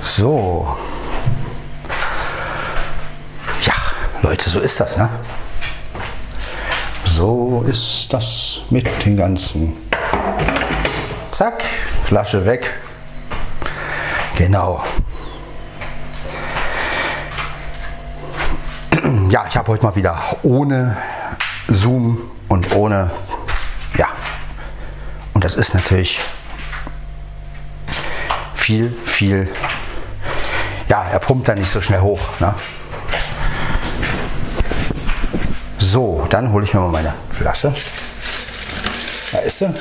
So. 0.00 0.74
Ja, 3.60 3.74
Leute, 4.22 4.48
so 4.48 4.60
ist 4.60 4.80
das, 4.80 4.96
ne? 4.96 5.10
So 7.16 7.64
ist 7.66 8.12
das 8.12 8.60
mit 8.68 8.86
den 9.06 9.16
ganzen. 9.16 9.72
Zack, 11.30 11.64
Flasche 12.04 12.44
weg. 12.44 12.74
Genau. 14.36 14.84
Ja, 19.30 19.46
ich 19.48 19.56
habe 19.56 19.72
heute 19.72 19.82
mal 19.82 19.96
wieder 19.96 20.22
ohne 20.42 20.94
Zoom 21.68 22.30
und 22.48 22.76
ohne, 22.76 23.10
ja, 23.96 24.08
und 25.32 25.42
das 25.42 25.54
ist 25.54 25.72
natürlich 25.74 26.20
viel, 28.54 28.94
viel, 29.06 29.50
ja, 30.88 31.06
er 31.10 31.18
pumpt 31.18 31.48
da 31.48 31.54
nicht 31.54 31.70
so 31.70 31.80
schnell 31.80 32.00
hoch. 32.00 32.20
Ne? 32.40 32.54
So, 35.78 36.15
dann 36.32 36.52
hole 36.52 36.64
ich 36.64 36.74
mir 36.74 36.80
mal 36.80 36.90
meine 36.90 37.14
Flasche. 37.28 37.74
Da 39.32 39.38
ist 39.38 39.58
sie. 39.58 39.74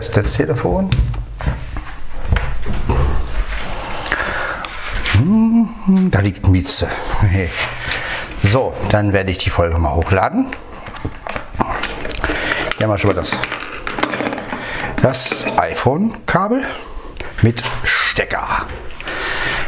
Festnetztelefon. 0.00 0.88
Hm, 5.12 6.08
Da 6.10 6.20
liegt 6.20 6.48
Mieze. 6.48 6.88
So, 8.42 8.72
dann 8.88 9.12
werde 9.12 9.30
ich 9.30 9.36
die 9.36 9.50
Folge 9.50 9.76
mal 9.76 9.94
hochladen. 9.94 10.46
Hier 12.78 12.86
haben 12.86 12.92
wir 12.94 12.96
schon 12.96 13.08
mal 13.08 13.14
das, 13.14 13.36
das 15.02 15.44
iPhone-Kabel 15.58 16.64
mit 17.42 17.62
Stecker. 17.84 18.64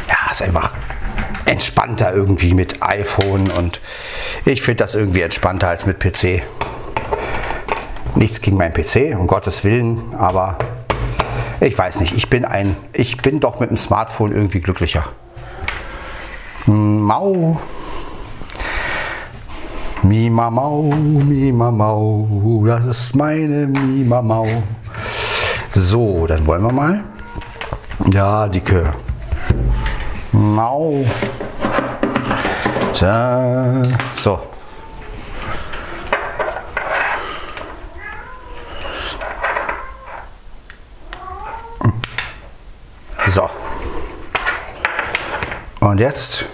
Ja, 0.07 0.31
ist 0.31 0.41
einfach 0.41 0.71
entspannter 1.45 2.11
irgendwie 2.11 2.55
mit 2.55 2.81
iPhone 2.81 3.51
und 3.51 3.79
ich 4.45 4.63
finde 4.63 4.83
das 4.83 4.95
irgendwie 4.95 5.21
entspannter 5.21 5.67
als 5.67 5.85
mit 5.85 5.99
PC. 5.99 6.41
Nichts 8.15 8.41
gegen 8.41 8.57
meinen 8.57 8.73
PC, 8.73 9.17
um 9.17 9.27
Gottes 9.27 9.63
Willen, 9.63 10.13
aber 10.17 10.57
ich 11.59 11.77
weiß 11.77 11.99
nicht, 11.99 12.15
ich 12.15 12.29
bin 12.29 12.45
ein, 12.45 12.75
ich 12.93 13.17
bin 13.17 13.39
doch 13.39 13.59
mit 13.59 13.69
dem 13.69 13.77
Smartphone 13.77 14.31
irgendwie 14.31 14.61
glücklicher. 14.61 15.05
Mau. 16.65 17.59
Mima 20.03 20.49
Mau, 20.49 20.83
Mima 20.83 21.71
Mau, 21.71 22.63
das 22.65 22.85
ist 22.85 23.15
meine 23.15 23.67
Mima 23.67 24.21
Mau. 24.21 24.47
So, 25.73 26.27
dann 26.27 26.45
wollen 26.45 26.61
wir 26.61 26.73
mal. 26.73 27.03
Ja, 28.11 28.47
dicke. 28.47 28.93
Mau. 30.33 31.05
Da. 32.99 33.81
So. 34.13 34.52
So. 43.33 43.49
Und 45.79 45.99
jetzt 45.99 46.45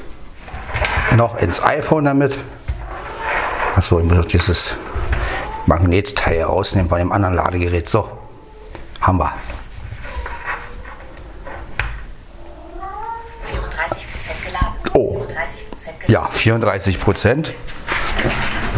noch 1.18 1.36
ins 1.36 1.62
iPhone 1.62 2.06
damit. 2.06 2.40
Achso, 3.76 4.00
ich 4.00 4.06
muss 4.06 4.16
noch 4.16 4.26
dieses 4.26 4.76
Magnetteil 5.66 6.42
rausnehmen 6.44 6.88
bei 6.88 7.00
dem 7.00 7.12
anderen 7.12 7.36
Ladegerät. 7.36 7.90
So. 7.90 8.10
Haben 9.02 9.18
wir. 9.18 9.34
34% 13.46 14.46
geladen. 14.46 14.68
Oh. 14.94 15.26
34% 15.26 15.28
geladen. 15.28 16.08
Ja, 16.08 16.30
34 16.30 17.00
Prozent. 17.02 17.54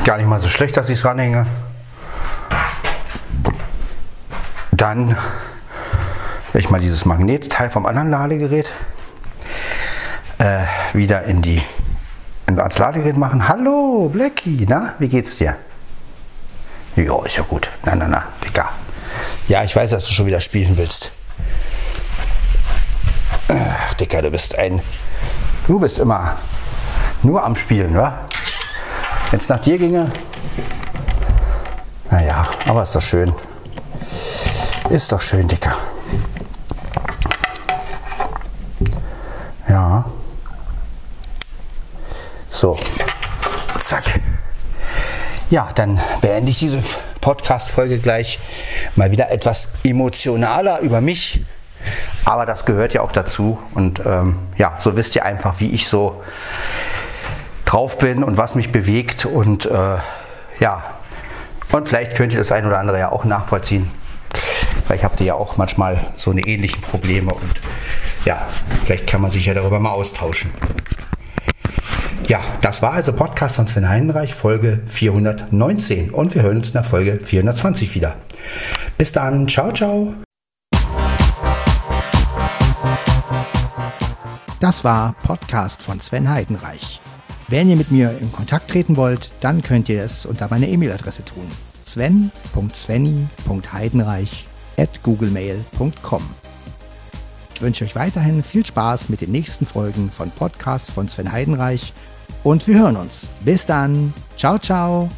Gar 0.06 0.18
nicht 0.18 0.26
mal 0.26 0.39
so 0.39 0.49
schlecht, 0.49 0.76
dass 0.76 0.89
ich 0.89 0.97
es 0.97 1.06
ranhänge. 1.06 1.45
Dann 4.72 5.16
ich 6.60 6.70
mal 6.70 6.80
dieses 6.80 7.06
Magnetteil 7.06 7.70
vom 7.70 7.86
anderen 7.86 8.10
Ladegerät 8.10 8.72
äh, 10.38 10.66
wieder 10.93 11.24
in 11.24 11.41
die 11.41 11.62
in, 12.47 12.60
ans 12.60 12.78
Ladegerät 12.78 13.18
machen. 13.18 13.47
Hallo, 13.47 14.10
Blackie, 14.12 14.66
na, 14.68 14.95
wie 14.99 15.08
geht's 15.08 15.38
dir? 15.38 15.56
Ja, 16.95 17.24
ist 17.26 17.38
ja 17.38 17.43
gut. 17.43 17.70
Na, 17.86 17.95
na, 17.95 18.08
na, 18.08 18.24
Dicker. 18.43 18.68
Ja, 19.47 19.64
ich 19.64 19.76
weiß, 19.76 19.91
dass 19.91 20.06
du 20.06 20.14
schon 20.14 20.26
wieder 20.26 20.41
spielen 20.41 20.78
willst. 20.78 21.12
Ach, 23.47 23.93
Dicker, 23.93 24.22
du 24.22 24.30
bist 24.30 24.58
ein. 24.58 24.82
Du 25.68 25.80
bist 25.80 25.99
immer 25.99 26.38
nur 27.24 27.43
am 27.43 27.56
Spielen, 27.56 27.95
wa? 27.95 28.26
Wenn 29.30 29.39
es 29.39 29.47
nach 29.47 29.60
dir 29.60 29.78
ginge. 29.78 30.12
Naja, 32.10 32.45
aber 32.68 32.84
ist 32.84 32.95
doch 32.95 33.02
schön. 33.02 33.34
Ist 34.89 35.12
doch 35.12 35.22
schön, 35.22 35.47
Dicker. 35.47 35.78
Ja. 39.70 40.06
So. 42.49 42.78
Zack. 43.78 44.20
Ja, 45.52 45.68
dann 45.76 45.99
beende 46.22 46.49
ich 46.49 46.60
diese 46.60 46.82
Podcast-Folge 47.20 47.99
gleich 47.99 48.39
mal 48.95 49.12
wieder 49.12 49.32
etwas 49.32 49.68
emotionaler 49.84 50.80
über 50.80 51.02
mich. 51.02 51.43
Aber 52.24 52.45
das 52.45 52.66
gehört 52.66 52.93
ja 52.93 53.02
auch 53.02 53.12
dazu. 53.12 53.60
Und 53.74 54.02
ähm, 54.06 54.39
ja, 54.58 54.76
so 54.80 54.95
wisst 54.95 55.14
ihr 55.18 55.26
einfach, 55.26 55.60
wie 55.60 55.72
ich 55.72 55.89
so 55.89 56.24
drauf 57.66 57.97
bin 57.97 58.24
und 58.24 58.38
was 58.38 58.56
mich 58.56 58.72
bewegt. 58.72 59.26
Und 59.26 59.66
äh, 59.66 59.97
ja, 60.60 60.93
und 61.74 61.89
vielleicht 61.89 62.16
könnt 62.16 62.32
ihr 62.32 62.39
das 62.39 62.54
ein 62.54 62.66
oder 62.66 62.80
andere 62.80 62.99
ja 62.99 63.12
auch 63.12 63.26
nachvollziehen. 63.26 63.91
Vielleicht 64.86 65.04
habt 65.04 65.20
ihr 65.20 65.26
ja 65.26 65.34
auch 65.34 65.58
manchmal 65.58 65.99
so 66.16 66.32
eine 66.32 66.47
ähnlichen 66.47 66.82
Probleme 66.82 67.34
und 67.34 67.62
ja, 68.24 68.41
vielleicht 68.86 69.06
kann 69.06 69.22
man 69.22 69.32
sich 69.32 69.47
ja 69.47 69.54
darüber 69.54 69.82
mal 69.82 69.91
austauschen. 69.91 70.54
Ja, 72.28 72.42
das 72.62 72.82
war 72.82 72.94
also 72.94 73.14
Podcast 73.14 73.58
von 73.58 73.68
Sven 73.68 73.90
Heidenreich, 73.90 74.34
Folge 74.34 74.80
419 74.86 76.12
und 76.12 76.34
wir 76.34 76.44
hören 76.44 76.58
uns 76.58 76.68
in 76.68 76.74
der 76.74 76.84
Folge 76.84 77.20
420 77.22 77.94
wieder. 77.96 78.16
Bis 78.98 79.12
dann, 79.12 79.48
ciao, 79.48 79.72
ciao. 79.72 80.14
Das 84.60 84.84
war 84.84 85.16
Podcast 85.24 85.82
von 85.82 86.00
Sven 86.00 86.30
Heidenreich. 86.30 87.02
Wenn 87.48 87.70
ihr 87.70 87.76
mit 87.76 87.92
mir 87.92 88.16
in 88.22 88.32
Kontakt 88.32 88.70
treten 88.70 88.96
wollt, 88.96 89.32
dann 89.42 89.62
könnt 89.62 89.90
ihr 89.90 90.04
es 90.04 90.26
unter 90.26 90.48
meiner 90.50 90.68
E-Mail-Adresse 90.68 91.26
tun. 91.26 91.46
sven.svenny.heidenreich 91.84 94.48
at 94.78 95.04
googlemail.com 95.04 96.22
Ich 97.56 97.62
wünsche 97.62 97.84
euch 97.84 97.96
weiterhin 97.96 98.44
viel 98.44 98.66
Spaß 98.66 99.10
mit 99.10 99.22
den 99.22 99.32
nächsten 99.32 99.66
Folgen 99.66 100.12
von 100.12 100.30
Podcast 100.32 100.92
von 100.92 101.10
Sven 101.10 101.32
Heidenreich 101.32 101.94
und 102.44 102.68
wir 102.68 102.80
hören 102.80 102.96
uns. 102.96 103.30
Bis 103.42 103.66
dann. 103.66 104.14
Ciao, 104.36 104.58
ciao. 104.58 105.10